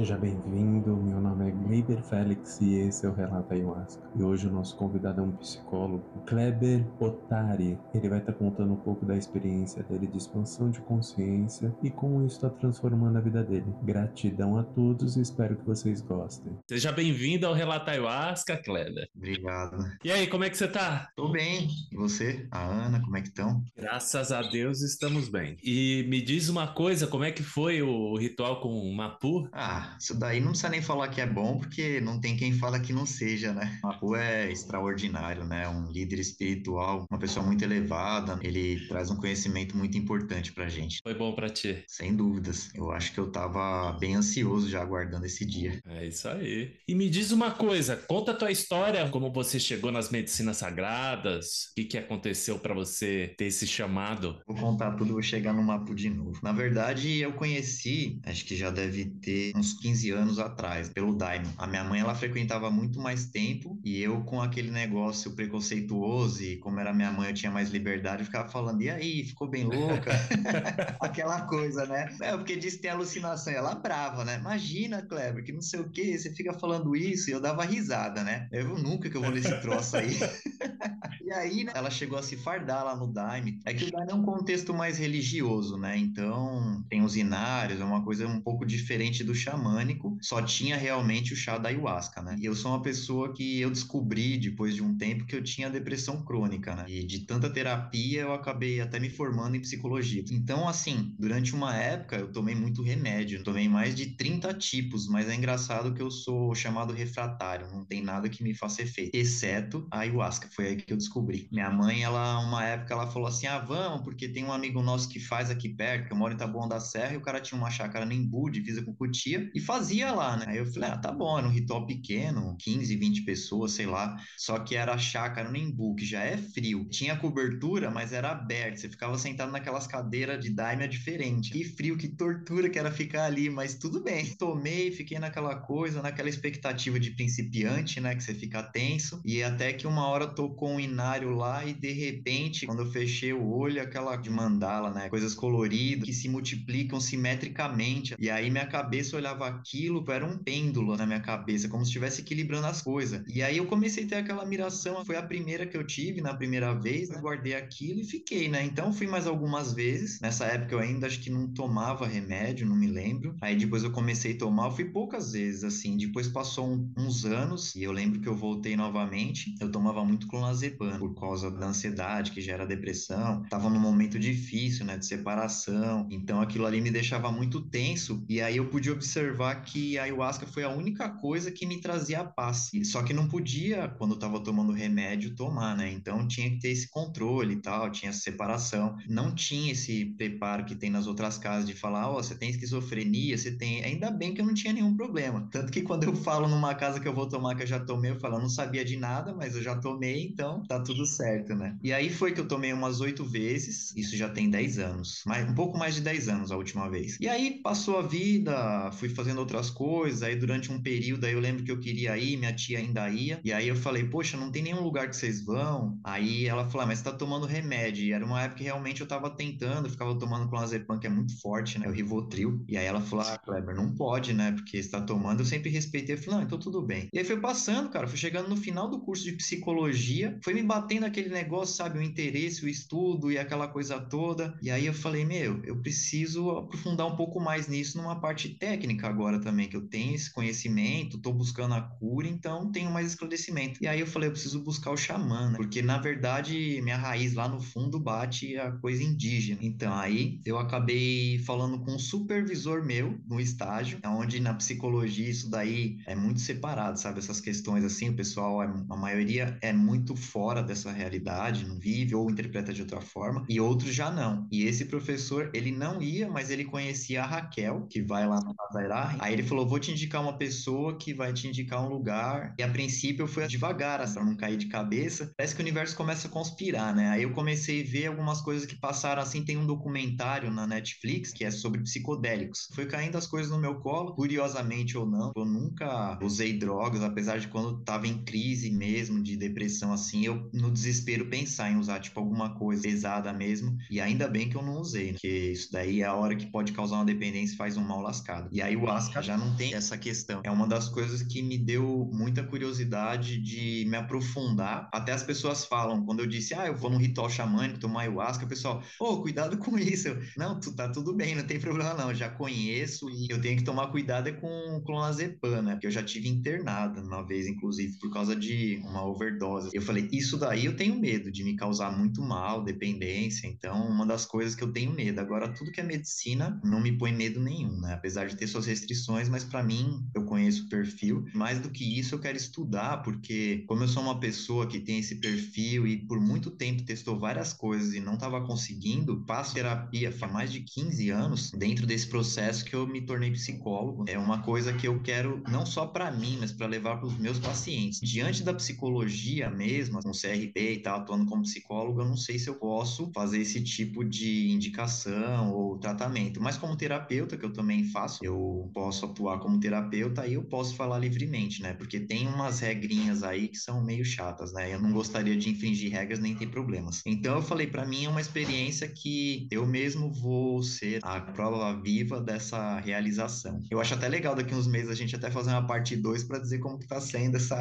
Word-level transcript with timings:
Seja 0.00 0.16
bem-vindo, 0.16 0.96
meu 0.96 1.20
nome 1.20 1.46
é 1.46 1.50
Gleiber 1.50 2.02
Félix 2.02 2.58
e 2.62 2.74
esse 2.76 3.04
é 3.04 3.08
o 3.10 3.12
Relato 3.12 3.52
Ayahuasca. 3.52 4.02
E 4.16 4.22
hoje 4.22 4.46
o 4.46 4.50
nosso 4.50 4.74
convidado 4.74 5.20
é 5.20 5.24
um 5.24 5.32
psicólogo, 5.32 6.02
Kleber 6.26 6.86
Otari. 6.98 7.78
Ele 7.92 8.08
vai 8.08 8.20
estar 8.20 8.32
contando 8.32 8.72
um 8.72 8.76
pouco 8.76 9.04
da 9.04 9.14
experiência 9.14 9.82
dele 9.82 10.06
de 10.06 10.16
expansão 10.16 10.70
de 10.70 10.80
consciência 10.80 11.76
e 11.82 11.90
como 11.90 12.24
isso 12.24 12.36
está 12.36 12.48
transformando 12.48 13.18
a 13.18 13.20
vida 13.20 13.44
dele. 13.44 13.66
Gratidão 13.82 14.56
a 14.56 14.64
todos 14.64 15.18
e 15.18 15.20
espero 15.20 15.54
que 15.54 15.66
vocês 15.66 16.00
gostem. 16.00 16.56
Seja 16.66 16.92
bem-vindo 16.92 17.46
ao 17.46 17.52
Relato 17.52 17.90
Ayahuasca, 17.90 18.56
Kleber. 18.56 19.06
Obrigado. 19.14 19.84
E 20.02 20.10
aí, 20.10 20.26
como 20.28 20.44
é 20.44 20.48
que 20.48 20.56
você 20.56 20.68
tá? 20.68 21.10
Tô 21.14 21.28
bem. 21.28 21.68
E 21.92 21.96
você? 21.96 22.48
A 22.50 22.86
Ana, 22.86 23.02
como 23.02 23.18
é 23.18 23.20
que 23.20 23.28
estão? 23.28 23.62
Graças 23.76 24.32
a 24.32 24.40
Deus 24.40 24.80
estamos 24.80 25.28
bem. 25.28 25.58
E 25.62 26.06
me 26.08 26.22
diz 26.22 26.48
uma 26.48 26.68
coisa, 26.68 27.06
como 27.06 27.24
é 27.24 27.30
que 27.30 27.42
foi 27.42 27.82
o 27.82 28.16
ritual 28.16 28.62
com 28.62 28.70
o 28.70 28.96
Mapu? 28.96 29.46
Ah, 29.52 29.89
isso 29.98 30.14
daí 30.18 30.40
não 30.40 30.48
precisa 30.48 30.68
nem 30.68 30.82
falar 30.82 31.08
que 31.08 31.20
é 31.20 31.26
bom, 31.26 31.58
porque 31.58 32.00
não 32.00 32.20
tem 32.20 32.36
quem 32.36 32.52
fala 32.52 32.80
que 32.80 32.92
não 32.92 33.06
seja, 33.06 33.52
né? 33.52 33.78
Mapu 33.82 34.16
é 34.16 34.50
extraordinário, 34.50 35.44
né? 35.44 35.68
Um 35.68 35.90
líder 35.90 36.18
espiritual, 36.18 37.06
uma 37.10 37.18
pessoa 37.18 37.44
muito 37.44 37.62
elevada, 37.64 38.38
ele 38.42 38.86
traz 38.88 39.10
um 39.10 39.16
conhecimento 39.16 39.76
muito 39.76 39.96
importante 39.96 40.52
pra 40.52 40.68
gente. 40.68 41.00
Foi 41.02 41.14
bom 41.14 41.34
pra 41.34 41.48
ti? 41.48 41.84
Sem 41.86 42.14
dúvidas. 42.14 42.70
Eu 42.74 42.90
acho 42.90 43.12
que 43.12 43.18
eu 43.18 43.30
tava 43.30 43.92
bem 43.98 44.14
ansioso 44.14 44.68
já 44.68 44.82
aguardando 44.82 45.26
esse 45.26 45.44
dia. 45.44 45.80
É 45.86 46.06
isso 46.06 46.28
aí. 46.28 46.74
E 46.86 46.94
me 46.94 47.08
diz 47.08 47.30
uma 47.30 47.50
coisa, 47.50 47.96
conta 47.96 48.32
a 48.32 48.34
tua 48.36 48.50
história, 48.50 49.08
como 49.08 49.32
você 49.32 49.58
chegou 49.58 49.90
nas 49.92 50.10
medicinas 50.10 50.56
sagradas, 50.58 51.68
o 51.70 51.74
que, 51.76 51.84
que 51.84 51.98
aconteceu 51.98 52.58
para 52.58 52.74
você 52.74 53.34
ter 53.36 53.46
esse 53.46 53.66
chamado? 53.66 54.40
Vou 54.46 54.56
contar 54.56 54.92
tudo, 54.92 55.12
vou 55.12 55.22
chegar 55.22 55.52
no 55.52 55.62
Mapu 55.62 55.94
de 55.94 56.10
novo. 56.10 56.38
Na 56.42 56.52
verdade, 56.52 57.18
eu 57.18 57.32
conheci, 57.32 58.20
acho 58.24 58.44
que 58.44 58.56
já 58.56 58.70
deve 58.70 59.06
ter 59.20 59.52
uns 59.56 59.74
15 59.80 60.10
anos 60.10 60.38
atrás, 60.38 60.88
pelo 60.88 61.14
Daimon. 61.14 61.50
A 61.56 61.66
minha 61.66 61.82
mãe, 61.82 62.00
ela 62.00 62.14
frequentava 62.14 62.70
muito 62.70 63.00
mais 63.00 63.26
tempo 63.26 63.80
e 63.84 64.00
eu 64.00 64.22
com 64.24 64.40
aquele 64.40 64.70
negócio 64.70 65.32
preconceituoso 65.32 66.42
e 66.42 66.56
como 66.58 66.78
era 66.78 66.92
minha 66.92 67.10
mãe, 67.10 67.28
eu 67.28 67.34
tinha 67.34 67.50
mais 67.50 67.70
liberdade, 67.70 68.22
eu 68.22 68.26
ficava 68.26 68.48
falando, 68.48 68.82
e 68.82 68.90
aí, 68.90 69.24
ficou 69.24 69.48
bem 69.48 69.64
louca? 69.64 70.10
Aquela 71.00 71.42
coisa, 71.42 71.86
né? 71.86 72.14
É, 72.20 72.36
porque 72.36 72.56
disse 72.56 72.76
que 72.76 72.82
tem 72.82 72.90
alucinação, 72.90 73.52
e 73.52 73.56
ela 73.56 73.74
brava, 73.74 74.24
né? 74.24 74.38
Imagina, 74.38 75.02
Kleber, 75.02 75.44
que 75.44 75.52
não 75.52 75.62
sei 75.62 75.80
o 75.80 75.88
que, 75.88 76.16
você 76.16 76.32
fica 76.34 76.52
falando 76.52 76.94
isso, 76.94 77.30
e 77.30 77.32
eu 77.32 77.40
dava 77.40 77.64
risada, 77.64 78.22
né? 78.22 78.48
Eu 78.52 78.78
nunca 78.78 79.08
que 79.08 79.16
eu 79.16 79.22
vou 79.22 79.30
nesse 79.30 79.60
troço 79.60 79.96
aí. 79.96 80.10
e 81.24 81.32
aí, 81.32 81.64
né, 81.64 81.72
ela 81.74 81.90
chegou 81.90 82.18
a 82.18 82.22
se 82.22 82.36
fardar 82.36 82.84
lá 82.84 82.96
no 82.96 83.06
Daime. 83.06 83.60
É 83.64 83.72
que 83.72 83.84
o 83.84 83.90
Daime 83.90 84.12
é 84.12 84.14
um 84.14 84.22
contexto 84.22 84.74
mais 84.74 84.98
religioso, 84.98 85.76
né? 85.76 85.96
Então, 85.96 86.84
tem 86.88 87.02
os 87.02 87.16
inários, 87.16 87.80
é 87.80 87.84
uma 87.84 88.04
coisa 88.04 88.26
um 88.26 88.40
pouco 88.40 88.66
diferente 88.66 89.24
do 89.24 89.34
xamânico, 89.70 90.18
só 90.20 90.42
tinha 90.42 90.76
realmente 90.76 91.32
o 91.32 91.36
chá 91.36 91.56
da 91.56 91.68
ayahuasca, 91.68 92.20
né? 92.20 92.36
E 92.38 92.44
eu 92.44 92.54
sou 92.54 92.72
uma 92.72 92.82
pessoa 92.82 93.32
que 93.32 93.60
eu 93.60 93.70
descobri 93.70 94.36
depois 94.36 94.74
de 94.74 94.82
um 94.82 94.96
tempo 94.96 95.24
que 95.24 95.36
eu 95.36 95.42
tinha 95.42 95.70
depressão 95.70 96.24
crônica, 96.24 96.74
né? 96.74 96.84
E 96.88 97.04
de 97.04 97.20
tanta 97.20 97.48
terapia 97.48 98.22
eu 98.22 98.32
acabei 98.32 98.80
até 98.80 98.98
me 98.98 99.08
formando 99.08 99.56
em 99.56 99.60
psicologia. 99.60 100.24
Então, 100.30 100.68
assim, 100.68 101.14
durante 101.18 101.54
uma 101.54 101.76
época 101.76 102.16
eu 102.16 102.32
tomei 102.32 102.54
muito 102.54 102.82
remédio, 102.82 103.42
tomei 103.42 103.68
mais 103.68 103.94
de 103.94 104.06
30 104.16 104.52
tipos, 104.54 105.08
mas 105.08 105.28
é 105.28 105.34
engraçado 105.34 105.94
que 105.94 106.02
eu 106.02 106.10
sou 106.10 106.54
chamado 106.54 106.92
refratário, 106.92 107.68
não 107.68 107.84
tem 107.84 108.02
nada 108.02 108.28
que 108.28 108.42
me 108.42 108.54
faça 108.54 108.82
efeito, 108.82 109.14
exceto 109.14 109.86
a 109.90 110.00
ayahuasca, 110.00 110.48
foi 110.50 110.66
aí 110.66 110.76
que 110.76 110.92
eu 110.92 110.96
descobri. 110.96 111.48
Minha 111.50 111.70
mãe, 111.70 112.02
ela, 112.02 112.38
uma 112.40 112.64
época, 112.64 112.94
ela 112.94 113.06
falou 113.06 113.28
assim: 113.28 113.46
ah, 113.46 113.58
vamos, 113.58 114.02
porque 114.02 114.28
tem 114.28 114.44
um 114.44 114.52
amigo 114.52 114.82
nosso 114.82 115.08
que 115.08 115.20
faz 115.20 115.50
aqui 115.50 115.68
perto, 115.68 116.06
que 116.06 116.12
eu 116.12 116.16
moro 116.16 116.34
em 116.34 116.36
Taboão 116.36 116.68
da 116.68 116.80
Serra, 116.80 117.14
e 117.14 117.16
o 117.16 117.20
cara 117.20 117.40
tinha 117.40 117.58
uma 117.58 117.70
chácara 117.70 118.04
nem 118.04 118.20
Embu, 118.20 118.50
divisa 118.50 118.82
com 118.82 118.94
Cutia, 118.94 119.50
e 119.54 119.59
fazia 119.60 120.12
lá, 120.12 120.36
né? 120.36 120.46
Aí 120.48 120.58
eu 120.58 120.66
falei: 120.66 120.90
ah, 120.90 120.98
tá 120.98 121.12
bom, 121.12 121.38
era 121.38 121.46
um 121.46 121.50
ritual 121.50 121.86
pequeno, 121.86 122.56
15, 122.58 122.96
20 122.96 123.22
pessoas, 123.22 123.72
sei 123.72 123.86
lá, 123.86 124.16
só 124.36 124.58
que 124.58 124.74
era 124.76 124.94
a 124.94 124.98
chácara 124.98 125.48
no 125.48 125.56
Embu, 125.56 125.94
que 125.94 126.04
já 126.04 126.22
é 126.22 126.36
frio. 126.36 126.88
Tinha 126.88 127.16
cobertura, 127.16 127.90
mas 127.90 128.12
era 128.12 128.30
aberto, 128.30 128.78
você 128.78 128.88
ficava 128.88 129.18
sentado 129.18 129.52
naquelas 129.52 129.86
cadeiras 129.86 130.42
de 130.42 130.50
daime 130.50 130.86
diferente. 130.88 131.50
Que 131.50 131.64
frio, 131.64 131.96
que 131.96 132.08
tortura 132.08 132.68
que 132.68 132.78
era 132.78 132.90
ficar 132.90 133.24
ali, 133.24 133.50
mas 133.50 133.74
tudo 133.74 134.02
bem. 134.02 134.26
Tomei, 134.36 134.90
fiquei 134.90 135.18
naquela 135.18 135.54
coisa, 135.56 136.02
naquela 136.02 136.28
expectativa 136.28 136.98
de 136.98 137.10
principiante, 137.12 138.00
né? 138.00 138.14
Que 138.14 138.22
você 138.22 138.34
fica 138.34 138.62
tenso, 138.62 139.20
e 139.24 139.42
até 139.42 139.72
que 139.72 139.86
uma 139.86 140.06
hora 140.08 140.26
tocou 140.26 140.70
um 140.70 140.80
inário 140.80 141.30
lá 141.30 141.64
e 141.64 141.74
de 141.74 141.92
repente, 141.92 142.66
quando 142.66 142.82
eu 142.82 142.90
fechei 142.90 143.32
o 143.32 143.50
olho, 143.50 143.82
aquela 143.82 144.16
de 144.16 144.30
mandala, 144.30 144.90
né? 144.90 145.08
Coisas 145.08 145.34
coloridas 145.34 146.04
que 146.04 146.12
se 146.12 146.28
multiplicam 146.28 147.00
simetricamente. 147.00 148.14
E 148.18 148.30
aí 148.30 148.50
minha 148.50 148.66
cabeça 148.66 149.16
olhava 149.16 149.49
aquilo, 149.50 150.04
era 150.10 150.24
um 150.24 150.38
pêndulo 150.38 150.96
na 150.96 151.06
minha 151.06 151.20
cabeça, 151.20 151.68
como 151.68 151.84
se 151.84 151.90
estivesse 151.90 152.22
equilibrando 152.22 152.66
as 152.66 152.82
coisas. 152.82 153.22
E 153.28 153.42
aí 153.42 153.58
eu 153.58 153.66
comecei 153.66 154.04
a 154.04 154.08
ter 154.08 154.14
aquela 154.16 154.44
miração, 154.44 155.04
foi 155.04 155.16
a 155.16 155.22
primeira 155.22 155.66
que 155.66 155.76
eu 155.76 155.86
tive 155.86 156.20
na 156.20 156.34
primeira 156.34 156.72
vez, 156.74 157.10
eu 157.10 157.20
guardei 157.20 157.54
aquilo 157.54 158.00
e 158.00 158.04
fiquei, 158.04 158.48
né? 158.48 158.64
Então 158.64 158.92
fui 158.92 159.06
mais 159.06 159.26
algumas 159.26 159.72
vezes. 159.72 160.20
Nessa 160.20 160.46
época 160.46 160.74
eu 160.74 160.78
ainda 160.78 161.06
acho 161.06 161.20
que 161.20 161.30
não 161.30 161.48
tomava 161.48 162.06
remédio, 162.06 162.66
não 162.66 162.76
me 162.76 162.86
lembro. 162.86 163.36
Aí 163.40 163.56
depois 163.56 163.82
eu 163.82 163.90
comecei 163.90 164.34
a 164.34 164.38
tomar, 164.38 164.66
eu 164.66 164.72
fui 164.72 164.84
poucas 164.86 165.32
vezes, 165.32 165.64
assim. 165.64 165.96
Depois 165.96 166.28
passou 166.28 166.68
um, 166.68 166.92
uns 166.96 167.24
anos 167.24 167.74
e 167.74 167.82
eu 167.82 167.92
lembro 167.92 168.20
que 168.20 168.28
eu 168.28 168.34
voltei 168.34 168.76
novamente. 168.76 169.54
Eu 169.60 169.70
tomava 169.70 170.04
muito 170.04 170.26
clonazepam 170.26 170.98
por 170.98 171.14
causa 171.14 171.50
da 171.50 171.66
ansiedade, 171.66 172.32
que 172.32 172.40
gera 172.40 172.66
depressão. 172.66 173.42
Tava 173.48 173.68
num 173.68 173.80
momento 173.80 174.18
difícil, 174.18 174.84
né, 174.84 174.96
de 174.96 175.06
separação. 175.06 176.06
Então 176.10 176.40
aquilo 176.40 176.66
ali 176.66 176.80
me 176.80 176.90
deixava 176.90 177.30
muito 177.30 177.60
tenso. 177.60 178.24
E 178.28 178.40
aí 178.40 178.56
eu 178.56 178.68
pude 178.68 178.90
observar 178.90 179.29
que 179.64 179.98
a 179.98 180.04
ayahuasca 180.04 180.46
foi 180.46 180.64
a 180.64 180.68
única 180.68 181.08
coisa 181.08 181.50
que 181.50 181.66
me 181.66 181.80
trazia 181.80 182.24
paz. 182.24 182.70
Só 182.84 183.02
que 183.02 183.12
não 183.12 183.28
podia, 183.28 183.88
quando 183.88 184.12
eu 184.12 184.18
tava 184.18 184.40
tomando 184.40 184.72
remédio, 184.72 185.34
tomar, 185.34 185.76
né? 185.76 185.90
Então 185.92 186.26
tinha 186.26 186.50
que 186.50 186.58
ter 186.58 186.70
esse 186.70 186.88
controle 186.88 187.54
e 187.54 187.60
tal, 187.60 187.90
tinha 187.90 188.10
essa 188.10 188.20
separação. 188.20 188.96
Não 189.08 189.34
tinha 189.34 189.72
esse 189.72 190.06
preparo 190.16 190.64
que 190.64 190.74
tem 190.74 190.90
nas 190.90 191.06
outras 191.06 191.38
casas 191.38 191.66
de 191.66 191.74
falar, 191.74 192.08
ó, 192.10 192.18
oh, 192.18 192.22
você 192.22 192.34
tem 192.34 192.50
esquizofrenia, 192.50 193.36
você 193.36 193.52
tem. 193.52 193.84
Ainda 193.84 194.10
bem 194.10 194.34
que 194.34 194.40
eu 194.40 194.46
não 194.46 194.54
tinha 194.54 194.72
nenhum 194.72 194.96
problema. 194.96 195.48
Tanto 195.50 195.72
que 195.72 195.82
quando 195.82 196.04
eu 196.04 196.14
falo 196.14 196.48
numa 196.48 196.74
casa 196.74 197.00
que 197.00 197.08
eu 197.08 197.14
vou 197.14 197.28
tomar 197.28 197.54
que 197.54 197.62
eu 197.62 197.66
já 197.66 197.80
tomei, 197.80 198.10
eu 198.10 198.20
falo, 198.20 198.36
eu 198.36 198.40
não 198.40 198.48
sabia 198.48 198.84
de 198.84 198.96
nada, 198.96 199.34
mas 199.34 199.54
eu 199.54 199.62
já 199.62 199.76
tomei, 199.76 200.24
então 200.24 200.62
tá 200.66 200.80
tudo 200.80 201.06
certo, 201.06 201.54
né? 201.54 201.76
E 201.82 201.92
aí 201.92 202.10
foi 202.10 202.32
que 202.32 202.40
eu 202.40 202.48
tomei 202.48 202.72
umas 202.72 203.00
oito 203.00 203.24
vezes, 203.24 203.94
isso 203.96 204.16
já 204.16 204.28
tem 204.28 204.50
dez 204.50 204.78
anos, 204.78 205.22
mais, 205.26 205.48
um 205.48 205.54
pouco 205.54 205.78
mais 205.78 205.94
de 205.94 206.00
dez 206.00 206.28
anos 206.28 206.50
a 206.52 206.56
última 206.56 206.88
vez. 206.88 207.16
E 207.20 207.28
aí 207.28 207.60
passou 207.62 207.98
a 207.98 208.02
vida, 208.02 208.90
fui 208.92 209.08
fazendo 209.20 209.38
outras 209.38 209.70
coisas, 209.70 210.22
aí 210.22 210.34
durante 210.34 210.72
um 210.72 210.80
período 210.80 211.24
aí 211.24 211.32
eu 211.32 211.40
lembro 211.40 211.62
que 211.62 211.70
eu 211.70 211.78
queria 211.78 212.16
ir, 212.16 212.36
minha 212.36 212.52
tia 212.52 212.78
ainda 212.78 213.08
ia, 213.08 213.40
e 213.44 213.52
aí 213.52 213.68
eu 213.68 213.76
falei, 213.76 214.04
poxa, 214.04 214.36
não 214.36 214.50
tem 214.50 214.62
nenhum 214.62 214.82
lugar 214.82 215.08
que 215.08 215.16
vocês 215.16 215.44
vão? 215.44 215.98
Aí 216.04 216.46
ela 216.46 216.66
falou, 216.66 216.84
ah, 216.84 216.86
mas 216.86 216.98
você 216.98 217.04
tá 217.04 217.12
tomando 217.12 217.46
remédio, 217.46 218.04
e 218.04 218.12
era 218.12 218.24
uma 218.24 218.42
época 218.42 218.58
que 218.58 218.64
realmente 218.64 219.00
eu 219.00 219.06
tava 219.06 219.30
tentando, 219.30 219.86
eu 219.86 219.90
ficava 219.90 220.18
tomando 220.18 220.48
clonazepam, 220.48 220.98
que 220.98 221.06
é 221.06 221.10
muito 221.10 221.38
forte, 221.40 221.78
né, 221.78 221.88
o 221.88 221.92
Rivotril, 221.92 222.64
e 222.68 222.76
aí 222.76 222.86
ela 222.86 223.00
falou, 223.00 223.24
ah, 223.26 223.38
Kleber, 223.38 223.74
não 223.74 223.94
pode, 223.94 224.32
né, 224.32 224.52
porque 224.52 224.82
você 224.82 224.88
tá 224.88 225.00
tomando, 225.00 225.40
eu 225.40 225.46
sempre 225.46 225.70
respeitei, 225.70 226.14
eu 226.14 226.18
falei, 226.18 226.38
não, 226.40 226.46
então 226.46 226.58
tudo 226.58 226.82
bem. 226.82 227.08
E 227.12 227.18
aí 227.18 227.24
foi 227.24 227.38
passando, 227.38 227.90
cara, 227.90 228.06
fui 228.06 228.18
chegando 228.18 228.48
no 228.48 228.56
final 228.56 228.88
do 228.88 229.00
curso 229.00 229.24
de 229.24 229.32
psicologia, 229.32 230.38
foi 230.42 230.54
me 230.54 230.62
batendo 230.62 231.04
aquele 231.04 231.28
negócio, 231.28 231.76
sabe, 231.76 231.98
o 231.98 232.02
interesse, 232.02 232.64
o 232.64 232.68
estudo 232.68 233.30
e 233.30 233.38
aquela 233.38 233.68
coisa 233.68 234.00
toda. 234.00 234.58
E 234.62 234.70
aí 234.70 234.86
eu 234.86 234.94
falei, 234.94 235.24
meu, 235.24 235.62
eu 235.64 235.76
preciso 235.76 236.50
aprofundar 236.50 237.06
um 237.06 237.16
pouco 237.16 237.40
mais 237.40 237.68
nisso 237.68 237.98
numa 237.98 238.20
parte 238.20 238.48
técnica 238.50 239.09
agora 239.10 239.40
também, 239.40 239.68
que 239.68 239.76
eu 239.76 239.86
tenho 239.86 240.14
esse 240.14 240.32
conhecimento, 240.32 241.18
tô 241.18 241.32
buscando 241.32 241.74
a 241.74 241.80
cura, 241.80 242.26
então 242.28 242.70
tenho 242.70 242.90
mais 242.90 243.08
esclarecimento. 243.08 243.82
E 243.82 243.86
aí 243.86 244.00
eu 244.00 244.06
falei, 244.06 244.28
eu 244.28 244.32
preciso 244.32 244.62
buscar 244.62 244.90
o 244.90 244.96
xamã, 244.96 245.50
né? 245.50 245.56
Porque 245.56 245.82
na 245.82 245.98
verdade 245.98 246.80
minha 246.82 246.96
raiz 246.96 247.34
lá 247.34 247.48
no 247.48 247.60
fundo 247.60 247.98
bate 247.98 248.56
a 248.56 248.72
coisa 248.72 249.02
indígena. 249.02 249.60
Então 249.62 249.92
aí 249.94 250.40
eu 250.44 250.58
acabei 250.58 251.38
falando 251.40 251.80
com 251.80 251.92
um 251.92 251.98
supervisor 251.98 252.84
meu 252.84 253.18
no 253.28 253.40
estágio, 253.40 253.98
onde 254.04 254.40
na 254.40 254.54
psicologia 254.54 255.28
isso 255.28 255.50
daí 255.50 255.98
é 256.06 256.14
muito 256.14 256.40
separado, 256.40 256.98
sabe? 256.98 257.18
Essas 257.18 257.40
questões 257.40 257.84
assim, 257.84 258.10
o 258.10 258.16
pessoal, 258.16 258.62
é, 258.62 258.66
a 258.66 258.96
maioria 258.96 259.58
é 259.60 259.72
muito 259.72 260.14
fora 260.16 260.62
dessa 260.62 260.90
realidade, 260.92 261.66
não 261.66 261.78
vive 261.78 262.14
ou 262.14 262.30
interpreta 262.30 262.72
de 262.72 262.82
outra 262.82 263.00
forma, 263.00 263.44
e 263.48 263.60
outros 263.60 263.94
já 263.94 264.10
não. 264.10 264.46
E 264.50 264.64
esse 264.64 264.84
professor, 264.84 265.50
ele 265.54 265.70
não 265.70 266.00
ia, 266.00 266.28
mas 266.28 266.50
ele 266.50 266.64
conhecia 266.64 267.22
a 267.22 267.26
Raquel, 267.26 267.86
que 267.88 268.02
vai 268.02 268.26
lá 268.26 268.40
no 268.40 268.54
Mazairá. 268.56 268.99
Aí 269.18 269.32
ele 269.32 269.42
falou: 269.42 269.66
vou 269.66 269.78
te 269.78 269.90
indicar 269.90 270.22
uma 270.22 270.36
pessoa 270.36 270.96
que 270.96 271.14
vai 271.14 271.32
te 271.32 271.48
indicar 271.48 271.84
um 271.84 271.88
lugar. 271.88 272.54
E 272.58 272.62
a 272.62 272.68
princípio 272.68 273.24
eu 273.24 273.28
fui 273.28 273.46
devagar, 273.46 274.00
assim, 274.00 274.14
pra 274.14 274.24
não 274.24 274.36
cair 274.36 274.56
de 274.56 274.66
cabeça. 274.66 275.32
Parece 275.36 275.54
que 275.54 275.60
o 275.60 275.64
universo 275.64 275.96
começa 275.96 276.28
a 276.28 276.30
conspirar, 276.30 276.94
né? 276.94 277.08
Aí 277.10 277.22
eu 277.22 277.32
comecei 277.32 277.82
a 277.82 277.90
ver 277.90 278.06
algumas 278.06 278.40
coisas 278.40 278.66
que 278.66 278.78
passaram 278.78 279.22
assim. 279.22 279.44
Tem 279.44 279.56
um 279.56 279.66
documentário 279.66 280.50
na 280.50 280.66
Netflix 280.66 281.32
que 281.32 281.44
é 281.44 281.50
sobre 281.50 281.82
psicodélicos. 281.82 282.68
Foi 282.74 282.86
caindo 282.86 283.16
as 283.16 283.26
coisas 283.26 283.50
no 283.50 283.58
meu 283.58 283.76
colo, 283.80 284.14
curiosamente 284.14 284.96
ou 284.96 285.06
não. 285.06 285.32
Eu 285.36 285.44
nunca 285.44 286.18
usei 286.22 286.58
drogas, 286.58 287.02
apesar 287.02 287.38
de 287.38 287.48
quando 287.48 287.82
tava 287.82 288.06
em 288.06 288.24
crise 288.24 288.70
mesmo, 288.70 289.22
de 289.22 289.36
depressão 289.36 289.92
assim, 289.92 290.24
eu 290.24 290.50
no 290.52 290.70
desespero 290.70 291.28
pensar 291.28 291.70
em 291.70 291.76
usar 291.76 292.00
tipo 292.00 292.18
alguma 292.20 292.54
coisa 292.54 292.82
pesada 292.82 293.32
mesmo. 293.32 293.76
E 293.90 294.00
ainda 294.00 294.28
bem 294.28 294.48
que 294.48 294.56
eu 294.56 294.62
não 294.62 294.80
usei, 294.80 295.06
né? 295.06 295.12
porque 295.12 295.28
isso 295.28 295.70
daí 295.70 296.00
é 296.00 296.06
a 296.06 296.14
hora 296.14 296.34
que 296.34 296.46
pode 296.46 296.72
causar 296.72 296.96
uma 296.96 297.04
dependência 297.04 297.54
e 297.54 297.56
faz 297.56 297.76
um 297.76 297.84
mal 297.84 298.00
lascado. 298.00 298.48
E 298.50 298.62
aí 298.62 298.74
ayahuasca 298.90 299.22
já 299.22 299.36
não 299.36 299.54
tem 299.54 299.74
essa 299.74 299.96
questão. 299.96 300.40
É 300.44 300.50
uma 300.50 300.66
das 300.66 300.88
coisas 300.88 301.22
que 301.22 301.42
me 301.42 301.56
deu 301.56 302.10
muita 302.12 302.42
curiosidade 302.42 303.38
de 303.38 303.84
me 303.88 303.96
aprofundar. 303.96 304.88
Até 304.92 305.12
as 305.12 305.22
pessoas 305.22 305.64
falam, 305.64 306.04
quando 306.04 306.20
eu 306.20 306.26
disse, 306.26 306.54
ah, 306.54 306.66
eu 306.66 306.76
vou 306.76 306.90
num 306.90 306.98
ritual 306.98 307.30
xamânico, 307.30 307.78
tomar 307.78 308.00
ayahuasca, 308.00 308.44
o 308.44 308.48
pessoal, 308.48 308.82
ô, 308.98 309.04
oh, 309.04 309.22
cuidado 309.22 309.56
com 309.58 309.78
isso. 309.78 310.08
não, 310.36 310.58
tu, 310.58 310.74
tá 310.74 310.88
tudo 310.88 311.14
bem, 311.14 311.34
não 311.34 311.44
tem 311.44 311.60
problema 311.60 311.94
não, 311.94 312.10
eu 312.10 312.14
já 312.14 312.28
conheço 312.28 313.08
e 313.10 313.28
eu 313.30 313.40
tenho 313.40 313.58
que 313.58 313.64
tomar 313.64 313.88
cuidado 313.88 314.28
é 314.28 314.32
com 314.32 314.82
clonazepam, 314.84 315.62
né? 315.62 315.72
Porque 315.72 315.86
eu 315.86 315.90
já 315.90 316.02
tive 316.02 316.28
internada 316.28 317.00
uma 317.00 317.22
vez, 317.26 317.46
inclusive, 317.46 317.98
por 317.98 318.12
causa 318.12 318.34
de 318.34 318.80
uma 318.84 319.04
overdose. 319.04 319.70
Eu 319.72 319.82
falei, 319.82 320.08
isso 320.12 320.36
daí 320.36 320.64
eu 320.64 320.76
tenho 320.76 320.98
medo 320.98 321.30
de 321.30 321.44
me 321.44 321.56
causar 321.56 321.96
muito 321.96 322.20
mal, 322.22 322.64
dependência. 322.64 323.46
Então, 323.46 323.88
uma 323.88 324.06
das 324.06 324.24
coisas 324.24 324.54
que 324.54 324.64
eu 324.64 324.72
tenho 324.72 324.92
medo. 324.92 325.20
Agora, 325.20 325.52
tudo 325.52 325.70
que 325.70 325.80
é 325.80 325.84
medicina 325.84 326.60
não 326.64 326.80
me 326.80 326.96
põe 326.96 327.12
medo 327.12 327.40
nenhum, 327.40 327.80
né? 327.80 327.94
Apesar 327.94 328.26
de 328.26 328.36
ter 328.36 328.46
suas 328.46 328.66
restrições, 328.80 329.28
mas 329.28 329.44
para 329.44 329.62
mim, 329.62 330.04
eu 330.14 330.24
conheço 330.24 330.64
o 330.64 330.68
perfil. 330.68 331.24
Mais 331.34 331.60
do 331.60 331.70
que 331.70 331.98
isso, 331.98 332.14
eu 332.14 332.18
quero 332.18 332.36
estudar, 332.36 333.02
porque 333.02 333.64
como 333.68 333.84
eu 333.84 333.88
sou 333.88 334.02
uma 334.02 334.18
pessoa 334.18 334.66
que 334.66 334.80
tem 334.80 334.98
esse 334.98 335.16
perfil 335.16 335.86
e 335.86 335.96
por 335.96 336.20
muito 336.20 336.50
tempo 336.50 336.82
testou 336.82 337.18
várias 337.18 337.52
coisas 337.52 337.94
e 337.94 338.00
não 338.00 338.14
estava 338.14 338.44
conseguindo, 338.44 339.24
faço 339.26 339.54
terapia 339.54 340.14
há 340.20 340.28
mais 340.28 340.52
de 340.52 340.60
15 340.60 341.10
anos, 341.10 341.50
dentro 341.52 341.86
desse 341.86 342.06
processo 342.06 342.64
que 342.64 342.74
eu 342.74 342.86
me 342.86 343.00
tornei 343.00 343.30
psicólogo. 343.30 344.04
É 344.08 344.18
uma 344.18 344.42
coisa 344.42 344.72
que 344.72 344.86
eu 344.86 345.00
quero 345.02 345.42
não 345.48 345.66
só 345.66 345.86
para 345.86 346.10
mim, 346.10 346.38
mas 346.40 346.52
para 346.52 346.66
levar 346.66 346.96
para 346.96 347.06
os 347.06 347.18
meus 347.18 347.38
pacientes. 347.38 348.00
Diante 348.00 348.42
da 348.42 348.54
psicologia 348.54 349.50
mesmo, 349.50 350.00
com 350.02 350.12
CRP 350.12 350.72
e 350.74 350.78
tal, 350.78 351.00
atuando 351.00 351.26
como 351.26 351.42
psicólogo, 351.42 352.00
eu 352.00 352.06
não 352.06 352.16
sei 352.16 352.38
se 352.38 352.48
eu 352.48 352.54
posso 352.54 353.10
fazer 353.14 353.40
esse 353.40 353.62
tipo 353.62 354.04
de 354.04 354.50
indicação 354.50 355.52
ou 355.52 355.78
tratamento. 355.78 356.40
Mas 356.40 356.56
como 356.56 356.76
terapeuta, 356.76 357.36
que 357.36 357.44
eu 357.44 357.52
também 357.52 357.84
faço, 357.84 358.24
eu 358.24 358.69
posso 358.70 359.06
atuar 359.06 359.38
como 359.38 359.60
terapeuta 359.60 360.26
e 360.26 360.34
eu 360.34 360.44
posso 360.44 360.74
falar 360.74 360.98
livremente, 360.98 361.62
né? 361.62 361.72
Porque 361.74 362.00
tem 362.00 362.26
umas 362.26 362.60
regrinhas 362.60 363.22
aí 363.22 363.48
que 363.48 363.58
são 363.58 363.84
meio 363.84 364.04
chatas, 364.04 364.52
né? 364.52 364.72
Eu 364.72 364.80
não 364.80 364.92
gostaria 364.92 365.36
de 365.36 365.50
infringir 365.50 365.92
regras 365.92 366.18
nem 366.18 366.34
ter 366.34 366.48
problemas. 366.48 367.02
Então 367.06 367.36
eu 367.36 367.42
falei, 367.42 367.66
para 367.66 367.86
mim 367.86 368.04
é 368.04 368.08
uma 368.08 368.20
experiência 368.20 368.88
que 368.88 369.48
eu 369.50 369.66
mesmo 369.66 370.12
vou 370.12 370.62
ser 370.62 371.00
a 371.02 371.20
prova 371.20 371.80
viva 371.80 372.20
dessa 372.20 372.78
realização. 372.80 373.62
Eu 373.70 373.80
acho 373.80 373.94
até 373.94 374.08
legal 374.08 374.34
daqui 374.34 374.54
uns 374.54 374.66
meses 374.66 374.90
a 374.90 374.94
gente 374.94 375.14
até 375.14 375.30
fazer 375.30 375.50
uma 375.50 375.66
parte 375.66 375.96
2 375.96 376.24
para 376.24 376.38
dizer 376.38 376.58
como 376.58 376.78
que 376.78 376.86
tá 376.86 377.00
sendo 377.00 377.36
essa 377.36 377.60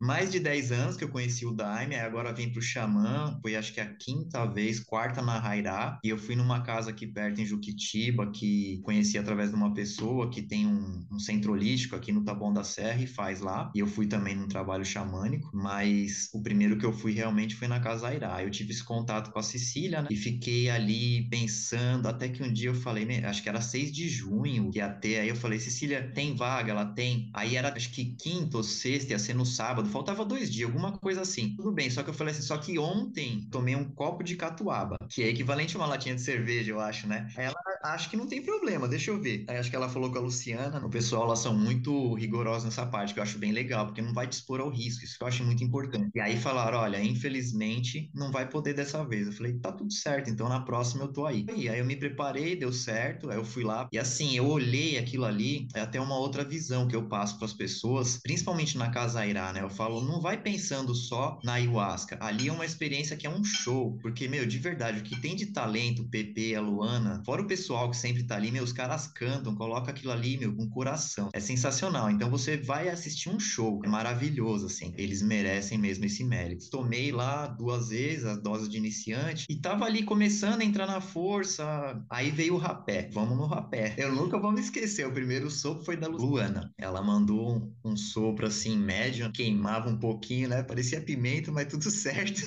mais 0.00 0.30
de 0.30 0.40
10 0.40 0.72
anos 0.72 0.96
que 0.96 1.04
eu 1.04 1.08
conheci 1.08 1.46
o 1.46 1.52
Daime, 1.52 1.96
agora 1.96 2.32
vim 2.32 2.50
pro 2.50 2.62
Xamã, 2.62 3.38
foi 3.42 3.56
acho 3.56 3.72
que 3.72 3.80
a 3.80 3.86
quinta 3.86 4.46
vez, 4.46 4.80
quarta 4.80 5.22
na 5.22 5.38
Rairá, 5.38 5.98
e 6.04 6.08
eu 6.08 6.18
fui 6.18 6.36
numa 6.36 6.62
casa 6.62 6.90
aqui 6.90 7.06
perto 7.06 7.40
em 7.40 7.46
Juquitiba 7.46 8.30
que 8.30 8.80
conheci 8.82 9.18
através 9.18 9.50
de 9.50 9.56
uma 9.56 9.72
pessoa 9.74 10.30
que 10.30 10.37
tem 10.42 10.66
um, 10.66 11.06
um 11.10 11.18
centro 11.18 11.52
holístico 11.52 11.96
aqui 11.96 12.12
no 12.12 12.24
Taboão 12.24 12.52
da 12.52 12.64
Serra 12.64 13.02
e 13.02 13.06
faz 13.06 13.40
lá. 13.40 13.70
E 13.74 13.80
eu 13.80 13.86
fui 13.86 14.06
também 14.06 14.34
num 14.34 14.48
trabalho 14.48 14.84
xamânico, 14.84 15.50
mas 15.52 16.28
o 16.32 16.42
primeiro 16.42 16.78
que 16.78 16.86
eu 16.86 16.92
fui 16.92 17.12
realmente 17.12 17.54
foi 17.54 17.68
na 17.68 17.80
Casa 17.80 18.08
Airá. 18.08 18.42
Eu 18.42 18.50
tive 18.50 18.72
esse 18.72 18.84
contato 18.84 19.30
com 19.30 19.38
a 19.38 19.42
Cecília, 19.42 20.02
né? 20.02 20.08
E 20.10 20.16
fiquei 20.16 20.70
ali 20.70 21.28
pensando, 21.28 22.06
até 22.08 22.28
que 22.28 22.42
um 22.42 22.52
dia 22.52 22.70
eu 22.70 22.74
falei, 22.74 23.24
acho 23.24 23.42
que 23.42 23.48
era 23.48 23.60
6 23.60 23.92
de 23.92 24.08
junho 24.08 24.70
que 24.70 24.78
ia 24.78 24.88
ter, 24.88 25.20
aí 25.20 25.28
eu 25.28 25.36
falei, 25.36 25.58
Cecília, 25.58 26.10
tem 26.14 26.34
vaga? 26.34 26.72
Ela 26.72 26.86
tem. 26.86 27.30
Aí 27.34 27.56
era 27.56 27.72
acho 27.74 27.90
que 27.90 28.16
quinta 28.16 28.56
ou 28.56 28.62
sexta, 28.62 29.12
ia 29.12 29.18
ser 29.18 29.34
no 29.34 29.46
sábado, 29.46 29.88
faltava 29.88 30.24
dois 30.24 30.50
dias, 30.50 30.68
alguma 30.68 30.92
coisa 30.92 31.22
assim. 31.22 31.54
Tudo 31.56 31.72
bem, 31.72 31.90
só 31.90 32.02
que 32.02 32.10
eu 32.10 32.14
falei 32.14 32.32
assim, 32.32 32.42
só 32.42 32.58
que 32.58 32.78
ontem 32.78 33.48
tomei 33.50 33.76
um 33.76 33.84
copo 33.84 34.22
de 34.22 34.36
catuaba, 34.36 34.96
que 35.08 35.22
é 35.22 35.28
equivalente 35.28 35.76
a 35.76 35.80
uma 35.80 35.86
latinha 35.86 36.14
de 36.14 36.22
cerveja, 36.22 36.70
eu 36.70 36.80
acho, 36.80 37.06
né? 37.06 37.28
Ela 37.36 37.54
acho 37.84 38.10
que 38.10 38.16
não 38.16 38.26
tem 38.26 38.42
problema, 38.42 38.88
deixa 38.88 39.10
eu 39.10 39.20
ver. 39.20 39.44
Aí 39.48 39.56
acho 39.56 39.70
que 39.70 39.76
ela 39.76 39.88
falou 39.88 40.10
com 40.18 40.24
a 40.24 40.24
Luciana, 40.24 40.84
o 40.84 40.90
pessoal, 40.90 41.24
elas 41.24 41.38
são 41.38 41.56
muito 41.56 42.14
rigorosas 42.14 42.64
nessa 42.64 42.84
parte, 42.84 43.14
que 43.14 43.20
eu 43.20 43.22
acho 43.22 43.38
bem 43.38 43.52
legal, 43.52 43.86
porque 43.86 44.02
não 44.02 44.12
vai 44.12 44.26
te 44.26 44.32
expor 44.32 44.60
ao 44.60 44.68
risco, 44.68 45.04
isso 45.04 45.16
que 45.16 45.22
eu 45.22 45.28
acho 45.28 45.44
muito 45.44 45.62
importante. 45.62 46.10
E 46.14 46.20
aí 46.20 46.36
falaram, 46.36 46.78
olha, 46.78 47.02
infelizmente 47.02 48.10
não 48.14 48.32
vai 48.32 48.48
poder 48.48 48.74
dessa 48.74 49.04
vez. 49.04 49.26
Eu 49.26 49.32
falei, 49.32 49.54
tá 49.54 49.70
tudo 49.70 49.92
certo, 49.92 50.28
então 50.28 50.48
na 50.48 50.60
próxima 50.60 51.04
eu 51.04 51.12
tô 51.12 51.24
aí. 51.24 51.46
E 51.56 51.68
aí 51.68 51.78
eu 51.78 51.84
me 51.84 51.96
preparei, 51.96 52.56
deu 52.56 52.72
certo, 52.72 53.30
aí 53.30 53.36
eu 53.36 53.44
fui 53.44 53.62
lá. 53.62 53.88
E 53.92 53.98
assim, 53.98 54.36
eu 54.36 54.46
olhei 54.46 54.98
aquilo 54.98 55.24
ali, 55.24 55.68
é 55.74 55.80
até 55.80 56.00
uma 56.00 56.18
outra 56.18 56.44
visão 56.44 56.88
que 56.88 56.96
eu 56.96 57.08
passo 57.08 57.36
para 57.36 57.46
as 57.46 57.54
pessoas, 57.54 58.18
principalmente 58.22 58.76
na 58.76 58.90
Casa 58.90 59.20
Airá, 59.20 59.52
né? 59.52 59.62
Eu 59.62 59.70
falo, 59.70 60.00
não 60.00 60.20
vai 60.20 60.40
pensando 60.40 60.94
só 60.94 61.38
na 61.44 61.54
ayahuasca. 61.54 62.18
Ali 62.20 62.48
é 62.48 62.52
uma 62.52 62.64
experiência 62.64 63.16
que 63.16 63.26
é 63.26 63.30
um 63.30 63.44
show, 63.44 63.96
porque, 64.02 64.26
meu, 64.28 64.46
de 64.46 64.58
verdade, 64.58 65.00
o 65.00 65.02
que 65.02 65.20
tem 65.20 65.36
de 65.36 65.46
talento, 65.46 66.02
o 66.02 66.08
PP, 66.08 66.54
a 66.54 66.60
Luana, 66.60 67.22
fora 67.24 67.42
o 67.42 67.46
pessoal 67.46 67.90
que 67.90 67.96
sempre 67.96 68.24
tá 68.24 68.36
ali, 68.36 68.50
meu, 68.50 68.64
os 68.64 68.72
caras 68.72 69.06
cantam, 69.06 69.54
coloca 69.54 69.90
aquilo 69.90 70.07
ali, 70.10 70.36
meu, 70.36 70.54
com 70.54 70.68
coração. 70.68 71.28
É 71.32 71.40
sensacional. 71.40 72.10
Então 72.10 72.30
você 72.30 72.56
vai 72.56 72.88
assistir 72.88 73.28
um 73.28 73.38
show, 73.38 73.80
é 73.84 73.88
maravilhoso, 73.88 74.66
assim. 74.66 74.92
Eles 74.96 75.22
merecem 75.22 75.78
mesmo 75.78 76.04
esse 76.04 76.24
mérito. 76.24 76.70
Tomei 76.70 77.12
lá 77.12 77.46
duas 77.46 77.88
vezes 77.88 78.24
a 78.24 78.36
dose 78.36 78.68
de 78.68 78.76
iniciante 78.76 79.46
e 79.48 79.56
tava 79.56 79.84
ali 79.84 80.02
começando 80.02 80.60
a 80.60 80.64
entrar 80.64 80.86
na 80.86 81.00
força. 81.00 82.02
Aí 82.10 82.30
veio 82.30 82.54
o 82.54 82.58
rapé. 82.58 83.08
Vamos 83.12 83.36
no 83.36 83.46
rapé. 83.46 83.94
Eu 83.96 84.14
nunca 84.14 84.38
vou 84.38 84.52
me 84.52 84.60
esquecer. 84.60 85.06
O 85.06 85.12
primeiro 85.12 85.50
sopro 85.50 85.84
foi 85.84 85.96
da 85.96 86.08
Luana. 86.08 86.72
Ela 86.78 87.02
mandou 87.02 87.56
um, 87.56 87.90
um 87.92 87.96
sopro 87.96 88.46
assim, 88.46 88.76
médio, 88.76 89.30
queimava 89.32 89.88
um 89.88 89.98
pouquinho, 89.98 90.48
né? 90.48 90.62
Parecia 90.62 91.00
pimenta, 91.00 91.50
mas 91.52 91.66
tudo 91.66 91.88
certo. 91.90 92.42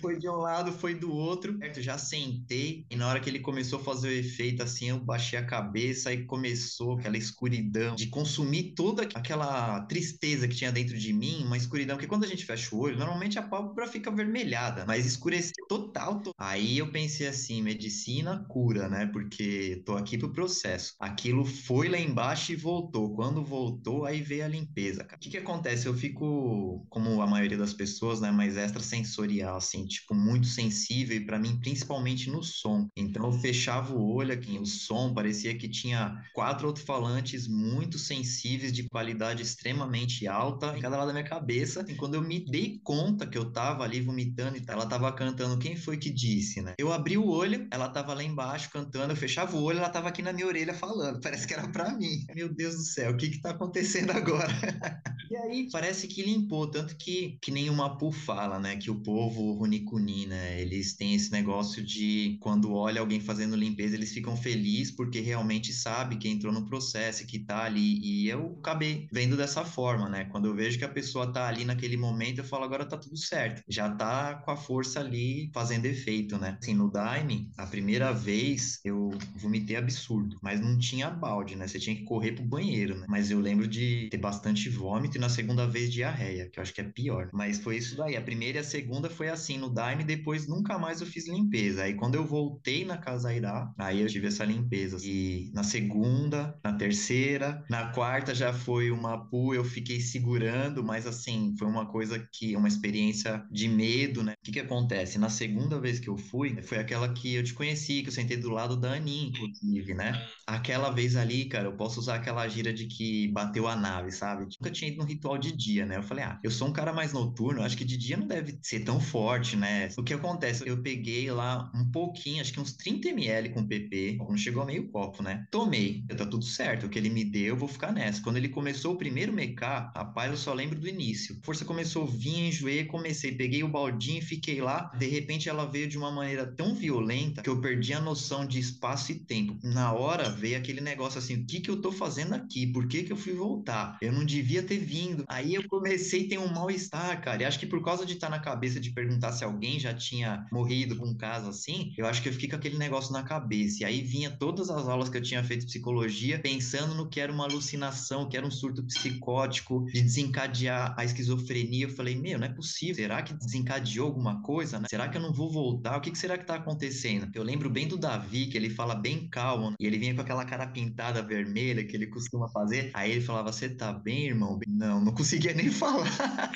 foi 0.00 0.18
de 0.18 0.28
um 0.28 0.36
lado, 0.36 0.72
foi 0.72 0.94
do 0.94 1.12
outro. 1.12 1.58
Eu 1.62 1.82
já 1.82 1.98
sentei 1.98 2.86
e 2.90 2.96
na 2.96 3.08
hora 3.08 3.20
que 3.20 3.28
ele 3.28 3.40
começou 3.40 3.78
a 3.78 3.82
fazer 3.82 4.08
o 4.08 4.12
efeito 4.12 4.62
assim, 4.62 4.90
eu 4.90 4.98
baixei 4.98 5.38
a 5.38 5.44
cabeça 5.44 6.12
e 6.12 6.24
começou 6.24 6.91
aquela 6.94 7.16
escuridão 7.16 7.94
de 7.94 8.06
consumir 8.08 8.74
toda 8.74 9.02
aquela 9.02 9.80
tristeza 9.82 10.48
que 10.48 10.54
tinha 10.54 10.72
dentro 10.72 10.96
de 10.96 11.12
mim, 11.12 11.44
uma 11.44 11.56
escuridão 11.56 11.96
que 11.96 12.06
quando 12.06 12.24
a 12.24 12.28
gente 12.28 12.44
fecha 12.44 12.74
o 12.74 12.78
olho, 12.78 12.98
normalmente 12.98 13.38
a 13.38 13.42
pálpebra 13.42 13.86
fica 13.86 14.10
avermelhada, 14.10 14.84
mas 14.86 15.06
escureceu 15.06 15.66
total. 15.68 16.20
To... 16.20 16.32
Aí 16.38 16.78
eu 16.78 16.90
pensei 16.90 17.26
assim, 17.26 17.62
medicina 17.62 18.44
cura, 18.48 18.88
né? 18.88 19.06
Porque 19.06 19.82
tô 19.84 19.96
aqui 19.96 20.18
pro 20.18 20.32
processo. 20.32 20.94
Aquilo 20.98 21.44
foi 21.44 21.88
lá 21.88 21.98
embaixo 21.98 22.52
e 22.52 22.56
voltou. 22.56 23.14
Quando 23.14 23.44
voltou, 23.44 24.04
aí 24.04 24.22
veio 24.22 24.44
a 24.44 24.48
limpeza. 24.48 25.02
O 25.02 25.18
que 25.18 25.30
que 25.30 25.38
acontece? 25.38 25.86
Eu 25.86 25.94
fico, 25.94 26.86
como 26.88 27.20
a 27.20 27.26
maioria 27.26 27.58
das 27.58 27.74
pessoas, 27.74 28.20
né, 28.20 28.30
mais 28.30 28.56
extrasensorial, 28.56 29.56
assim, 29.56 29.86
tipo, 29.86 30.14
muito 30.14 30.46
sensível 30.46 31.16
e 31.16 31.24
para 31.24 31.38
mim, 31.38 31.58
principalmente 31.60 32.30
no 32.30 32.42
som. 32.42 32.88
Então 32.96 33.26
eu 33.26 33.32
fechava 33.32 33.94
o 33.94 34.12
olho 34.14 34.32
aqui, 34.32 34.58
o 34.58 34.66
som 34.66 35.12
parecia 35.14 35.56
que 35.56 35.68
tinha 35.68 36.22
quatro 36.32 36.68
alto-falantes 36.82 37.46
muito 37.46 37.98
sensíveis 37.98 38.72
de 38.72 38.88
qualidade 38.88 39.42
extremamente 39.42 40.26
alta 40.26 40.76
em 40.76 40.80
cada 40.80 40.96
lado 40.96 41.06
da 41.08 41.12
minha 41.12 41.24
cabeça. 41.24 41.84
E 41.88 41.94
quando 41.94 42.14
eu 42.14 42.22
me 42.22 42.44
dei 42.44 42.80
conta 42.82 43.26
que 43.26 43.38
eu 43.38 43.50
tava 43.50 43.84
ali 43.84 44.00
vomitando 44.00 44.56
e 44.56 44.62
ela 44.66 44.86
tava 44.86 45.12
cantando 45.12 45.58
Quem 45.58 45.76
Foi 45.76 45.96
Que 45.96 46.10
Disse, 46.10 46.60
né? 46.60 46.74
Eu 46.78 46.92
abri 46.92 47.16
o 47.16 47.26
olho, 47.26 47.66
ela 47.70 47.88
tava 47.88 48.14
lá 48.14 48.22
embaixo 48.22 48.70
cantando, 48.70 49.12
eu 49.12 49.16
fechava 49.16 49.56
o 49.56 49.62
olho, 49.62 49.78
ela 49.78 49.88
tava 49.88 50.08
aqui 50.08 50.22
na 50.22 50.32
minha 50.32 50.46
orelha 50.46 50.74
falando. 50.74 51.20
Parece 51.20 51.46
que 51.46 51.54
era 51.54 51.68
para 51.68 51.96
mim. 51.96 52.26
Meu 52.34 52.52
Deus 52.52 52.74
do 52.76 52.82
céu, 52.82 53.12
o 53.12 53.16
que 53.16 53.30
que 53.30 53.40
tá 53.40 53.50
acontecendo 53.50 54.10
agora? 54.10 54.52
e 55.30 55.36
aí 55.36 55.68
parece 55.70 56.08
que 56.08 56.22
limpou, 56.22 56.70
tanto 56.70 56.96
que 56.96 57.38
que 57.40 57.50
nem 57.50 57.70
o 57.70 57.74
Mapu 57.74 58.10
fala, 58.10 58.58
né, 58.58 58.76
que 58.76 58.90
o 58.90 59.02
povo 59.02 59.52
Runicuni, 59.54 60.26
né, 60.26 60.60
eles 60.60 60.94
têm 60.94 61.14
esse 61.14 61.30
negócio 61.30 61.82
de 61.82 62.36
quando 62.40 62.72
olha 62.72 63.00
alguém 63.00 63.20
fazendo 63.20 63.56
limpeza, 63.56 63.94
eles 63.94 64.12
ficam 64.12 64.36
felizes 64.36 64.90
porque 64.90 65.20
realmente 65.20 65.72
sabe 65.72 66.16
que 66.16 66.28
entrou 66.28 66.52
no 66.52 66.64
processo, 66.72 67.26
que 67.26 67.38
tá 67.38 67.64
ali. 67.64 68.00
E 68.02 68.28
eu 68.30 68.56
acabei 68.58 69.06
vendo 69.12 69.36
dessa 69.36 69.62
forma, 69.62 70.08
né? 70.08 70.24
Quando 70.24 70.46
eu 70.46 70.54
vejo 70.54 70.78
que 70.78 70.84
a 70.84 70.88
pessoa 70.88 71.30
tá 71.30 71.46
ali 71.46 71.66
naquele 71.66 71.98
momento, 71.98 72.38
eu 72.38 72.44
falo, 72.44 72.64
agora 72.64 72.86
tá 72.86 72.96
tudo 72.96 73.16
certo. 73.18 73.62
Já 73.68 73.90
tá 73.90 74.36
com 74.36 74.50
a 74.50 74.56
força 74.56 75.00
ali 75.00 75.50
fazendo 75.52 75.84
efeito, 75.84 76.38
né? 76.38 76.56
Assim, 76.58 76.72
no 76.72 76.90
Daime, 76.90 77.50
a 77.58 77.66
primeira 77.66 78.10
vez 78.12 78.80
eu 78.84 79.10
vomitei 79.36 79.76
absurdo, 79.76 80.38
mas 80.40 80.60
não 80.60 80.78
tinha 80.78 81.10
balde, 81.10 81.56
né? 81.56 81.68
Você 81.68 81.78
tinha 81.78 81.94
que 81.94 82.04
correr 82.04 82.32
pro 82.32 82.44
banheiro, 82.44 82.96
né? 82.98 83.06
Mas 83.06 83.30
eu 83.30 83.38
lembro 83.38 83.68
de 83.68 84.08
ter 84.10 84.16
bastante 84.16 84.70
vômito 84.70 85.18
e 85.18 85.20
na 85.20 85.28
segunda 85.28 85.66
vez 85.66 85.92
diarreia, 85.92 86.48
que 86.48 86.58
eu 86.58 86.62
acho 86.62 86.72
que 86.72 86.80
é 86.80 86.84
pior. 86.84 87.28
Mas 87.34 87.60
foi 87.60 87.76
isso 87.76 87.98
daí. 87.98 88.16
A 88.16 88.22
primeira 88.22 88.58
e 88.58 88.60
a 88.60 88.64
segunda 88.64 89.10
foi 89.10 89.28
assim 89.28 89.58
no 89.58 89.68
Daime, 89.68 90.04
depois 90.04 90.48
nunca 90.48 90.78
mais 90.78 91.02
eu 91.02 91.06
fiz 91.06 91.28
limpeza. 91.28 91.82
Aí 91.82 91.94
quando 91.94 92.14
eu 92.14 92.24
voltei 92.24 92.82
na 92.86 92.96
Casa 92.96 93.34
Irá, 93.34 93.70
aí 93.76 94.00
eu 94.00 94.08
tive 94.08 94.28
essa 94.28 94.44
limpeza. 94.44 94.96
E 95.02 95.50
na 95.52 95.62
segunda, 95.62 96.58
na 96.62 96.72
terceira, 96.72 97.64
na 97.68 97.88
quarta 97.92 98.34
já 98.34 98.52
foi 98.52 98.90
uma 98.90 99.18
pu, 99.28 99.54
eu 99.54 99.64
fiquei 99.64 100.00
segurando, 100.00 100.82
mas 100.84 101.06
assim, 101.06 101.54
foi 101.58 101.66
uma 101.66 101.86
coisa 101.86 102.18
que, 102.32 102.54
uma 102.56 102.68
experiência 102.68 103.44
de 103.50 103.68
medo, 103.68 104.22
né? 104.22 104.32
O 104.32 104.44
que 104.44 104.52
que 104.52 104.60
acontece? 104.60 105.18
Na 105.18 105.28
segunda 105.28 105.80
vez 105.80 105.98
que 105.98 106.08
eu 106.08 106.16
fui, 106.16 106.60
foi 106.62 106.78
aquela 106.78 107.12
que 107.12 107.34
eu 107.34 107.42
te 107.42 107.54
conheci, 107.54 108.02
que 108.02 108.08
eu 108.08 108.12
sentei 108.12 108.36
do 108.36 108.50
lado 108.50 108.76
da 108.76 108.92
Aninha, 108.92 109.28
inclusive, 109.28 109.94
né? 109.94 110.26
Aquela 110.46 110.90
vez 110.90 111.16
ali, 111.16 111.46
cara, 111.46 111.66
eu 111.66 111.76
posso 111.76 112.00
usar 112.00 112.16
aquela 112.16 112.46
gira 112.48 112.72
de 112.72 112.86
que 112.86 113.28
bateu 113.28 113.66
a 113.66 113.74
nave, 113.74 114.12
sabe? 114.12 114.44
Nunca 114.44 114.70
tinha 114.70 114.90
ido 114.90 115.02
um 115.02 115.06
ritual 115.06 115.38
de 115.38 115.52
dia, 115.52 115.84
né? 115.86 115.96
Eu 115.96 116.02
falei, 116.02 116.24
ah, 116.24 116.38
eu 116.42 116.50
sou 116.50 116.68
um 116.68 116.72
cara 116.72 116.92
mais 116.92 117.12
noturno, 117.12 117.62
acho 117.62 117.76
que 117.76 117.84
de 117.84 117.96
dia 117.96 118.16
não 118.16 118.26
deve 118.26 118.58
ser 118.62 118.80
tão 118.80 119.00
forte, 119.00 119.56
né? 119.56 119.88
O 119.96 120.02
que 120.02 120.14
acontece? 120.14 120.66
Eu 120.66 120.82
peguei 120.82 121.30
lá 121.30 121.70
um 121.74 121.90
pouquinho, 121.90 122.40
acho 122.40 122.52
que 122.52 122.60
uns 122.60 122.74
30 122.74 123.08
ml 123.08 123.50
com 123.50 123.66
PP, 123.66 124.18
não 124.18 124.36
chegou 124.36 124.62
a 124.62 124.66
meio 124.66 124.88
copo, 124.88 125.22
né? 125.22 125.46
Tomei, 125.50 126.04
tá 126.06 126.26
tudo 126.26 126.44
certo, 126.52 126.86
o 126.86 126.88
que 126.88 126.98
ele 126.98 127.10
me 127.10 127.24
deu, 127.24 127.42
eu 127.42 127.56
vou 127.56 127.68
ficar 127.68 127.92
nessa. 127.92 128.22
Quando 128.22 128.36
ele 128.36 128.48
começou 128.48 128.94
o 128.94 128.98
primeiro 128.98 129.32
mecar, 129.32 129.92
rapaz, 129.96 130.30
eu 130.30 130.36
só 130.36 130.52
lembro 130.52 130.78
do 130.78 130.88
início. 130.88 131.36
A 131.40 131.44
força 131.44 131.64
começou 131.64 132.04
a 132.04 132.06
vir, 132.06 132.48
enjoei, 132.48 132.84
comecei, 132.84 133.32
peguei 133.32 133.62
o 133.62 133.68
baldinho, 133.68 134.22
fiquei 134.22 134.60
lá, 134.60 134.92
de 134.98 135.06
repente 135.06 135.48
ela 135.48 135.64
veio 135.64 135.88
de 135.88 135.98
uma 135.98 136.10
maneira 136.10 136.46
tão 136.46 136.74
violenta 136.74 137.42
que 137.42 137.48
eu 137.48 137.60
perdi 137.60 137.92
a 137.92 138.00
noção 138.00 138.46
de 138.46 138.58
espaço 138.58 139.12
e 139.12 139.14
tempo. 139.14 139.58
Na 139.62 139.92
hora 139.92 140.30
veio 140.30 140.56
aquele 140.56 140.80
negócio 140.80 141.18
assim, 141.18 141.36
o 141.36 141.46
que 141.46 141.60
que 141.60 141.70
eu 141.70 141.80
tô 141.80 141.90
fazendo 141.90 142.34
aqui? 142.34 142.66
Por 142.66 142.86
que 142.86 143.02
que 143.02 143.12
eu 143.12 143.16
fui 143.16 143.32
voltar? 143.32 143.98
Eu 144.00 144.12
não 144.12 144.24
devia 144.24 144.62
ter 144.62 144.78
vindo. 144.78 145.24
Aí 145.28 145.54
eu 145.54 145.66
comecei 145.68 146.26
a 146.26 146.28
ter 146.28 146.38
um 146.38 146.52
mal-estar, 146.52 147.20
cara. 147.22 147.42
E 147.42 147.44
acho 147.44 147.58
que 147.58 147.66
por 147.66 147.82
causa 147.82 148.04
de 148.04 148.14
estar 148.14 148.28
tá 148.28 148.36
na 148.36 148.42
cabeça 148.42 148.78
de 148.78 148.90
perguntar 148.90 149.32
se 149.32 149.44
alguém 149.44 149.78
já 149.78 149.94
tinha 149.94 150.46
morrido 150.52 150.96
com 150.96 151.06
um 151.06 151.16
caso 151.16 151.48
assim, 151.48 151.92
eu 151.96 152.06
acho 152.06 152.22
que 152.22 152.28
eu 152.28 152.32
fiquei 152.32 152.48
com 152.48 152.56
aquele 152.56 152.78
negócio 152.78 153.12
na 153.12 153.22
cabeça. 153.22 153.82
E 153.82 153.84
aí 153.84 154.02
vinha 154.02 154.30
todas 154.30 154.70
as 154.70 154.88
aulas 154.88 155.08
que 155.08 155.16
eu 155.16 155.22
tinha 155.22 155.42
feito 155.42 155.60
de 155.60 155.66
psicologia 155.66 156.38
pensando 156.42 156.94
no 156.94 157.08
que 157.08 157.20
era 157.20 157.32
uma 157.32 157.44
alucinação, 157.44 158.28
que 158.28 158.36
era 158.36 158.46
um 158.46 158.50
surto 158.50 158.82
psicótico, 158.82 159.86
de 159.86 160.02
desencadear 160.02 160.94
a 160.98 161.04
esquizofrenia. 161.04 161.86
Eu 161.86 161.90
falei, 161.90 162.16
meu, 162.16 162.38
não 162.38 162.46
é 162.46 162.52
possível. 162.52 162.96
Será 162.96 163.22
que 163.22 163.32
desencadeou 163.32 164.06
alguma 164.08 164.42
coisa, 164.42 164.78
né? 164.78 164.86
Será 164.90 165.08
que 165.08 165.16
eu 165.16 165.22
não 165.22 165.32
vou 165.32 165.50
voltar? 165.50 165.96
O 165.96 166.00
que, 166.00 166.10
que 166.10 166.18
será 166.18 166.36
que 166.36 166.44
tá 166.44 166.56
acontecendo? 166.56 167.30
Eu 167.34 167.42
lembro 167.42 167.70
bem 167.70 167.86
do 167.86 167.96
Davi, 167.96 168.46
que 168.46 168.56
ele 168.56 168.68
fala 168.68 168.94
bem 168.94 169.28
calmo, 169.28 169.74
e 169.78 169.86
ele 169.86 169.98
vinha 169.98 170.14
com 170.14 170.20
aquela 170.20 170.44
cara 170.44 170.66
pintada 170.66 171.22
vermelha 171.22 171.84
que 171.84 171.96
ele 171.96 172.06
costuma 172.06 172.48
fazer. 172.48 172.90
Aí 172.92 173.12
ele 173.12 173.20
falava: 173.20 173.52
Você 173.52 173.68
tá 173.68 173.92
bem, 173.92 174.26
irmão? 174.26 174.58
Não, 174.66 175.00
não 175.00 175.12
conseguia 175.14 175.54
nem 175.54 175.70
falar. 175.72 176.52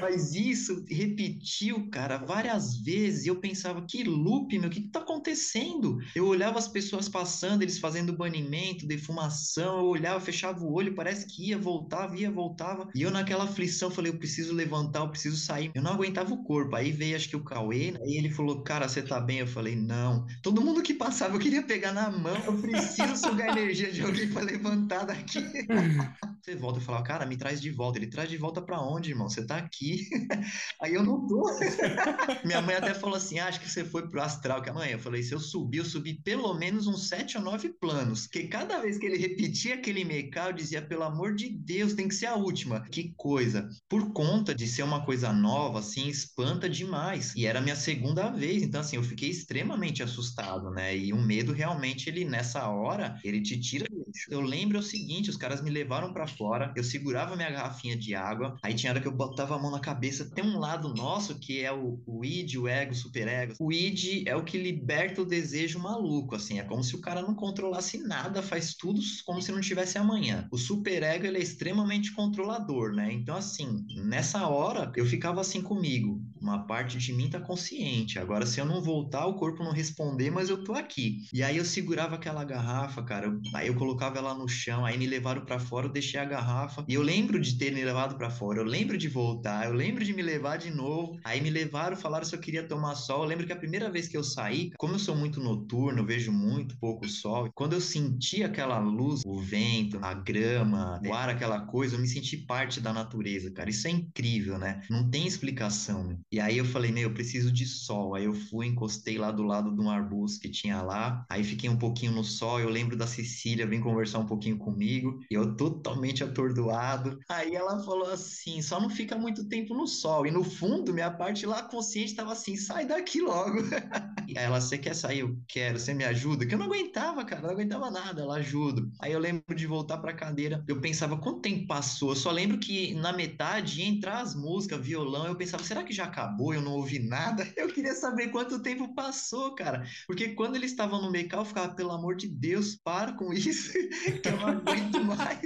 Mas 0.00 0.34
isso 0.34 0.84
repetiu, 0.88 1.88
cara, 1.90 2.18
várias 2.18 2.76
vezes. 2.76 3.24
E 3.24 3.28
eu 3.28 3.36
pensava, 3.36 3.84
que 3.88 4.04
loop, 4.04 4.58
meu, 4.58 4.68
o 4.68 4.72
que, 4.72 4.82
que 4.82 4.88
tá 4.88 5.00
acontecendo? 5.00 5.98
Eu 6.14 6.26
olhava 6.26 6.58
as 6.58 6.68
pessoas 6.68 7.08
passando, 7.08 7.62
eles 7.62 7.78
fazendo 7.78 8.16
banimento, 8.16 8.86
defumação, 8.86 9.78
eu 9.78 9.86
olhava, 9.86 10.20
fechava 10.20 10.60
o 10.64 10.72
olho, 10.72 10.94
parece 10.94 11.26
que 11.26 11.48
ia, 11.48 11.58
voltava, 11.58 12.16
ia, 12.16 12.30
voltava. 12.30 12.88
E 12.94 13.02
eu 13.02 13.10
naquela 13.10 13.44
aflição 13.44 13.90
falei, 13.90 14.12
eu 14.12 14.18
preciso 14.18 14.54
levantar, 14.54 15.00
eu 15.00 15.10
preciso 15.10 15.36
sair. 15.36 15.70
Eu 15.74 15.82
não 15.82 15.92
aguentava 15.92 16.32
o 16.32 16.44
corpo. 16.44 16.76
Aí 16.76 16.92
veio, 16.92 17.16
acho 17.16 17.28
que 17.28 17.36
o 17.36 17.44
Cauê, 17.44 17.94
aí 18.00 18.16
ele 18.16 18.30
falou, 18.30 18.62
cara, 18.62 18.88
você 18.88 19.02
tá 19.02 19.20
bem? 19.20 19.38
Eu 19.38 19.46
falei, 19.46 19.76
não. 19.76 20.26
Todo 20.42 20.62
mundo 20.62 20.82
que 20.82 20.94
passava, 20.94 21.34
eu 21.34 21.40
queria 21.40 21.62
pegar 21.62 21.92
na 21.92 22.10
mão, 22.10 22.36
eu 22.44 22.60
preciso 22.60 23.16
sugar 23.16 23.56
energia 23.56 23.90
de 23.90 24.02
alguém 24.02 24.28
pra 24.28 24.42
levantar 24.42 25.04
daqui. 25.04 25.38
você 26.42 26.54
volta 26.54 26.78
e 26.78 26.82
fala, 26.82 27.02
cara, 27.02 27.26
me 27.26 27.36
traz 27.36 27.60
de 27.60 27.70
volta. 27.70 27.98
Ele 27.98 28.06
traz 28.06 28.28
de 28.28 28.36
volta 28.36 28.62
para 28.62 28.80
onde, 28.80 29.10
irmão? 29.10 29.28
Você 29.28 29.46
tá 29.46 29.56
aqui. 29.56 30.08
Aí 30.80 30.94
eu 30.94 31.02
não 31.02 31.26
tô. 31.26 31.42
Minha 32.44 32.60
mãe 32.60 32.76
até 32.76 32.94
falou 32.94 33.16
assim: 33.16 33.38
ah, 33.38 33.48
acho 33.48 33.60
que 33.60 33.70
você 33.70 33.84
foi 33.84 34.08
pro 34.08 34.22
astral. 34.22 34.62
Que 34.62 34.70
amanhã 34.70 34.92
eu 34.92 34.98
falei: 34.98 35.22
se 35.22 35.32
eu 35.32 35.40
subir, 35.40 35.78
eu 35.78 35.84
subi 35.84 36.20
pelo 36.22 36.54
menos 36.54 36.86
uns 36.86 37.08
sete 37.08 37.36
ou 37.36 37.42
nove 37.42 37.70
planos. 37.80 38.26
Porque 38.26 38.48
cada 38.48 38.80
vez 38.80 38.98
que 38.98 39.06
ele 39.06 39.16
repetia 39.16 39.74
aquele 39.74 40.04
mecal, 40.04 40.48
eu 40.48 40.54
dizia: 40.54 40.82
pelo 40.82 41.02
amor 41.02 41.34
de 41.34 41.48
Deus, 41.48 41.94
tem 41.94 42.08
que 42.08 42.14
ser 42.14 42.26
a 42.26 42.36
última. 42.36 42.80
Que 42.90 43.12
coisa. 43.16 43.68
Por 43.88 44.12
conta 44.12 44.54
de 44.54 44.66
ser 44.66 44.82
uma 44.82 45.04
coisa 45.04 45.32
nova, 45.32 45.80
assim, 45.80 46.08
espanta 46.08 46.68
demais. 46.68 47.34
E 47.34 47.46
era 47.46 47.60
minha 47.60 47.76
segunda 47.76 48.30
vez. 48.30 48.62
Então, 48.62 48.80
assim, 48.80 48.96
eu 48.96 49.02
fiquei 49.02 49.30
extremamente 49.30 50.02
assustado, 50.02 50.70
né? 50.70 50.96
E 50.96 51.12
o 51.12 51.20
medo 51.20 51.52
realmente, 51.52 52.08
ele 52.08 52.24
nessa 52.24 52.68
hora, 52.68 53.18
ele 53.24 53.40
te 53.40 53.58
tira 53.58 53.86
eu 54.30 54.40
lembro 54.40 54.78
o 54.78 54.82
seguinte, 54.82 55.30
os 55.30 55.36
caras 55.36 55.60
me 55.60 55.70
levaram 55.70 56.12
para 56.12 56.26
fora, 56.36 56.72
eu 56.76 56.84
segurava 56.84 57.36
minha 57.36 57.50
garrafinha 57.50 57.96
de 57.96 58.14
água, 58.14 58.56
aí 58.62 58.74
tinha 58.74 58.92
hora 58.92 59.00
que 59.00 59.08
eu 59.08 59.12
botava 59.12 59.56
a 59.56 59.58
mão 59.58 59.70
na 59.70 59.80
cabeça. 59.80 60.30
Tem 60.30 60.44
um 60.44 60.58
lado 60.58 60.94
nosso 60.94 61.38
que 61.38 61.62
é 61.62 61.72
o, 61.72 62.00
o 62.06 62.24
id, 62.24 62.56
o 62.56 62.68
ego, 62.68 62.92
o 62.92 62.96
superego. 62.96 63.54
O 63.58 63.72
id 63.72 64.26
é 64.26 64.36
o 64.36 64.44
que 64.44 64.58
liberta 64.58 65.22
o 65.22 65.26
desejo 65.26 65.78
maluco, 65.78 66.34
assim, 66.34 66.58
é 66.58 66.64
como 66.64 66.82
se 66.82 66.94
o 66.94 67.00
cara 67.00 67.22
não 67.22 67.34
controlasse 67.34 67.98
nada, 67.98 68.42
faz 68.42 68.74
tudo 68.74 69.00
como 69.24 69.40
se 69.42 69.52
não 69.52 69.60
tivesse 69.60 69.98
amanhã. 69.98 70.48
O 70.50 70.58
superego, 70.58 71.26
ele 71.26 71.38
é 71.38 71.42
extremamente 71.42 72.12
controlador, 72.12 72.92
né? 72.92 73.12
Então, 73.12 73.36
assim, 73.36 73.84
nessa 74.04 74.46
hora, 74.46 74.92
eu 74.96 75.06
ficava 75.06 75.40
assim 75.40 75.62
comigo. 75.62 76.22
Uma 76.46 76.64
parte 76.64 76.96
de 76.96 77.12
mim 77.12 77.28
tá 77.28 77.40
consciente. 77.40 78.20
Agora, 78.20 78.46
se 78.46 78.60
eu 78.60 78.64
não 78.64 78.80
voltar, 78.80 79.26
o 79.26 79.34
corpo 79.34 79.64
não 79.64 79.72
responder, 79.72 80.30
mas 80.30 80.48
eu 80.48 80.62
tô 80.62 80.74
aqui. 80.74 81.18
E 81.32 81.42
aí 81.42 81.56
eu 81.56 81.64
segurava 81.64 82.14
aquela 82.14 82.44
garrafa, 82.44 83.02
cara, 83.02 83.36
aí 83.52 83.66
eu 83.66 83.74
colocava 83.74 84.18
ela 84.18 84.32
no 84.32 84.46
chão, 84.48 84.86
aí 84.86 84.96
me 84.96 85.08
levaram 85.08 85.44
para 85.44 85.58
fora, 85.58 85.88
eu 85.88 85.92
deixei 85.92 86.20
a 86.20 86.24
garrafa. 86.24 86.84
E 86.86 86.94
eu 86.94 87.02
lembro 87.02 87.40
de 87.40 87.58
ter 87.58 87.74
me 87.74 87.84
levado 87.84 88.16
para 88.16 88.30
fora, 88.30 88.60
eu 88.60 88.64
lembro 88.64 88.96
de 88.96 89.08
voltar, 89.08 89.66
eu 89.66 89.72
lembro 89.72 90.04
de 90.04 90.14
me 90.14 90.22
levar 90.22 90.56
de 90.56 90.70
novo. 90.70 91.18
Aí 91.24 91.40
me 91.40 91.50
levaram, 91.50 91.96
falaram 91.96 92.24
se 92.24 92.36
eu 92.36 92.40
queria 92.40 92.62
tomar 92.62 92.94
sol. 92.94 93.24
Eu 93.24 93.28
lembro 93.28 93.44
que 93.44 93.52
a 93.52 93.56
primeira 93.56 93.90
vez 93.90 94.06
que 94.06 94.16
eu 94.16 94.22
saí, 94.22 94.70
como 94.78 94.94
eu 94.94 95.00
sou 95.00 95.16
muito 95.16 95.40
noturno, 95.40 96.06
vejo 96.06 96.30
muito 96.30 96.78
pouco 96.78 97.08
sol, 97.08 97.50
quando 97.56 97.72
eu 97.72 97.80
senti 97.80 98.44
aquela 98.44 98.78
luz, 98.78 99.22
o 99.26 99.40
vento, 99.40 99.98
a 100.00 100.14
grama, 100.14 101.00
o 101.04 101.12
ar, 101.12 101.28
aquela 101.28 101.66
coisa, 101.66 101.96
eu 101.96 102.00
me 102.00 102.06
senti 102.06 102.36
parte 102.36 102.80
da 102.80 102.92
natureza, 102.92 103.50
cara. 103.50 103.68
Isso 103.68 103.88
é 103.88 103.90
incrível, 103.90 104.58
né? 104.58 104.80
Não 104.88 105.10
tem 105.10 105.26
explicação. 105.26 106.16
E 106.36 106.40
aí 106.40 106.58
eu 106.58 106.66
falei, 106.66 106.92
meu, 106.92 107.04
eu 107.04 107.14
preciso 107.14 107.50
de 107.50 107.64
sol. 107.64 108.14
Aí 108.14 108.26
eu 108.26 108.34
fui, 108.34 108.66
encostei 108.66 109.16
lá 109.16 109.30
do 109.30 109.42
lado 109.42 109.74
de 109.74 109.80
um 109.80 109.88
arbusto 109.88 110.38
que 110.38 110.50
tinha 110.50 110.82
lá. 110.82 111.24
Aí 111.30 111.42
fiquei 111.42 111.70
um 111.70 111.78
pouquinho 111.78 112.12
no 112.12 112.22
sol. 112.22 112.60
Eu 112.60 112.68
lembro 112.68 112.94
da 112.94 113.06
Cecília, 113.06 113.66
vem 113.66 113.80
conversar 113.80 114.18
um 114.18 114.26
pouquinho 114.26 114.58
comigo, 114.58 115.18
e 115.30 115.34
eu 115.34 115.56
totalmente 115.56 116.22
atordoado. 116.22 117.18
Aí 117.26 117.54
ela 117.54 117.82
falou 117.82 118.10
assim: 118.10 118.60
só 118.60 118.78
não 118.78 118.90
fica 118.90 119.16
muito 119.16 119.48
tempo 119.48 119.72
no 119.72 119.86
sol. 119.86 120.26
E 120.26 120.30
no 120.30 120.44
fundo, 120.44 120.92
minha 120.92 121.10
parte 121.10 121.46
lá 121.46 121.62
consciente 121.62 122.10
estava 122.10 122.32
assim: 122.32 122.54
sai 122.54 122.84
daqui 122.84 123.22
logo. 123.22 123.56
e 124.28 124.36
ela, 124.36 124.60
você 124.60 124.76
quer 124.76 124.94
sair? 124.94 125.20
Eu 125.20 125.38
quero, 125.48 125.78
você 125.78 125.94
me 125.94 126.04
ajuda? 126.04 126.44
Que 126.44 126.54
eu 126.54 126.58
não 126.58 126.66
aguentava, 126.66 127.24
cara, 127.24 127.40
não 127.40 127.50
aguentava 127.50 127.90
nada. 127.90 128.20
Ela 128.20 128.36
ajuda. 128.36 128.86
Aí 129.00 129.12
eu 129.12 129.18
lembro 129.18 129.54
de 129.54 129.66
voltar 129.66 129.96
pra 129.96 130.12
cadeira, 130.12 130.62
eu 130.68 130.82
pensava, 130.82 131.16
quanto 131.16 131.40
tempo 131.40 131.66
passou? 131.66 132.10
Eu 132.10 132.16
só 132.16 132.30
lembro 132.30 132.58
que 132.58 132.92
na 132.92 133.10
metade 133.10 133.80
ia 133.80 133.88
entrar 133.88 134.20
as 134.20 134.34
músicas, 134.34 134.84
violão, 134.84 135.26
eu 135.26 135.34
pensava, 135.34 135.64
será 135.64 135.82
que 135.82 135.94
já 135.94 136.04
acabou? 136.04 136.25
Eu 136.38 136.60
não 136.60 136.72
ouvi 136.72 136.98
nada. 136.98 137.46
Eu 137.56 137.68
queria 137.68 137.94
saber 137.94 138.28
quanto 138.28 138.62
tempo 138.62 138.94
passou, 138.94 139.54
cara. 139.54 139.84
Porque 140.06 140.34
quando 140.34 140.56
eles 140.56 140.70
estavam 140.70 141.02
no 141.02 141.10
mecal, 141.10 141.40
eu 141.40 141.46
ficava, 141.46 141.74
pelo 141.74 141.92
amor 141.92 142.16
de 142.16 142.28
Deus, 142.28 142.76
para 142.76 143.12
com 143.12 143.32
isso. 143.32 143.72
que 144.22 144.28
eu 144.28 144.36
não 144.36 144.48
aguento 144.48 145.04
mais. 145.04 145.40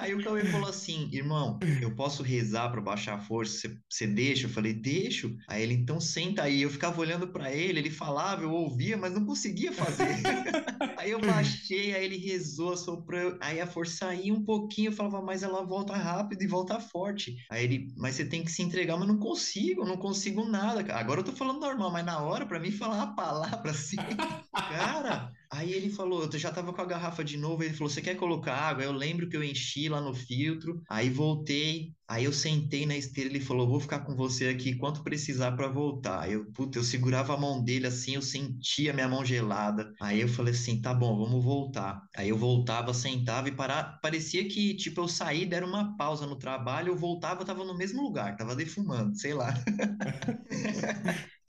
Aí 0.00 0.14
o 0.14 0.24
Cauê 0.24 0.46
falou 0.46 0.70
assim, 0.70 1.10
irmão, 1.12 1.58
eu 1.82 1.94
posso 1.94 2.22
rezar 2.22 2.70
para 2.70 2.80
baixar 2.80 3.16
a 3.16 3.20
força? 3.20 3.70
Você 3.86 4.06
deixa? 4.06 4.46
Eu 4.46 4.50
falei, 4.50 4.72
deixo. 4.72 5.36
Aí 5.46 5.62
ele, 5.62 5.74
então 5.74 6.00
senta 6.00 6.42
aí. 6.44 6.62
Eu 6.62 6.70
ficava 6.70 6.98
olhando 6.98 7.28
para 7.28 7.52
ele, 7.52 7.80
ele 7.80 7.90
falava, 7.90 8.42
eu 8.42 8.50
ouvia, 8.50 8.96
mas 8.96 9.12
não 9.12 9.26
conseguia 9.26 9.72
fazer. 9.72 10.08
aí 10.96 11.10
eu 11.10 11.20
baixei, 11.20 11.94
aí 11.94 12.02
ele 12.02 12.16
rezou, 12.16 12.74
soprou. 12.78 13.36
Aí 13.42 13.60
a 13.60 13.66
força 13.66 13.98
saía 13.98 14.32
um 14.32 14.42
pouquinho, 14.42 14.88
eu 14.88 14.92
falava, 14.94 15.20
mas 15.20 15.42
ela 15.42 15.62
volta 15.62 15.94
rápido 15.94 16.42
e 16.42 16.46
volta 16.46 16.80
forte. 16.80 17.36
Aí 17.50 17.64
ele, 17.64 17.92
mas 17.98 18.14
você 18.14 18.24
tem 18.24 18.42
que 18.42 18.50
se 18.50 18.62
entregar, 18.62 18.96
mas 18.96 19.06
não 19.06 19.18
consigo, 19.18 19.84
não 19.84 19.98
consigo 19.98 20.48
nada. 20.48 20.80
Agora 20.94 21.20
eu 21.20 21.24
tô 21.24 21.32
falando 21.32 21.60
normal, 21.60 21.92
mas 21.92 22.06
na 22.06 22.22
hora, 22.22 22.46
para 22.46 22.58
mim, 22.58 22.70
falar 22.70 23.02
a 23.02 23.06
palavra 23.08 23.70
assim, 23.70 23.96
cara. 24.54 25.30
Aí 25.52 25.72
ele 25.72 25.90
falou, 25.90 26.22
eu 26.32 26.38
já 26.38 26.52
tava 26.52 26.72
com 26.72 26.80
a 26.80 26.84
garrafa 26.84 27.24
de 27.24 27.36
novo, 27.36 27.64
ele 27.64 27.74
falou, 27.74 27.90
você 27.90 28.00
quer 28.00 28.14
colocar 28.14 28.54
água? 28.54 28.84
Eu 28.84 28.92
lembro 28.92 29.28
que 29.28 29.36
eu 29.36 29.42
enchi 29.42 29.88
lá 29.88 30.00
no 30.00 30.14
filtro, 30.14 30.80
aí 30.88 31.10
voltei, 31.10 31.92
aí 32.06 32.24
eu 32.24 32.32
sentei 32.32 32.86
na 32.86 32.96
esteira, 32.96 33.28
ele 33.28 33.40
falou, 33.40 33.66
vou 33.68 33.80
ficar 33.80 34.00
com 34.00 34.14
você 34.14 34.46
aqui 34.46 34.76
quanto 34.76 35.02
precisar 35.02 35.52
para 35.56 35.66
voltar. 35.66 36.30
Eu, 36.30 36.46
puta, 36.52 36.78
eu 36.78 36.84
segurava 36.84 37.34
a 37.34 37.36
mão 37.36 37.64
dele 37.64 37.88
assim, 37.88 38.14
eu 38.14 38.22
sentia 38.22 38.92
minha 38.92 39.08
mão 39.08 39.24
gelada. 39.24 39.92
Aí 40.00 40.20
eu 40.20 40.28
falei 40.28 40.54
assim, 40.54 40.80
tá 40.80 40.94
bom, 40.94 41.18
vamos 41.18 41.42
voltar. 41.44 42.00
Aí 42.16 42.28
eu 42.28 42.38
voltava, 42.38 42.94
sentava 42.94 43.48
e 43.48 43.52
parar, 43.52 43.98
parecia 44.00 44.46
que, 44.48 44.74
tipo, 44.76 45.00
eu 45.00 45.08
saí, 45.08 45.44
deram 45.46 45.66
uma 45.68 45.96
pausa 45.96 46.26
no 46.28 46.36
trabalho, 46.36 46.92
eu 46.92 46.96
voltava, 46.96 47.42
eu 47.42 47.46
tava 47.46 47.64
no 47.64 47.76
mesmo 47.76 48.00
lugar, 48.02 48.36
tava 48.36 48.54
defumando, 48.54 49.16
sei 49.18 49.34
lá. 49.34 49.52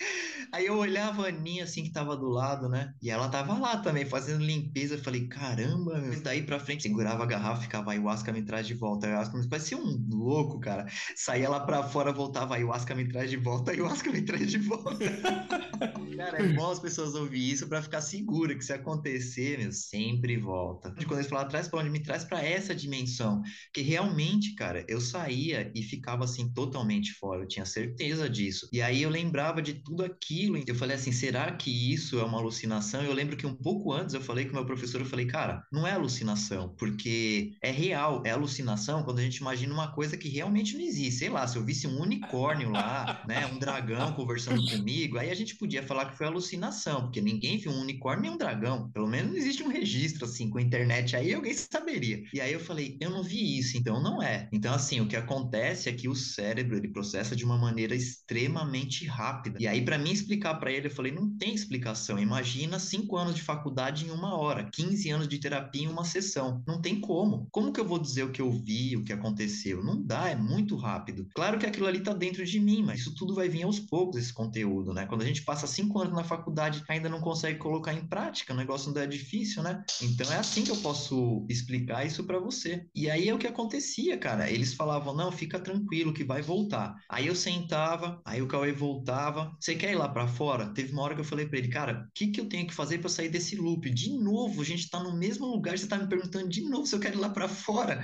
Aí 0.51 0.65
eu 0.65 0.77
olhava 0.77 1.23
a 1.23 1.27
Aninha, 1.29 1.63
assim, 1.63 1.83
que 1.83 1.91
tava 1.91 2.17
do 2.17 2.27
lado, 2.27 2.67
né? 2.67 2.93
E 3.01 3.09
ela 3.09 3.29
tava 3.29 3.57
lá 3.57 3.77
também, 3.77 4.05
fazendo 4.05 4.43
limpeza. 4.43 4.95
Eu 4.95 4.99
falei, 4.99 5.27
caramba, 5.27 5.97
meu. 5.97 6.21
Daí 6.21 6.43
pra 6.43 6.59
frente, 6.59 6.83
segurava 6.83 7.23
a 7.23 7.25
garrafa, 7.25 7.61
ficava, 7.61 7.91
ayahuasca 7.91 8.33
me 8.33 8.41
traz 8.43 8.67
de 8.67 8.73
volta. 8.73 9.07
Ayahuasca 9.07 9.37
me 9.37 9.47
parecia 9.47 9.77
um 9.77 10.05
louco, 10.09 10.59
cara. 10.59 10.85
Saía 11.15 11.49
lá 11.49 11.61
pra 11.61 11.83
fora, 11.83 12.11
voltava, 12.11 12.55
ayahuasca 12.55 12.93
me 12.93 13.07
traz 13.07 13.29
de 13.29 13.37
volta, 13.37 13.71
ayahuasca 13.71 14.11
me 14.11 14.21
traz 14.23 14.51
de 14.51 14.57
volta. 14.57 14.97
cara, 16.17 16.43
é 16.43 16.53
bom 16.53 16.69
as 16.69 16.79
pessoas 16.79 17.15
ouvir 17.15 17.51
isso 17.51 17.67
pra 17.69 17.81
ficar 17.81 18.01
segura 18.01 18.53
que 18.53 18.65
se 18.65 18.73
acontecer, 18.73 19.57
meu, 19.57 19.71
sempre 19.71 20.37
volta. 20.37 20.93
Quando 21.05 21.19
eles 21.19 21.27
falaram, 21.27 21.49
traz 21.49 21.69
pra 21.69 21.79
onde? 21.79 21.89
Me 21.89 22.03
traz 22.03 22.25
pra 22.25 22.43
essa 22.43 22.75
dimensão. 22.75 23.41
Porque 23.65 23.81
realmente, 23.81 24.53
cara, 24.55 24.83
eu 24.89 24.99
saía 24.99 25.71
e 25.73 25.81
ficava 25.81 26.25
assim, 26.25 26.51
totalmente 26.51 27.13
fora. 27.13 27.43
Eu 27.43 27.47
tinha 27.47 27.65
certeza 27.65 28.29
disso. 28.29 28.67
E 28.73 28.81
aí 28.81 29.01
eu 29.01 29.09
lembrava 29.09 29.61
de 29.61 29.75
tudo 29.75 30.03
aquilo 30.03 30.40
aquilo. 30.41 30.63
Eu 30.65 30.75
falei 30.75 30.95
assim, 30.95 31.11
será 31.11 31.51
que 31.51 31.93
isso 31.93 32.19
é 32.19 32.23
uma 32.23 32.37
alucinação? 32.37 33.03
Eu 33.03 33.13
lembro 33.13 33.37
que 33.37 33.45
um 33.45 33.55
pouco 33.55 33.91
antes 33.91 34.13
eu 34.13 34.21
falei 34.21 34.45
com 34.45 34.51
o 34.51 34.55
meu 34.55 34.65
professor, 34.65 35.01
eu 35.01 35.05
falei, 35.05 35.25
cara, 35.25 35.65
não 35.71 35.85
é 35.85 35.91
alucinação, 35.91 36.73
porque 36.77 37.53
é 37.61 37.71
real, 37.71 38.23
é 38.25 38.31
alucinação 38.31 39.03
quando 39.03 39.19
a 39.19 39.23
gente 39.23 39.37
imagina 39.37 39.73
uma 39.73 39.91
coisa 39.91 40.17
que 40.17 40.29
realmente 40.29 40.75
não 40.75 40.81
existe. 40.81 41.19
Sei 41.19 41.29
lá, 41.29 41.45
se 41.47 41.57
eu 41.57 41.63
visse 41.63 41.87
um 41.87 41.99
unicórnio 41.99 42.71
lá, 42.71 43.23
né, 43.27 43.45
um 43.45 43.59
dragão 43.59 44.13
conversando 44.13 44.63
comigo, 44.65 45.17
aí 45.17 45.29
a 45.29 45.35
gente 45.35 45.55
podia 45.55 45.83
falar 45.83 46.05
que 46.05 46.17
foi 46.17 46.27
alucinação, 46.27 47.03
porque 47.03 47.21
ninguém 47.21 47.57
viu 47.57 47.71
um 47.71 47.81
unicórnio 47.81 48.23
nem 48.23 48.31
um 48.31 48.37
dragão. 48.37 48.89
Pelo 48.91 49.07
menos 49.07 49.31
não 49.31 49.37
existe 49.37 49.63
um 49.63 49.69
registro 49.69 50.25
assim 50.25 50.49
com 50.49 50.57
a 50.57 50.61
internet 50.61 51.15
aí, 51.15 51.33
alguém 51.33 51.53
saberia. 51.53 52.23
E 52.33 52.41
aí 52.41 52.53
eu 52.53 52.59
falei, 52.59 52.97
eu 52.99 53.09
não 53.09 53.23
vi 53.23 53.57
isso, 53.57 53.77
então 53.77 54.01
não 54.01 54.21
é. 54.21 54.47
Então 54.51 54.73
assim, 54.73 55.01
o 55.01 55.07
que 55.07 55.15
acontece 55.15 55.89
é 55.89 55.93
que 55.93 56.07
o 56.07 56.15
cérebro 56.15 56.77
ele 56.77 56.87
processa 56.87 57.35
de 57.35 57.43
uma 57.43 57.57
maneira 57.57 57.95
extremamente 57.95 59.05
rápida. 59.05 59.57
E 59.59 59.67
aí 59.67 59.83
para 59.83 59.97
mim 59.97 60.11
explicar 60.31 60.55
para 60.55 60.71
ele, 60.71 60.87
eu 60.87 60.91
falei, 60.91 61.11
não 61.11 61.29
tem 61.37 61.53
explicação. 61.53 62.17
Imagina 62.17 62.79
cinco 62.79 63.17
anos 63.17 63.35
de 63.35 63.41
faculdade 63.41 64.05
em 64.05 64.11
uma 64.11 64.37
hora, 64.37 64.69
15 64.71 65.09
anos 65.09 65.27
de 65.27 65.37
terapia 65.37 65.83
em 65.83 65.87
uma 65.87 66.05
sessão. 66.05 66.63
Não 66.65 66.81
tem 66.81 67.01
como. 67.01 67.47
Como 67.51 67.73
que 67.73 67.79
eu 67.79 67.85
vou 67.85 67.99
dizer 67.99 68.23
o 68.23 68.31
que 68.31 68.41
eu 68.41 68.49
vi, 68.49 68.95
o 68.95 69.03
que 69.03 69.11
aconteceu? 69.11 69.83
Não 69.83 70.01
dá, 70.01 70.29
é 70.29 70.35
muito 70.35 70.77
rápido. 70.77 71.27
Claro 71.35 71.59
que 71.59 71.65
aquilo 71.65 71.87
ali 71.87 71.99
tá 71.99 72.13
dentro 72.13 72.45
de 72.45 72.59
mim, 72.59 72.83
mas 72.83 73.01
isso 73.01 73.13
tudo 73.15 73.35
vai 73.35 73.49
vir 73.49 73.63
aos 73.63 73.79
poucos, 73.79 74.17
esse 74.17 74.33
conteúdo, 74.33 74.93
né? 74.93 75.05
Quando 75.05 75.21
a 75.21 75.25
gente 75.25 75.43
passa 75.43 75.67
cinco 75.67 75.99
anos 75.99 76.13
na 76.13 76.23
faculdade, 76.23 76.83
ainda 76.87 77.09
não 77.09 77.19
consegue 77.19 77.59
colocar 77.59 77.93
em 77.93 78.07
prática, 78.07 78.53
o 78.53 78.57
negócio 78.57 78.93
não 78.93 79.01
é 79.01 79.07
difícil, 79.07 79.61
né? 79.63 79.83
Então 80.01 80.31
é 80.31 80.37
assim 80.37 80.63
que 80.63 80.71
eu 80.71 80.77
posso 80.77 81.45
explicar 81.49 82.05
isso 82.05 82.23
para 82.23 82.39
você. 82.39 82.85
E 82.95 83.09
aí 83.09 83.27
é 83.27 83.33
o 83.33 83.37
que 83.37 83.47
acontecia, 83.47 84.17
cara. 84.17 84.49
Eles 84.49 84.73
falavam, 84.73 85.13
não, 85.13 85.31
fica 85.31 85.59
tranquilo 85.59 86.13
que 86.13 86.23
vai 86.23 86.41
voltar. 86.41 86.95
Aí 87.09 87.27
eu 87.27 87.35
sentava, 87.35 88.21
aí 88.23 88.41
o 88.41 88.47
Cauê 88.47 88.71
voltava. 88.71 89.51
Você 89.59 89.75
quer 89.75 89.91
ir 89.91 89.95
lá 89.95 90.07
para 90.07 90.20
fora? 90.27 90.73
Teve 90.73 90.91
uma 90.93 91.01
hora 91.03 91.15
que 91.15 91.21
eu 91.21 91.25
falei 91.25 91.47
para 91.47 91.57
ele, 91.57 91.67
cara, 91.69 92.05
o 92.07 92.11
que, 92.13 92.27
que 92.27 92.39
eu 92.41 92.47
tenho 92.49 92.67
que 92.67 92.73
fazer 92.73 92.99
para 92.99 93.09
sair 93.09 93.29
desse 93.29 93.55
loop? 93.55 93.89
De 93.89 94.09
novo, 94.17 94.61
a 94.61 94.65
gente 94.65 94.89
tá 94.89 95.01
no 95.03 95.17
mesmo 95.17 95.45
lugar, 95.47 95.77
você 95.77 95.87
tá 95.87 95.97
me 95.97 96.07
perguntando 96.07 96.49
de 96.49 96.61
novo 96.61 96.85
se 96.85 96.95
eu 96.95 96.99
quero 96.99 97.17
ir 97.17 97.19
lá 97.21 97.29
para 97.29 97.47
fora. 97.47 98.01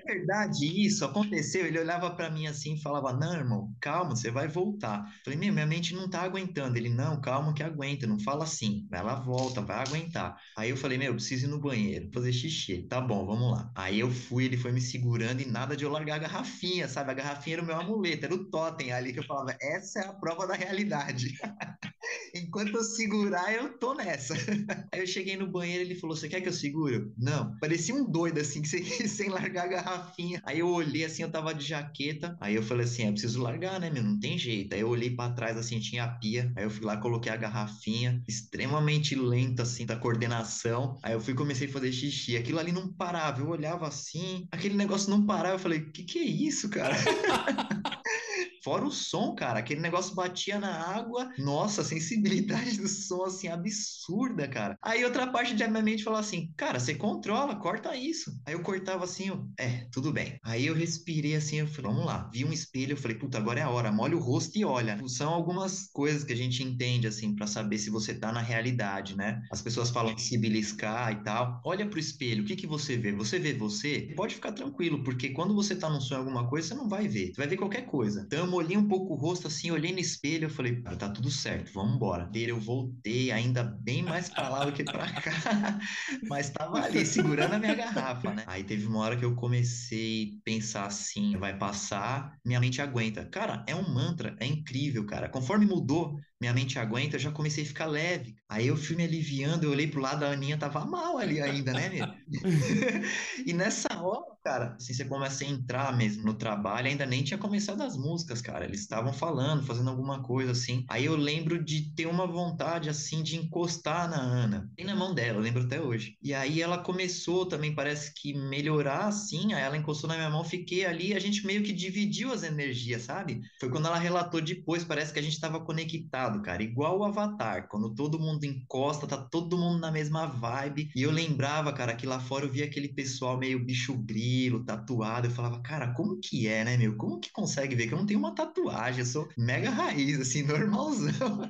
É 0.00 0.12
verdade 0.14 0.64
isso, 0.86 1.04
aconteceu. 1.04 1.66
Ele 1.66 1.78
olhava 1.78 2.14
para 2.14 2.30
mim 2.30 2.46
assim 2.46 2.74
e 2.74 2.80
falava, 2.82 3.12
não, 3.12 3.32
irmão, 3.34 3.74
calma, 3.80 4.14
você 4.14 4.30
vai 4.30 4.46
voltar. 4.46 5.04
Falei, 5.24 5.38
minha 5.38 5.66
mente 5.66 5.94
não 5.94 6.08
tá 6.08 6.22
aguentando. 6.22 6.76
Ele, 6.76 6.88
não, 6.88 7.20
calma 7.20 7.52
que 7.54 7.62
aguenta, 7.62 8.06
não 8.06 8.18
fala 8.20 8.44
assim. 8.44 8.86
Ela 8.92 9.16
volta, 9.16 9.60
vai 9.60 9.78
aguentar. 9.78 10.36
Aí 10.56 10.70
eu 10.70 10.76
falei, 10.76 10.98
meu, 10.98 11.08
eu 11.08 11.14
preciso 11.14 11.46
ir 11.46 11.48
no 11.48 11.60
banheiro, 11.60 12.08
fazer 12.12 12.32
xixi. 12.32 12.86
Tá 12.86 13.00
bom, 13.00 13.26
vamos 13.26 13.50
lá. 13.52 13.72
Aí 13.76 13.98
eu 14.00 14.10
fui, 14.10 14.44
ele 14.44 14.56
foi 14.56 14.72
me 14.72 14.80
segurando 14.80 15.40
e 15.42 15.46
nada 15.46 15.76
de 15.76 15.84
eu 15.84 15.90
largar 15.90 16.16
a 16.16 16.18
garrafinha, 16.18 16.86
sabe? 16.88 17.10
A 17.10 17.14
garrafinha 17.14 17.56
era 17.56 17.62
o 17.62 17.66
meu 17.66 17.76
amuleto, 17.76 18.24
era 18.26 18.34
o 18.34 18.48
totem 18.50 18.92
ali 18.92 19.12
que 19.12 19.18
eu 19.18 19.24
falava, 19.24 19.56
essa 19.60 20.00
é 20.00 20.06
a 20.06 20.12
prova 20.12 20.46
da 20.46 20.54
realidade. 20.54 21.34
Enquanto 22.34 22.76
eu 22.76 22.84
segurar, 22.84 23.52
eu 23.52 23.78
tô 23.78 23.94
nessa. 23.94 24.34
Aí 24.92 25.00
eu 25.00 25.06
cheguei 25.06 25.36
no 25.36 25.46
banheiro, 25.46 25.82
ele 25.82 25.94
falou: 25.94 26.16
Você 26.16 26.28
quer 26.28 26.40
que 26.40 26.48
eu 26.48 26.52
seguro? 26.52 27.12
Não. 27.16 27.56
Parecia 27.58 27.94
um 27.94 28.04
doido, 28.10 28.38
assim, 28.38 28.64
sem, 28.64 28.84
sem 28.84 29.28
largar 29.28 29.64
a 29.64 29.68
garrafinha. 29.68 30.40
Aí 30.44 30.58
eu 30.58 30.68
olhei 30.68 31.04
assim, 31.04 31.22
eu 31.22 31.30
tava 31.30 31.54
de 31.54 31.64
jaqueta. 31.64 32.36
Aí 32.40 32.54
eu 32.54 32.62
falei 32.62 32.84
assim: 32.84 33.04
É 33.04 33.10
preciso 33.10 33.42
largar, 33.42 33.80
né, 33.80 33.90
meu? 33.90 34.02
Não 34.02 34.18
tem 34.18 34.38
jeito. 34.38 34.74
Aí 34.74 34.80
eu 34.80 34.88
olhei 34.88 35.10
para 35.10 35.32
trás, 35.32 35.56
assim, 35.56 35.80
tinha 35.80 36.04
a 36.04 36.08
pia. 36.08 36.52
Aí 36.56 36.64
eu 36.64 36.70
fui 36.70 36.84
lá, 36.84 36.96
coloquei 36.96 37.32
a 37.32 37.36
garrafinha, 37.36 38.22
extremamente 38.28 39.14
lenta, 39.14 39.62
assim, 39.62 39.86
da 39.86 39.96
coordenação. 39.96 40.98
Aí 41.02 41.12
eu 41.12 41.20
fui 41.20 41.34
comecei 41.34 41.68
a 41.68 41.72
fazer 41.72 41.92
xixi. 41.92 42.36
Aquilo 42.36 42.58
ali 42.58 42.72
não 42.72 42.92
parava. 42.92 43.40
Eu 43.40 43.48
olhava 43.48 43.86
assim, 43.86 44.46
aquele 44.50 44.74
negócio 44.74 45.10
não 45.10 45.24
parava. 45.26 45.54
Eu 45.54 45.58
falei: 45.58 45.80
Que 45.80 46.04
que 46.04 46.18
é 46.18 46.24
isso, 46.24 46.68
cara? 46.68 46.94
Fora 48.62 48.84
o 48.84 48.90
som, 48.90 49.34
cara, 49.34 49.58
aquele 49.58 49.80
negócio 49.80 50.14
batia 50.14 50.58
na 50.58 50.72
água. 50.72 51.30
Nossa, 51.38 51.82
a 51.82 51.84
sensibilidade 51.84 52.78
do 52.78 52.88
som, 52.88 53.24
assim, 53.24 53.48
absurda, 53.48 54.48
cara. 54.48 54.76
Aí 54.82 55.04
outra 55.04 55.26
parte 55.26 55.54
da 55.54 55.68
minha 55.68 55.82
mente 55.82 56.04
falou 56.04 56.18
assim: 56.18 56.52
Cara, 56.56 56.78
você 56.78 56.94
controla, 56.94 57.56
corta 57.56 57.96
isso. 57.96 58.32
Aí 58.46 58.54
eu 58.54 58.62
cortava 58.62 59.04
assim, 59.04 59.30
ó, 59.30 59.38
é, 59.58 59.86
tudo 59.92 60.12
bem. 60.12 60.38
Aí 60.44 60.66
eu 60.66 60.74
respirei 60.74 61.36
assim, 61.36 61.56
eu 61.56 61.66
falei: 61.66 61.90
Vamos 61.90 62.06
lá. 62.06 62.30
Vi 62.32 62.44
um 62.44 62.52
espelho, 62.52 62.92
eu 62.92 62.96
falei: 62.96 63.16
Puta, 63.16 63.38
agora 63.38 63.60
é 63.60 63.62
a 63.62 63.70
hora. 63.70 63.92
Molha 63.92 64.16
o 64.16 64.20
rosto 64.20 64.58
e 64.58 64.64
olha. 64.64 64.98
São 65.08 65.32
algumas 65.32 65.88
coisas 65.92 66.24
que 66.24 66.32
a 66.32 66.36
gente 66.36 66.62
entende, 66.62 67.06
assim, 67.06 67.34
para 67.34 67.46
saber 67.46 67.78
se 67.78 67.90
você 67.90 68.14
tá 68.14 68.32
na 68.32 68.40
realidade, 68.40 69.16
né? 69.16 69.40
As 69.50 69.62
pessoas 69.62 69.90
falam 69.90 70.16
se 70.18 70.36
beliscar 70.38 71.12
e 71.12 71.22
tal. 71.22 71.60
Olha 71.64 71.86
pro 71.88 71.98
espelho, 71.98 72.42
o 72.42 72.46
que 72.46 72.56
que 72.56 72.66
você 72.66 72.96
vê? 72.96 73.12
Você 73.12 73.38
vê 73.38 73.52
você? 73.52 74.12
Pode 74.16 74.34
ficar 74.34 74.52
tranquilo, 74.52 75.02
porque 75.02 75.30
quando 75.30 75.54
você 75.54 75.74
tá 75.74 75.88
num 75.88 76.00
sonho 76.00 76.20
alguma 76.20 76.48
coisa, 76.48 76.68
você 76.68 76.74
não 76.74 76.88
vai 76.88 77.08
ver. 77.08 77.28
Você 77.28 77.36
vai 77.36 77.46
ver 77.46 77.56
qualquer 77.56 77.86
coisa. 77.86 78.22
Então 78.26 78.40
eu 78.40 78.47
molhei 78.48 78.76
um 78.76 78.88
pouco 78.88 79.14
o 79.14 79.16
rosto 79.16 79.46
assim, 79.46 79.70
olhei 79.70 79.92
no 79.92 79.98
espelho, 79.98 80.46
eu 80.46 80.50
falei, 80.50 80.82
tá 80.82 81.08
tudo 81.10 81.30
certo, 81.30 81.72
vamos 81.72 81.96
embora. 81.96 82.30
Eu 82.34 82.58
voltei 82.58 83.30
ainda 83.30 83.62
bem 83.62 84.02
mais 84.02 84.28
pra 84.28 84.48
lá 84.48 84.64
do 84.64 84.72
que 84.72 84.84
pra 84.84 85.12
cá, 85.12 85.78
mas 86.28 86.50
tava 86.50 86.78
ali 86.80 87.04
segurando 87.04 87.54
a 87.54 87.58
minha 87.58 87.74
garrafa, 87.74 88.32
né? 88.32 88.44
Aí 88.46 88.64
teve 88.64 88.86
uma 88.86 89.00
hora 89.00 89.16
que 89.16 89.24
eu 89.24 89.34
comecei 89.34 90.38
a 90.40 90.42
pensar 90.44 90.86
assim, 90.86 91.36
vai 91.36 91.56
passar, 91.56 92.36
minha 92.44 92.60
mente 92.60 92.80
aguenta. 92.80 93.24
Cara, 93.26 93.64
é 93.66 93.74
um 93.74 93.88
mantra, 93.92 94.36
é 94.40 94.46
incrível, 94.46 95.04
cara. 95.06 95.28
Conforme 95.28 95.66
mudou, 95.66 96.16
minha 96.40 96.52
mente 96.52 96.78
aguenta, 96.78 97.16
eu 97.16 97.20
já 97.20 97.32
comecei 97.32 97.64
a 97.64 97.66
ficar 97.66 97.86
leve. 97.86 98.36
Aí 98.48 98.66
eu 98.66 98.76
fui 98.76 98.96
me 98.96 99.04
aliviando, 99.04 99.64
eu 99.64 99.70
olhei 99.70 99.88
pro 99.88 100.00
lado, 100.00 100.24
a 100.24 100.30
Aninha 100.30 100.56
tava 100.56 100.84
mal 100.84 101.18
ali 101.18 101.40
ainda, 101.40 101.72
né, 101.72 101.90
e 103.46 103.52
nessa 103.52 103.88
hora, 104.00 104.36
cara, 104.44 104.74
assim, 104.76 104.94
você 104.94 105.04
começa 105.04 105.44
a 105.44 105.46
entrar 105.46 105.96
mesmo 105.96 106.24
no 106.24 106.34
trabalho, 106.34 106.88
ainda 106.88 107.04
nem 107.04 107.22
tinha 107.22 107.38
começado 107.38 107.82
as 107.82 107.96
músicas, 107.96 108.40
cara. 108.40 108.64
Eles 108.64 108.80
estavam 108.80 109.12
falando, 109.12 109.64
fazendo 109.64 109.90
alguma 109.90 110.22
coisa 110.22 110.52
assim. 110.52 110.84
Aí 110.88 111.04
eu 111.04 111.16
lembro 111.16 111.62
de 111.62 111.94
ter 111.94 112.06
uma 112.06 112.26
vontade, 112.26 112.88
assim, 112.88 113.22
de 113.22 113.36
encostar 113.36 114.08
na 114.08 114.16
Ana. 114.16 114.70
Tem 114.76 114.86
na 114.86 114.96
mão 114.96 115.14
dela, 115.14 115.38
eu 115.38 115.42
lembro 115.42 115.64
até 115.64 115.80
hoje. 115.80 116.16
E 116.22 116.32
aí 116.32 116.62
ela 116.62 116.78
começou 116.78 117.46
também, 117.46 117.74
parece 117.74 118.12
que 118.14 118.32
melhorar, 118.34 119.06
assim. 119.06 119.52
Aí 119.52 119.62
ela 119.62 119.76
encostou 119.76 120.08
na 120.08 120.16
minha 120.16 120.30
mão, 120.30 120.44
fiquei 120.44 120.84
ali, 120.86 121.14
a 121.14 121.18
gente 121.18 121.44
meio 121.46 121.62
que 121.62 121.72
dividiu 121.72 122.32
as 122.32 122.42
energias, 122.42 123.02
sabe? 123.02 123.40
Foi 123.60 123.70
quando 123.70 123.86
ela 123.86 123.98
relatou 123.98 124.40
depois, 124.40 124.84
parece 124.84 125.12
que 125.12 125.18
a 125.18 125.22
gente 125.22 125.40
tava 125.40 125.60
conectado, 125.64 126.27
cara. 126.42 126.62
Igual 126.62 126.98
o 126.98 127.04
Avatar, 127.04 127.68
quando 127.68 127.94
todo 127.94 128.18
mundo 128.18 128.44
encosta, 128.44 129.06
tá 129.06 129.16
todo 129.16 129.56
mundo 129.56 129.78
na 129.80 129.90
mesma 129.90 130.26
vibe. 130.26 130.90
E 130.94 131.02
eu 131.02 131.10
lembrava, 131.10 131.72
cara, 131.72 131.94
que 131.96 132.06
lá 132.06 132.20
fora 132.20 132.44
eu 132.44 132.50
via 132.50 132.64
aquele 132.66 132.88
pessoal 132.88 133.38
meio 133.38 133.64
bicho 133.64 133.96
grilo, 133.96 134.64
tatuado. 134.64 135.26
Eu 135.26 135.30
falava, 135.30 135.62
cara, 135.62 135.94
como 135.94 136.18
que 136.20 136.46
é, 136.48 136.64
né, 136.64 136.76
meu? 136.76 136.96
Como 136.96 137.18
que 137.20 137.30
consegue 137.32 137.74
ver 137.74 137.86
que 137.88 137.94
eu 137.94 137.98
não 137.98 138.06
tenho 138.06 138.18
uma 138.18 138.34
tatuagem? 138.34 139.00
Eu 139.00 139.06
sou 139.06 139.28
mega 139.36 139.70
raiz, 139.70 140.20
assim, 140.20 140.42
normalzão, 140.46 141.40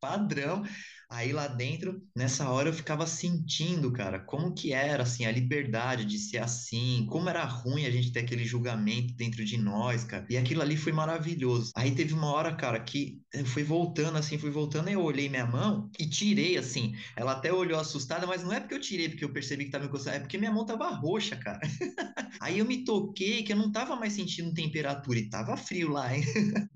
padrão. 0.00 0.62
Aí 1.12 1.32
lá 1.32 1.48
dentro, 1.48 2.00
nessa 2.16 2.48
hora 2.48 2.68
eu 2.68 2.72
ficava 2.72 3.04
sentindo, 3.04 3.92
cara, 3.92 4.20
como 4.20 4.54
que 4.54 4.72
era 4.72 5.02
assim 5.02 5.24
a 5.26 5.32
liberdade 5.32 6.04
de 6.04 6.16
ser 6.16 6.38
assim, 6.38 7.04
como 7.10 7.28
era 7.28 7.44
ruim 7.44 7.84
a 7.84 7.90
gente 7.90 8.12
ter 8.12 8.20
aquele 8.20 8.44
julgamento 8.44 9.12
dentro 9.14 9.44
de 9.44 9.56
nós, 9.56 10.04
cara. 10.04 10.24
E 10.30 10.36
aquilo 10.36 10.62
ali 10.62 10.76
foi 10.76 10.92
maravilhoso. 10.92 11.72
Aí 11.74 11.90
teve 11.96 12.14
uma 12.14 12.32
hora, 12.32 12.54
cara, 12.54 12.78
que 12.78 13.20
eu 13.34 13.44
fui 13.44 13.64
voltando 13.64 14.18
assim, 14.18 14.38
fui 14.38 14.50
voltando, 14.52 14.88
e 14.88 14.92
eu 14.92 15.02
olhei 15.02 15.28
minha 15.28 15.44
mão 15.44 15.90
e 15.98 16.08
tirei 16.08 16.56
assim. 16.56 16.94
Ela 17.16 17.32
até 17.32 17.52
olhou 17.52 17.80
assustada, 17.80 18.24
mas 18.24 18.44
não 18.44 18.52
é 18.52 18.60
porque 18.60 18.74
eu 18.74 18.80
tirei 18.80 19.08
porque 19.08 19.24
eu 19.24 19.32
percebi 19.32 19.64
que 19.64 19.72
tava 19.72 19.82
me 19.82 19.88
encostando, 19.88 20.16
é 20.16 20.20
porque 20.20 20.38
minha 20.38 20.52
mão 20.52 20.64
tava 20.64 20.88
roxa, 20.90 21.34
cara. 21.34 21.58
Aí 22.40 22.60
eu 22.60 22.64
me 22.64 22.84
toquei 22.84 23.42
que 23.42 23.52
eu 23.52 23.56
não 23.56 23.72
tava 23.72 23.96
mais 23.96 24.12
sentindo 24.12 24.54
temperatura 24.54 25.18
e 25.18 25.28
tava 25.28 25.56
frio 25.56 25.90
lá, 25.90 26.16
hein? 26.16 26.22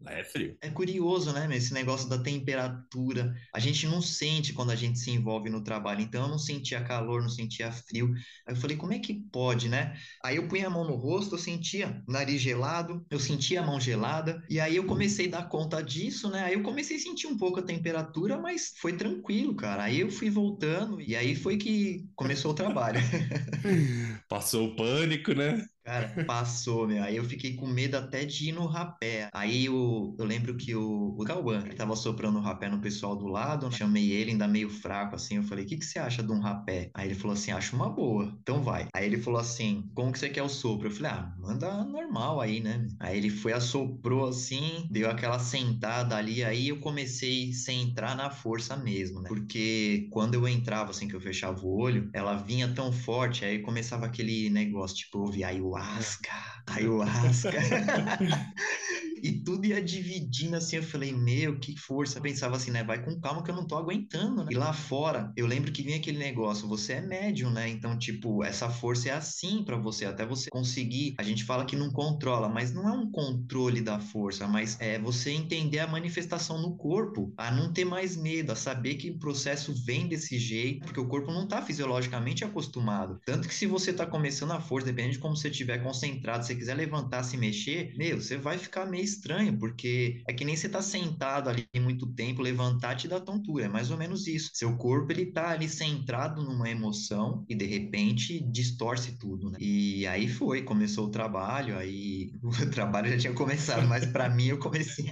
É 0.08 0.24
frio. 0.24 0.56
É 0.60 0.70
curioso, 0.70 1.32
né, 1.32 1.48
esse 1.56 1.72
negócio 1.72 2.08
da 2.08 2.18
temperatura. 2.18 3.32
A 3.54 3.60
gente 3.60 3.86
não 3.86 4.02
sente 4.02 4.23
quando 4.52 4.70
a 4.70 4.76
gente 4.76 4.98
se 4.98 5.10
envolve 5.10 5.50
no 5.50 5.62
trabalho. 5.62 6.00
Então 6.00 6.22
eu 6.22 6.28
não 6.28 6.38
sentia 6.38 6.82
calor, 6.82 7.22
não 7.22 7.28
sentia 7.28 7.70
frio. 7.72 8.12
Aí 8.46 8.54
eu 8.54 8.56
falei, 8.56 8.76
como 8.76 8.92
é 8.92 8.98
que 8.98 9.14
pode, 9.32 9.68
né? 9.68 9.96
Aí 10.24 10.36
eu 10.36 10.48
punha 10.48 10.66
a 10.66 10.70
mão 10.70 10.84
no 10.84 10.94
rosto, 10.96 11.34
eu 11.34 11.38
sentia 11.38 12.02
nariz 12.08 12.40
gelado, 12.40 13.04
eu 13.10 13.18
sentia 13.18 13.60
a 13.60 13.66
mão 13.66 13.80
gelada. 13.80 14.42
E 14.48 14.60
aí 14.60 14.76
eu 14.76 14.86
comecei 14.86 15.26
a 15.28 15.30
dar 15.32 15.48
conta 15.48 15.82
disso, 15.82 16.30
né? 16.30 16.44
Aí 16.44 16.54
eu 16.54 16.62
comecei 16.62 16.96
a 16.96 17.00
sentir 17.00 17.26
um 17.26 17.36
pouco 17.36 17.60
a 17.60 17.62
temperatura, 17.62 18.38
mas 18.38 18.72
foi 18.80 18.96
tranquilo, 18.96 19.54
cara. 19.54 19.84
Aí 19.84 20.00
eu 20.00 20.10
fui 20.10 20.30
voltando 20.30 21.00
e 21.00 21.16
aí 21.16 21.34
foi 21.34 21.56
que 21.56 22.06
começou 22.14 22.52
o 22.52 22.54
trabalho. 22.54 23.00
Passou 24.28 24.68
o 24.68 24.76
pânico, 24.76 25.32
né? 25.34 25.64
Cara, 25.84 26.24
passou, 26.24 26.86
meu. 26.88 27.02
Aí 27.04 27.16
eu 27.16 27.24
fiquei 27.24 27.56
com 27.56 27.66
medo 27.66 27.94
até 27.96 28.24
de 28.24 28.48
ir 28.48 28.52
no 28.52 28.64
rapé. 28.64 29.28
Aí 29.34 29.66
eu, 29.66 30.16
eu 30.18 30.24
lembro 30.24 30.56
que 30.56 30.74
o, 30.74 31.08
o 31.18 31.24
Cauã, 31.24 31.60
ele 31.62 31.74
tava 31.74 31.94
soprando 31.94 32.38
o 32.38 32.40
rapé 32.40 32.70
no 32.70 32.80
pessoal 32.80 33.14
do 33.14 33.26
lado, 33.26 33.66
né? 33.68 33.72
chamei 33.72 34.10
ele, 34.10 34.30
ainda 34.30 34.48
meio 34.48 34.70
fraco, 34.70 35.14
assim. 35.14 35.36
Eu 35.36 35.42
falei, 35.42 35.64
o 35.64 35.68
que, 35.68 35.76
que 35.76 35.84
você 35.84 35.98
acha 35.98 36.22
de 36.22 36.32
um 36.32 36.40
rapé? 36.40 36.90
Aí 36.94 37.06
ele 37.08 37.14
falou 37.14 37.34
assim, 37.34 37.50
acho 37.52 37.76
uma 37.76 37.90
boa. 37.90 38.34
Então 38.40 38.62
vai. 38.62 38.88
Aí 38.94 39.04
ele 39.04 39.18
falou 39.18 39.38
assim, 39.38 39.90
como 39.94 40.10
que 40.10 40.18
você 40.18 40.30
quer 40.30 40.42
o 40.42 40.48
sopro? 40.48 40.88
Eu 40.88 40.90
falei, 40.90 41.10
ah, 41.12 41.34
manda 41.38 41.84
normal 41.84 42.40
aí, 42.40 42.60
né? 42.60 42.86
Aí 42.98 43.18
ele 43.18 43.28
foi, 43.28 43.52
assoprou 43.52 44.26
assim, 44.28 44.88
deu 44.90 45.10
aquela 45.10 45.38
sentada 45.38 46.16
ali. 46.16 46.42
Aí 46.42 46.68
eu 46.68 46.80
comecei 46.80 47.50
a 47.68 47.72
entrar 47.72 48.16
na 48.16 48.30
força 48.30 48.74
mesmo, 48.74 49.20
né? 49.20 49.28
Porque 49.28 50.08
quando 50.10 50.32
eu 50.34 50.48
entrava, 50.48 50.90
assim, 50.92 51.06
que 51.08 51.14
eu 51.14 51.20
fechava 51.20 51.60
o 51.60 51.76
olho, 51.78 52.08
ela 52.14 52.36
vinha 52.36 52.72
tão 52.74 52.90
forte, 52.90 53.44
aí 53.44 53.58
começava 53.60 54.06
aquele 54.06 54.48
negócio, 54.48 54.96
tipo, 54.96 55.18
eu 55.18 55.22
ouvia, 55.22 55.48
aí 55.48 55.60
o 55.60 55.73
ayahuasca, 55.76 56.36
ayahuasca. 56.74 57.50
e 59.24 59.32
tudo 59.32 59.64
ia 59.64 59.82
dividindo 59.82 60.54
assim. 60.54 60.76
Eu 60.76 60.82
falei, 60.82 61.10
meu, 61.10 61.58
que 61.58 61.74
força. 61.78 62.18
Eu 62.18 62.22
pensava 62.22 62.56
assim, 62.56 62.70
né? 62.70 62.84
Vai 62.84 63.02
com 63.02 63.18
calma 63.18 63.42
que 63.42 63.50
eu 63.50 63.54
não 63.54 63.66
tô 63.66 63.74
aguentando, 63.74 64.44
né? 64.44 64.50
E 64.52 64.54
lá 64.54 64.74
fora, 64.74 65.32
eu 65.34 65.46
lembro 65.46 65.72
que 65.72 65.82
vinha 65.82 65.96
aquele 65.96 66.18
negócio, 66.18 66.68
você 66.68 66.94
é 66.94 67.00
médium, 67.00 67.50
né? 67.50 67.66
Então, 67.66 67.98
tipo, 67.98 68.44
essa 68.44 68.68
força 68.68 69.08
é 69.08 69.12
assim 69.12 69.64
para 69.64 69.78
você, 69.78 70.04
até 70.04 70.26
você 70.26 70.50
conseguir. 70.50 71.14
A 71.18 71.22
gente 71.22 71.42
fala 71.42 71.64
que 71.64 71.74
não 71.74 71.90
controla, 71.90 72.50
mas 72.50 72.74
não 72.74 72.86
é 72.86 72.92
um 72.92 73.10
controle 73.10 73.80
da 73.80 73.98
força, 73.98 74.46
mas 74.46 74.78
é 74.78 74.98
você 74.98 75.30
entender 75.30 75.78
a 75.78 75.86
manifestação 75.86 76.60
no 76.60 76.76
corpo, 76.76 77.32
a 77.38 77.50
não 77.50 77.72
ter 77.72 77.86
mais 77.86 78.18
medo, 78.18 78.52
a 78.52 78.56
saber 78.56 78.96
que 78.96 79.10
o 79.10 79.18
processo 79.18 79.72
vem 79.86 80.06
desse 80.06 80.38
jeito, 80.38 80.84
porque 80.84 81.00
o 81.00 81.08
corpo 81.08 81.32
não 81.32 81.48
tá 81.48 81.62
fisiologicamente 81.62 82.44
acostumado. 82.44 83.18
Tanto 83.24 83.48
que 83.48 83.54
se 83.54 83.66
você 83.66 83.90
tá 83.90 84.04
começando 84.04 84.50
a 84.50 84.60
força, 84.60 84.86
dependendo 84.86 85.14
de 85.14 85.18
como 85.18 85.34
você 85.34 85.48
estiver 85.48 85.82
concentrado, 85.82 86.44
se 86.44 86.54
quiser 86.54 86.74
levantar, 86.74 87.22
se 87.22 87.38
mexer, 87.38 87.94
meu, 87.96 88.20
você 88.20 88.36
vai 88.36 88.58
ficar 88.58 88.84
meio 88.84 89.13
estranho, 89.14 89.58
porque 89.58 90.22
é 90.28 90.32
que 90.32 90.44
nem 90.44 90.56
você 90.56 90.68
tá 90.68 90.82
sentado 90.82 91.48
ali 91.48 91.66
muito 91.80 92.06
tempo, 92.14 92.42
levantar 92.42 92.96
te 92.96 93.08
dá 93.08 93.20
tontura, 93.20 93.64
é 93.66 93.68
mais 93.68 93.90
ou 93.90 93.96
menos 93.98 94.26
isso. 94.26 94.50
Seu 94.54 94.76
corpo, 94.76 95.12
ele 95.12 95.26
tá 95.32 95.50
ali 95.50 95.68
centrado 95.68 96.42
numa 96.42 96.68
emoção 96.68 97.44
e 97.48 97.54
de 97.54 97.64
repente 97.66 98.40
distorce 98.50 99.18
tudo, 99.18 99.50
né? 99.50 99.58
E 99.60 100.06
aí 100.06 100.28
foi, 100.28 100.62
começou 100.62 101.06
o 101.06 101.10
trabalho, 101.10 101.78
aí 101.78 102.30
o 102.42 102.70
trabalho 102.70 103.10
já 103.10 103.18
tinha 103.18 103.34
começado, 103.34 103.86
mas 103.88 104.06
para 104.06 104.28
mim 104.28 104.46
eu 104.48 104.58
comecei 104.58 105.06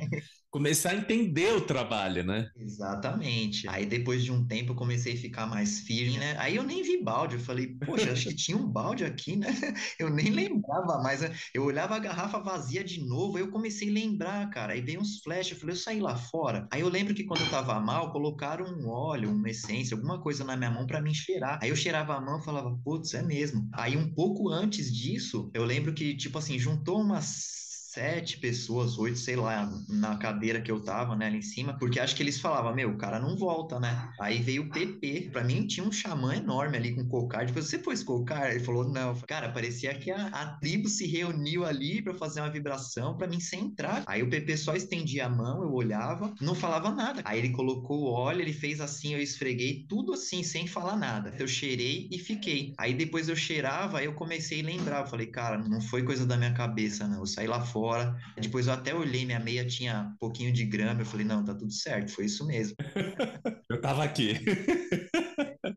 começar 0.52 0.90
a 0.90 0.96
entender 0.96 1.50
o 1.54 1.62
trabalho, 1.62 2.22
né? 2.22 2.46
Exatamente. 2.54 3.66
Aí 3.66 3.86
depois 3.86 4.22
de 4.22 4.30
um 4.30 4.46
tempo 4.46 4.72
eu 4.72 4.76
comecei 4.76 5.14
a 5.14 5.16
ficar 5.16 5.46
mais 5.46 5.80
firme, 5.80 6.18
né? 6.18 6.36
Aí 6.38 6.56
eu 6.56 6.62
nem 6.62 6.82
vi 6.82 7.02
balde, 7.02 7.36
eu 7.36 7.40
falei, 7.40 7.68
poxa, 7.68 8.12
acho 8.12 8.28
que 8.28 8.36
tinha 8.36 8.56
um 8.56 8.68
balde 8.68 9.02
aqui, 9.02 9.34
né? 9.34 9.48
Eu 9.98 10.10
nem 10.10 10.30
lembrava 10.30 11.00
mais. 11.02 11.20
Eu 11.54 11.64
olhava 11.64 11.96
a 11.96 11.98
garrafa 11.98 12.38
vazia 12.38 12.84
de 12.84 13.02
novo, 13.04 13.36
aí 13.36 13.42
eu 13.42 13.50
comecei 13.50 13.88
a 13.88 13.92
lembrar, 13.92 14.50
cara. 14.50 14.72
Aí 14.72 14.80
veio 14.80 15.00
uns 15.00 15.20
flashes, 15.20 15.52
eu 15.52 15.58
falei, 15.58 15.74
eu 15.74 15.78
saí 15.78 16.00
lá 16.00 16.16
fora. 16.16 16.66
Aí 16.70 16.80
eu 16.80 16.88
lembro 16.88 17.14
que 17.14 17.24
quando 17.24 17.40
eu 17.40 17.50
tava 17.50 17.78
mal, 17.80 18.12
colocaram 18.12 18.66
um 18.66 18.88
óleo, 18.88 19.30
uma 19.30 19.48
essência, 19.48 19.94
alguma 19.94 20.20
coisa 20.20 20.44
na 20.44 20.56
minha 20.56 20.70
mão 20.70 20.86
para 20.86 21.00
mim 21.00 21.14
cheirar. 21.14 21.60
Aí 21.62 21.70
eu 21.70 21.76
cheirava 21.76 22.14
a 22.14 22.20
mão 22.20 22.40
e 22.40 22.44
falava, 22.44 22.76
putz, 22.84 23.14
é 23.14 23.22
mesmo. 23.22 23.68
Aí 23.72 23.96
um 23.96 24.12
pouco 24.12 24.50
antes 24.50 24.92
disso, 24.92 25.50
eu 25.54 25.64
lembro 25.64 25.94
que, 25.94 26.16
tipo 26.16 26.38
assim, 26.38 26.58
juntou 26.58 27.00
umas 27.00 27.62
sete 27.92 28.38
pessoas, 28.38 28.96
oito, 28.96 29.18
sei 29.18 29.36
lá, 29.36 29.70
na 29.86 30.16
cadeira 30.16 30.62
que 30.62 30.72
eu 30.72 30.80
tava, 30.80 31.14
né, 31.14 31.26
ali 31.26 31.38
em 31.38 31.42
cima, 31.42 31.76
porque 31.78 32.00
acho 32.00 32.16
que 32.16 32.22
eles 32.22 32.40
falavam, 32.40 32.74
meu, 32.74 32.90
o 32.90 32.96
cara 32.96 33.20
não 33.20 33.36
volta, 33.36 33.78
né? 33.78 34.10
Aí 34.18 34.40
veio 34.40 34.62
o 34.62 34.70
PP, 34.70 35.28
pra 35.30 35.44
mim 35.44 35.66
tinha 35.66 35.86
um 35.86 35.92
xamã 35.92 36.34
enorme 36.34 36.78
ali 36.78 36.94
com 36.94 37.06
cocar, 37.06 37.44
depois 37.44 37.66
você 37.66 37.76
pôs 37.76 38.02
cocar? 38.02 38.50
Ele 38.50 38.64
falou, 38.64 38.88
não. 38.88 39.14
Cara, 39.28 39.50
parecia 39.50 39.94
que 39.94 40.10
a, 40.10 40.28
a 40.28 40.46
tribo 40.56 40.88
se 40.88 41.06
reuniu 41.06 41.66
ali 41.66 42.00
para 42.00 42.14
fazer 42.14 42.40
uma 42.40 42.48
vibração 42.50 43.14
para 43.14 43.26
mim 43.26 43.40
centrar. 43.40 44.02
Aí 44.06 44.22
o 44.22 44.30
PP 44.30 44.56
só 44.56 44.74
estendia 44.74 45.26
a 45.26 45.28
mão, 45.28 45.62
eu 45.62 45.72
olhava, 45.74 46.34
não 46.40 46.54
falava 46.54 46.90
nada. 46.90 47.20
Aí 47.26 47.38
ele 47.38 47.50
colocou 47.50 48.04
o 48.04 48.10
óleo, 48.10 48.40
ele 48.40 48.54
fez 48.54 48.80
assim, 48.80 49.12
eu 49.12 49.20
esfreguei, 49.20 49.84
tudo 49.86 50.14
assim, 50.14 50.42
sem 50.42 50.66
falar 50.66 50.96
nada. 50.96 51.34
Eu 51.38 51.46
cheirei 51.46 52.08
e 52.10 52.18
fiquei. 52.18 52.72
Aí 52.78 52.94
depois 52.94 53.28
eu 53.28 53.36
cheirava, 53.36 53.98
aí 53.98 54.06
eu 54.06 54.14
comecei 54.14 54.62
a 54.62 54.64
lembrar, 54.64 55.00
eu 55.00 55.06
falei, 55.06 55.26
cara, 55.26 55.58
não 55.58 55.80
foi 55.82 56.02
coisa 56.02 56.24
da 56.24 56.38
minha 56.38 56.54
cabeça, 56.54 57.06
não. 57.06 57.18
Eu 57.18 57.26
saí 57.26 57.46
lá 57.46 57.60
fora 57.60 57.81
fora. 57.82 58.16
Depois 58.40 58.68
eu 58.68 58.74
até 58.74 58.94
olhei, 58.94 59.26
minha 59.26 59.40
meia 59.40 59.66
tinha 59.66 60.12
um 60.14 60.16
pouquinho 60.16 60.52
de 60.52 60.64
grama. 60.64 61.00
Eu 61.00 61.06
falei, 61.06 61.26
não, 61.26 61.44
tá 61.44 61.52
tudo 61.52 61.72
certo, 61.72 62.12
foi 62.12 62.26
isso 62.26 62.46
mesmo. 62.46 62.76
eu 63.68 63.80
tava 63.80 64.04
aqui. 64.04 64.38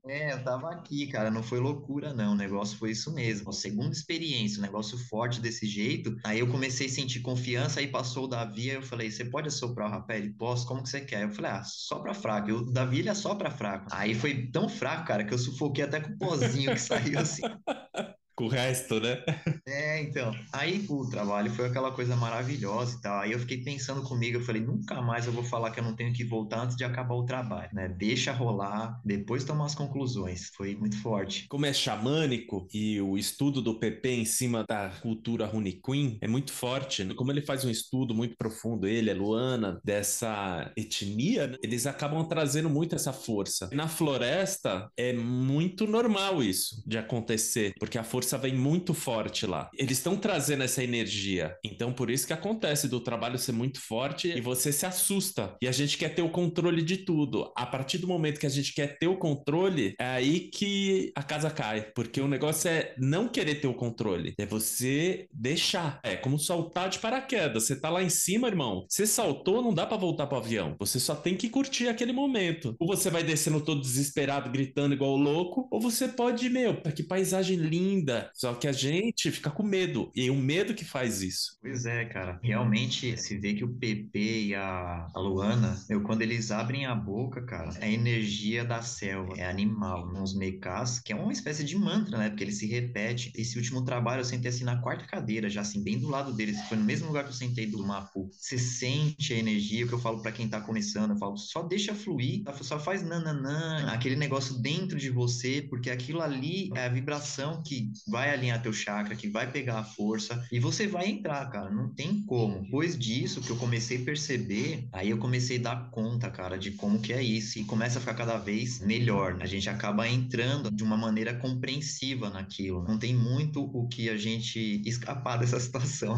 É, 0.07 0.33
eu 0.33 0.43
tava 0.43 0.71
aqui, 0.71 1.07
cara, 1.07 1.29
não 1.29 1.43
foi 1.43 1.59
loucura, 1.59 2.13
não. 2.13 2.33
O 2.33 2.35
negócio 2.35 2.77
foi 2.77 2.91
isso 2.91 3.13
mesmo. 3.13 3.49
A 3.49 3.53
segunda 3.53 3.91
experiência, 3.91 4.59
um 4.59 4.61
negócio 4.61 4.97
forte 4.97 5.41
desse 5.41 5.65
jeito. 5.67 6.15
Aí 6.23 6.39
eu 6.39 6.47
comecei 6.47 6.87
a 6.87 6.89
sentir 6.89 7.21
confiança, 7.21 7.79
aí 7.79 7.87
passou 7.87 8.25
o 8.25 8.27
Davi, 8.27 8.69
aí 8.69 8.77
eu 8.77 8.81
falei: 8.81 9.11
você 9.11 9.25
pode 9.25 9.47
assoprar 9.47 9.87
o 9.87 9.91
rapé? 9.91 10.17
Ele, 10.17 10.33
posso, 10.33 10.67
como 10.67 10.81
que 10.81 10.89
você 10.89 11.01
quer? 11.01 11.23
Eu 11.23 11.31
falei, 11.31 11.51
ah, 11.51 11.63
só 11.63 11.99
pra 11.99 12.13
fraco. 12.13 12.49
E 12.49 12.53
o 12.53 12.65
Davi, 12.65 12.99
ele 12.99 13.09
é 13.09 13.13
só 13.13 13.35
pra 13.35 13.51
fraco. 13.51 13.87
Aí 13.91 14.15
foi 14.15 14.47
tão 14.51 14.69
fraco, 14.69 15.07
cara, 15.07 15.23
que 15.23 15.33
eu 15.33 15.37
sufoquei 15.37 15.83
até 15.83 15.99
com 15.99 16.13
o 16.13 16.17
pozinho 16.17 16.73
que 16.73 16.81
saiu 16.81 17.19
assim. 17.19 17.43
com 18.35 18.45
o 18.45 18.49
resto, 18.49 18.99
né? 18.99 19.23
É, 19.67 20.01
então. 20.01 20.31
Aí 20.53 20.85
o 20.87 21.09
trabalho 21.09 21.51
foi 21.51 21.65
aquela 21.65 21.91
coisa 21.91 22.15
maravilhosa 22.15 22.97
e 22.97 23.01
tal. 23.01 23.19
Aí 23.19 23.31
eu 23.31 23.39
fiquei 23.39 23.63
pensando 23.63 24.03
comigo, 24.03 24.37
eu 24.37 24.41
falei, 24.41 24.61
nunca 24.61 25.01
mais 25.01 25.25
eu 25.25 25.33
vou 25.33 25.43
falar 25.43 25.71
que 25.71 25.79
eu 25.79 25.83
não 25.83 25.95
tenho 25.95 26.13
que 26.13 26.23
voltar 26.23 26.61
antes 26.61 26.75
de 26.75 26.83
acabar 26.83 27.15
o 27.15 27.25
trabalho, 27.25 27.69
né? 27.73 27.87
Deixa 27.87 28.31
rolar, 28.31 29.01
depois 29.03 29.43
tomar 29.43 29.65
as 29.65 29.75
conclusões. 29.75 30.49
Foi 30.55 30.75
muito 30.75 31.01
forte. 31.01 31.47
Como 31.49 31.65
é 31.65 31.73
xamânico 31.73 32.67
e 32.73 33.01
o 33.01 33.17
estudo 33.17 33.61
do 33.61 33.79
PP 33.79 34.09
em 34.09 34.25
cima 34.25 34.63
da 34.67 34.89
cultura 35.01 35.45
Runiquim 35.45 36.17
é 36.21 36.27
muito 36.27 36.51
forte, 36.51 37.03
né? 37.03 37.13
como 37.13 37.31
ele 37.31 37.41
faz 37.41 37.65
um 37.65 37.69
estudo 37.69 38.13
muito 38.13 38.35
profundo, 38.37 38.87
ele, 38.87 39.09
a 39.09 39.15
Luana, 39.15 39.79
dessa 39.83 40.71
etnia, 40.75 41.47
né? 41.47 41.57
eles 41.63 41.87
acabam 41.87 42.23
trazendo 42.27 42.69
muito 42.69 42.95
essa 42.95 43.13
força. 43.13 43.69
Na 43.73 43.87
floresta 43.87 44.89
é 44.97 45.13
muito 45.13 45.87
normal 45.87 46.43
isso 46.43 46.83
de 46.85 46.97
acontecer, 46.97 47.73
porque 47.79 47.97
a 47.97 48.03
força 48.03 48.24
força 48.25 48.39
vem 48.39 48.55
muito 48.55 48.91
forte 48.91 49.45
lá. 49.45 49.69
Eles 49.77 49.99
estão 49.99 50.17
trazendo 50.17 50.63
essa 50.63 50.83
energia. 50.83 51.55
Então, 51.63 51.93
por 51.93 52.09
isso 52.09 52.25
que 52.25 52.33
acontece 52.33 52.87
do 52.87 52.99
trabalho 52.99 53.37
ser 53.37 53.51
muito 53.51 53.79
forte 53.79 54.29
e 54.29 54.41
você 54.41 54.71
se 54.71 54.83
assusta. 54.83 55.55
E 55.61 55.67
a 55.67 55.71
gente 55.71 55.95
quer 55.95 56.09
ter 56.09 56.23
o 56.23 56.29
controle 56.29 56.81
de 56.81 56.97
tudo. 56.97 57.53
A 57.55 57.67
partir 57.67 57.99
do 57.99 58.07
momento 58.07 58.39
que 58.39 58.47
a 58.47 58.49
gente 58.49 58.73
quer 58.73 58.97
ter 58.97 59.07
o 59.07 59.17
controle, 59.17 59.93
é 59.99 60.05
aí 60.05 60.39
que 60.49 61.11
a 61.15 61.21
casa 61.21 61.51
cai. 61.51 61.81
Porque 61.93 62.19
o 62.19 62.27
negócio 62.27 62.67
é 62.67 62.95
não 62.97 63.27
querer 63.27 63.61
ter 63.61 63.67
o 63.67 63.75
controle. 63.75 64.33
É 64.39 64.45
você 64.45 65.27
deixar. 65.31 65.99
É 66.01 66.15
como 66.15 66.39
saltar 66.39 66.89
de 66.89 66.97
paraquedas. 66.97 67.67
Você 67.67 67.75
tá 67.75 67.91
lá 67.91 68.01
em 68.01 68.09
cima, 68.09 68.47
irmão. 68.47 68.87
Você 68.89 69.05
saltou, 69.05 69.61
não 69.61 69.73
dá 69.73 69.85
para 69.85 69.97
voltar 69.97 70.25
pro 70.25 70.39
avião. 70.39 70.75
Você 70.79 70.99
só 70.99 71.13
tem 71.13 71.37
que 71.37 71.47
curtir 71.47 71.89
aquele 71.89 72.11
momento. 72.11 72.75
Ou 72.79 72.87
você 72.87 73.11
vai 73.11 73.23
descendo 73.23 73.61
todo 73.61 73.81
desesperado, 73.81 74.49
gritando 74.49 74.95
igual 74.95 75.15
louco, 75.15 75.67
ou 75.71 75.79
você 75.79 76.07
pode, 76.07 76.49
meu, 76.49 76.81
que 76.95 77.03
paisagem 77.03 77.57
linda 77.57 78.14
vida. 78.15 78.31
Só 78.33 78.53
que 78.53 78.67
a 78.67 78.71
gente 78.71 79.31
fica 79.31 79.49
com 79.49 79.63
medo. 79.63 80.11
E 80.15 80.27
é 80.27 80.31
o 80.31 80.35
medo 80.35 80.73
que 80.73 80.85
faz 80.85 81.21
isso. 81.21 81.57
Pois 81.61 81.85
é, 81.85 82.05
cara. 82.05 82.39
Realmente 82.41 83.17
se 83.17 83.37
vê 83.37 83.53
que 83.53 83.63
o 83.63 83.73
PP 83.73 84.19
e 84.45 84.55
a, 84.55 85.07
a 85.13 85.19
Luana, 85.19 85.77
eu, 85.89 86.01
quando 86.01 86.21
eles 86.21 86.51
abrem 86.51 86.85
a 86.85 86.95
boca, 86.95 87.41
cara, 87.43 87.71
é 87.81 87.91
energia 87.91 88.63
da 88.63 88.81
selva, 88.81 89.33
é 89.37 89.45
animal. 89.45 90.11
Uns 90.15 90.35
mecás, 90.35 90.99
que 90.99 91.11
é 91.11 91.15
uma 91.15 91.33
espécie 91.33 91.63
de 91.63 91.77
mantra, 91.77 92.17
né? 92.17 92.29
Porque 92.29 92.43
ele 92.43 92.51
se 92.51 92.67
repete. 92.67 93.31
Esse 93.35 93.57
último 93.57 93.83
trabalho 93.83 94.21
eu 94.21 94.25
sentei 94.25 94.49
assim 94.49 94.63
na 94.63 94.81
quarta 94.81 95.05
cadeira, 95.05 95.49
já 95.49 95.61
assim, 95.61 95.83
bem 95.83 95.99
do 95.99 96.09
lado 96.09 96.33
deles. 96.33 96.61
Foi 96.67 96.77
no 96.77 96.83
mesmo 96.83 97.07
lugar 97.07 97.23
que 97.23 97.29
eu 97.29 97.33
sentei 97.33 97.65
do 97.65 97.85
Mapu. 97.85 98.29
Você 98.31 98.57
sente 98.57 99.33
a 99.33 99.37
energia, 99.37 99.85
o 99.85 99.87
que 99.87 99.93
eu 99.93 99.99
falo 99.99 100.21
para 100.21 100.31
quem 100.31 100.47
tá 100.47 100.61
começando, 100.61 101.11
eu 101.11 101.17
falo, 101.17 101.37
só 101.37 101.63
deixa 101.63 101.93
fluir, 101.93 102.43
só 102.61 102.79
faz 102.79 103.03
nananã, 103.03 103.87
aquele 103.87 104.15
negócio 104.15 104.61
dentro 104.61 104.97
de 104.97 105.09
você, 105.09 105.65
porque 105.69 105.89
aquilo 105.89 106.21
ali 106.21 106.69
é 106.75 106.85
a 106.85 106.89
vibração 106.89 107.61
que 107.63 107.91
vai 108.07 108.31
alinhar 108.31 108.61
teu 108.61 108.73
chakra, 108.73 109.15
que 109.15 109.29
vai 109.29 109.51
pegar 109.51 109.79
a 109.79 109.83
força 109.83 110.45
e 110.51 110.59
você 110.59 110.87
vai 110.87 111.07
entrar, 111.07 111.49
cara. 111.49 111.69
Não 111.69 111.93
tem 111.93 112.23
como. 112.25 112.61
Depois 112.61 112.97
disso 112.97 113.41
que 113.41 113.49
eu 113.49 113.57
comecei 113.57 114.01
a 114.01 114.05
perceber, 114.05 114.87
aí 114.91 115.09
eu 115.09 115.17
comecei 115.17 115.57
a 115.59 115.61
dar 115.61 115.89
conta, 115.91 116.29
cara, 116.29 116.57
de 116.57 116.71
como 116.71 117.01
que 117.01 117.13
é 117.13 117.21
isso 117.21 117.59
e 117.59 117.63
começa 117.65 117.97
a 117.97 118.01
ficar 118.01 118.13
cada 118.13 118.37
vez 118.37 118.79
melhor. 118.79 119.37
A 119.41 119.45
gente 119.45 119.69
acaba 119.69 120.07
entrando 120.07 120.71
de 120.71 120.83
uma 120.83 120.97
maneira 120.97 121.33
compreensiva 121.35 122.29
naquilo. 122.29 122.83
Não 122.83 122.97
tem 122.97 123.15
muito 123.15 123.61
o 123.61 123.87
que 123.87 124.09
a 124.09 124.17
gente 124.17 124.81
escapar 124.85 125.37
dessa 125.39 125.59
situação. 125.59 126.15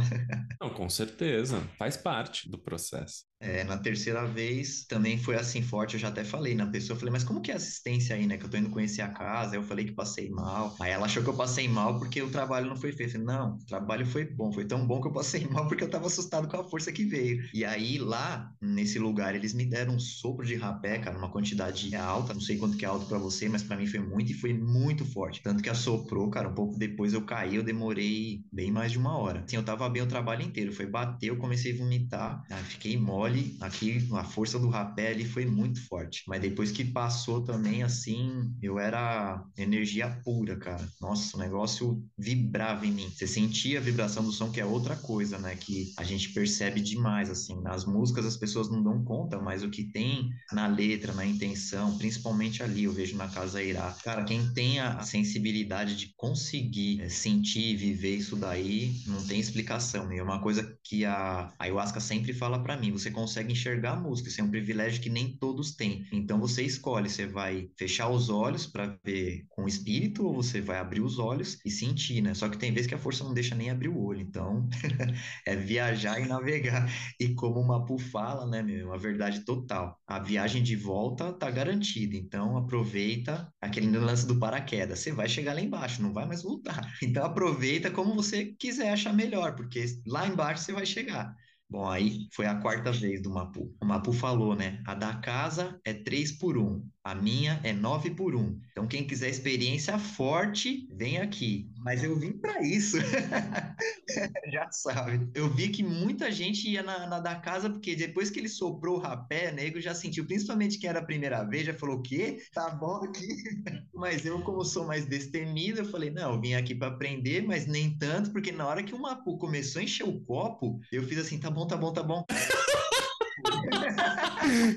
Não, 0.62 0.70
com 0.70 0.90
certeza. 0.90 1.62
Faz 1.78 1.98
parte 1.98 2.50
do 2.50 2.58
processo. 2.58 3.26
É, 3.40 3.64
na 3.64 3.78
terceira 3.78 4.26
vez 4.26 4.86
também 4.86 5.18
foi 5.18 5.36
assim 5.36 5.62
forte, 5.62 5.94
eu 5.94 6.00
já 6.00 6.08
até 6.08 6.24
falei 6.24 6.56
na 6.56 6.66
pessoa, 6.66 6.96
eu 6.96 7.00
falei, 7.00 7.12
mas 7.12 7.24
como 7.24 7.40
que 7.40 7.52
é 7.52 7.56
assistência 7.56 8.16
aí, 8.16 8.26
né? 8.26 8.36
Que 8.36 8.46
eu 8.46 8.50
tô 8.50 8.58
indo 8.58 8.70
conhecer 8.72 9.02
a 9.02 9.10
casa, 9.10 9.56
eu 9.56 9.64
falei 9.64 9.86
que 9.86 9.92
passei 9.92 10.30
mal. 10.30 10.76
Aí 10.80 10.92
ela 10.92 11.06
achou 11.06 11.22
que 11.22 11.30
eu 11.30 11.36
passei 11.36 11.68
mal 11.68 12.00
porque 12.00 12.20
o 12.22 12.32
trabalho 12.32 12.68
não 12.68 12.76
foi 12.76 12.92
feito. 12.92 13.16
Eu 13.16 13.22
falei, 13.22 13.28
não, 13.38 13.56
o 13.56 13.66
trabalho 13.66 14.06
foi 14.08 14.26
bom, 14.26 14.52
foi 14.52 14.66
tão 14.66 14.86
bom 14.88 15.00
que 15.00 15.08
eu 15.08 15.14
passei 15.14 15.46
mal 15.50 15.68
porque 15.68 15.84
eu 15.84 15.90
tava 15.90 16.08
assustado 16.08 16.48
com 16.48 16.58
a 16.58 16.64
força 16.64 16.92
que 16.92 17.06
veio. 17.06 17.44
E 17.54 17.64
aí 17.64 18.00
lá, 18.00 18.52
nesse 18.60 18.98
lugar, 18.98 19.36
eles 19.36 19.54
me 19.54 19.66
deram 19.66 19.96
um 19.96 20.00
sopro 20.00 20.46
de 20.46 20.56
rapé, 20.56 20.98
cara, 20.98 21.18
uma 21.18 21.32
quantidade 21.32 21.96
alta, 21.96 22.34
não 22.34 22.42
sei 22.42 22.58
quanto 22.58 22.76
que 22.78 22.86
é 22.86 22.88
alto 22.88 23.06
para 23.06 23.20
você, 23.20 23.48
mas 23.48 23.62
para 23.62 23.78
mim 23.78 23.86
foi 23.86 24.00
muito 24.00 24.32
e 24.32 24.36
foi 24.36 24.54
muito 24.54 25.06
forte. 25.06 25.42
Tanto 25.44 25.62
que 25.62 25.70
assoprou, 25.70 26.30
cara, 26.32 26.50
um 26.50 26.56
pouco 26.56 26.78
depois 26.78 27.14
eu 27.14 27.24
caí, 27.24 27.56
eu 27.56 27.64
demorei 27.64 28.42
bem 28.52 28.72
mais 28.72 28.92
de 28.92 28.98
uma 28.98 29.16
hora. 29.16 29.42
Assim, 29.42 29.56
eu 29.58 29.64
tava 29.64 29.88
bem 29.90 30.02
o 30.02 30.08
trabalho 30.08 30.42
inteiro, 30.42 30.74
foi 30.74 30.88
bater, 30.88 31.28
eu 31.28 31.38
comecei 31.38 31.74
a 31.74 31.78
vomitar, 31.78 32.42
fiquei 32.66 32.98
mole 32.98 33.27
escolhe, 33.28 33.58
aqui 33.60 34.08
a 34.14 34.24
força 34.24 34.58
do 34.58 34.70
rapé 34.70 35.10
ali 35.10 35.26
foi 35.26 35.46
muito 35.46 35.82
forte. 35.88 36.24
Mas 36.28 36.42
depois 36.42 36.72
que 36.72 36.86
passou 36.86 37.42
também, 37.44 37.84
assim, 37.84 38.52
eu 38.62 38.80
era 38.80 39.44
energia 39.58 40.10
pura, 40.24 40.56
cara. 40.56 40.88
Nossa, 41.02 41.36
o 41.36 41.40
negócio 41.40 42.04
vibrava 42.18 42.86
em 42.86 42.92
mim. 42.92 43.10
Você 43.10 43.28
sentia 43.28 43.80
a 43.80 43.82
vibração 43.82 44.24
do 44.24 44.32
som, 44.32 44.52
que 44.52 44.62
é 44.62 44.66
outra 44.66 44.96
coisa, 44.96 45.38
né? 45.38 45.56
Que 45.56 45.94
a 45.98 46.04
gente 46.04 46.30
percebe 46.30 46.82
demais, 46.82 47.30
assim. 47.30 47.62
Nas 47.62 47.86
músicas 47.86 48.26
as 48.26 48.38
pessoas 48.38 48.70
não 48.70 48.82
dão 48.84 49.04
conta, 49.04 49.40
mas 49.40 49.64
o 49.64 49.70
que 49.70 49.84
tem 49.84 50.30
na 50.52 50.68
letra, 50.68 51.14
na 51.14 51.26
intenção, 51.26 51.98
principalmente 51.98 52.64
ali, 52.64 52.86
eu 52.86 52.94
vejo 52.94 53.16
na 53.18 53.28
Casa 53.28 53.62
Irá. 53.62 53.96
Cara, 54.04 54.24
quem 54.24 54.54
tem 54.54 54.80
a 54.80 55.02
sensibilidade 55.04 55.96
de 55.96 56.14
conseguir 56.16 57.02
é, 57.02 57.10
sentir 57.10 57.72
e 57.72 57.76
viver 57.76 58.16
isso 58.16 58.36
daí, 58.36 58.96
não 59.06 59.26
tem 59.26 59.40
explicação. 59.40 60.12
E 60.12 60.18
é 60.18 60.24
uma 60.24 60.40
coisa 60.40 60.78
que 60.84 61.06
a 61.06 61.52
ayahuasca 61.60 62.00
sempre 62.00 62.34
fala 62.34 62.60
para 62.60 62.78
mim: 62.78 62.92
você 62.92 63.12
consegue 63.18 63.52
enxergar 63.54 63.94
a 63.94 64.00
música, 64.00 64.30
isso 64.30 64.40
é 64.40 64.44
um 64.44 64.52
privilégio 64.52 65.02
que 65.02 65.10
nem 65.10 65.36
todos 65.38 65.76
têm. 65.76 66.06
Então 66.12 66.40
você 66.40 66.62
escolhe, 66.62 67.10
você 67.10 67.26
vai 67.26 67.68
fechar 67.76 68.10
os 68.10 68.30
olhos 68.30 68.68
para 68.68 68.96
ver 69.04 69.44
com 69.50 69.64
o 69.64 69.68
espírito 69.68 70.24
ou 70.24 70.36
você 70.36 70.62
vai 70.62 70.78
abrir 70.78 71.02
os 71.02 71.18
olhos 71.18 71.58
e 71.66 71.72
sentir, 71.72 72.22
né? 72.22 72.36
Só 72.36 72.48
que 72.48 72.60
tem 72.60 72.72
vezes 72.72 72.86
que 72.86 72.94
a 72.94 73.00
força 73.00 73.24
não 73.24 73.34
deixa 73.34 73.56
nem 73.56 73.72
abrir 73.72 73.88
o 73.90 74.00
olho, 74.00 74.22
então 74.22 74.70
é 75.48 75.56
viajar 75.56 76.20
e 76.20 76.28
navegar. 76.28 76.88
E 77.20 77.34
como 77.34 77.60
o 77.60 77.68
Mapu 77.68 77.98
fala, 77.98 78.46
né, 78.46 78.62
meu, 78.62 78.82
é 78.82 78.86
uma 78.86 79.00
verdade 79.00 79.44
total. 79.44 80.00
A 80.06 80.20
viagem 80.20 80.62
de 80.62 80.76
volta 80.76 81.34
tá 81.34 81.50
garantida, 81.50 82.16
então 82.16 82.56
aproveita 82.56 83.52
aquele 83.60 83.90
lance 83.98 84.28
do 84.28 84.38
paraquedas. 84.38 85.00
Você 85.00 85.12
vai 85.12 85.28
chegar 85.28 85.56
lá 85.56 85.62
embaixo, 85.62 86.04
não 86.04 86.14
vai 86.14 86.28
mais 86.28 86.44
voltar. 86.44 86.86
Então 87.08 87.26
aproveita 87.26 87.90
como 87.90 88.14
você 88.14 88.54
quiser 88.60 88.92
achar 88.92 89.14
melhor, 89.14 89.56
porque 89.56 89.86
lá 90.06 90.28
embaixo 90.28 90.64
você 90.64 90.74
vai 90.74 90.86
chegar. 90.86 91.34
Bom, 91.70 91.86
aí 91.90 92.28
foi 92.34 92.46
a 92.46 92.60
quarta 92.62 92.92
vez 92.92 93.22
do 93.22 93.30
Mapu. 93.30 93.76
O 93.82 93.86
Mapu 93.86 94.14
falou, 94.14 94.56
né? 94.56 94.82
A 94.86 94.96
da 94.96 95.16
casa 95.16 95.80
é 95.86 95.94
3 95.94 96.38
por 96.38 96.58
1. 96.58 96.88
A 97.04 97.14
minha 97.14 97.60
é 97.64 97.74
9 97.74 98.12
por 98.16 98.36
1. 98.36 98.60
Então, 98.78 98.88
quem 98.88 99.08
quiser 99.08 99.28
experiência 99.28 99.98
forte, 99.98 100.88
vem 100.92 101.18
aqui. 101.18 101.68
Mas 101.80 102.04
eu 102.04 102.16
vim 102.16 102.34
para 102.34 102.62
isso. 102.62 102.98
Já 104.54 104.70
sabe. 104.70 105.28
Eu 105.34 105.50
vi 105.50 105.70
que 105.70 105.82
muita 105.82 106.32
gente 106.32 106.70
ia 106.70 106.84
na, 106.84 107.08
na, 107.08 107.20
da 107.20 107.34
casa, 107.34 107.72
porque 107.72 107.96
depois 107.96 108.30
que 108.30 108.40
ele 108.40 108.48
soprou 108.48 108.98
o 108.98 109.00
rapé, 109.00 109.52
nego 109.52 109.82
já 109.82 109.96
sentiu, 109.96 110.28
principalmente 110.28 110.78
quem 110.78 110.92
era 110.92 111.00
a 111.00 111.04
primeira 111.04 111.44
vez, 111.44 111.66
já 111.66 111.74
falou: 111.74 111.98
o 111.98 112.02
quê? 112.04 112.38
Tá 112.54 112.70
bom 112.70 112.98
aqui. 112.98 113.26
mas 113.96 114.28
eu, 114.28 114.44
como 114.44 114.64
sou 114.64 114.86
mais 114.86 115.08
destemido, 115.08 115.80
eu 115.80 115.86
falei: 115.86 116.12
não, 116.12 116.36
eu 116.36 116.40
vim 116.40 116.54
aqui 116.54 116.76
para 116.76 116.90
aprender, 116.90 117.42
mas 117.42 117.66
nem 117.66 117.98
tanto, 117.98 118.32
porque 118.32 118.52
na 118.52 118.68
hora 118.68 118.84
que 118.84 118.94
o 118.94 119.02
Mapu 119.02 119.40
começou 119.40 119.80
a 119.80 119.84
encher 119.84 120.08
o 120.08 120.20
copo, 120.20 120.80
eu 120.92 121.02
fiz 121.02 121.18
assim: 121.18 121.40
tá 121.40 121.50
bom, 121.50 121.66
tá 121.66 121.76
bom, 121.76 121.92
tá 121.92 122.04
bom. 122.04 122.24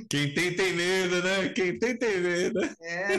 Quem 0.09 0.35
tem, 0.35 0.55
tem 0.55 0.75
medo, 0.75 1.23
né? 1.23 1.49
Quem 1.51 1.79
tem, 1.79 1.97
tem 1.97 2.21
medo. 2.21 2.61
É, 2.81 3.15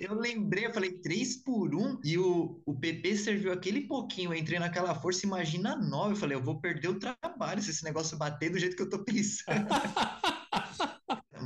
eu 0.00 0.14
lembrei, 0.14 0.66
eu 0.66 0.72
falei 0.72 0.92
3 0.92 1.36
por 1.42 1.74
1 1.74 2.00
e 2.04 2.18
o, 2.18 2.60
o 2.64 2.74
PP 2.74 3.16
serviu 3.16 3.52
aquele 3.52 3.82
pouquinho. 3.82 4.32
Eu 4.32 4.38
entrei 4.38 4.58
naquela 4.58 4.94
força, 4.94 5.26
imagina 5.26 5.76
9. 5.76 6.12
Eu 6.12 6.16
falei, 6.16 6.36
eu 6.36 6.42
vou 6.42 6.60
perder 6.60 6.88
o 6.88 6.98
trabalho 6.98 7.62
se 7.62 7.70
esse 7.70 7.84
negócio 7.84 8.16
bater 8.16 8.50
do 8.50 8.58
jeito 8.58 8.76
que 8.76 8.82
eu 8.82 8.90
tô 8.90 9.04
pensando. 9.04 9.66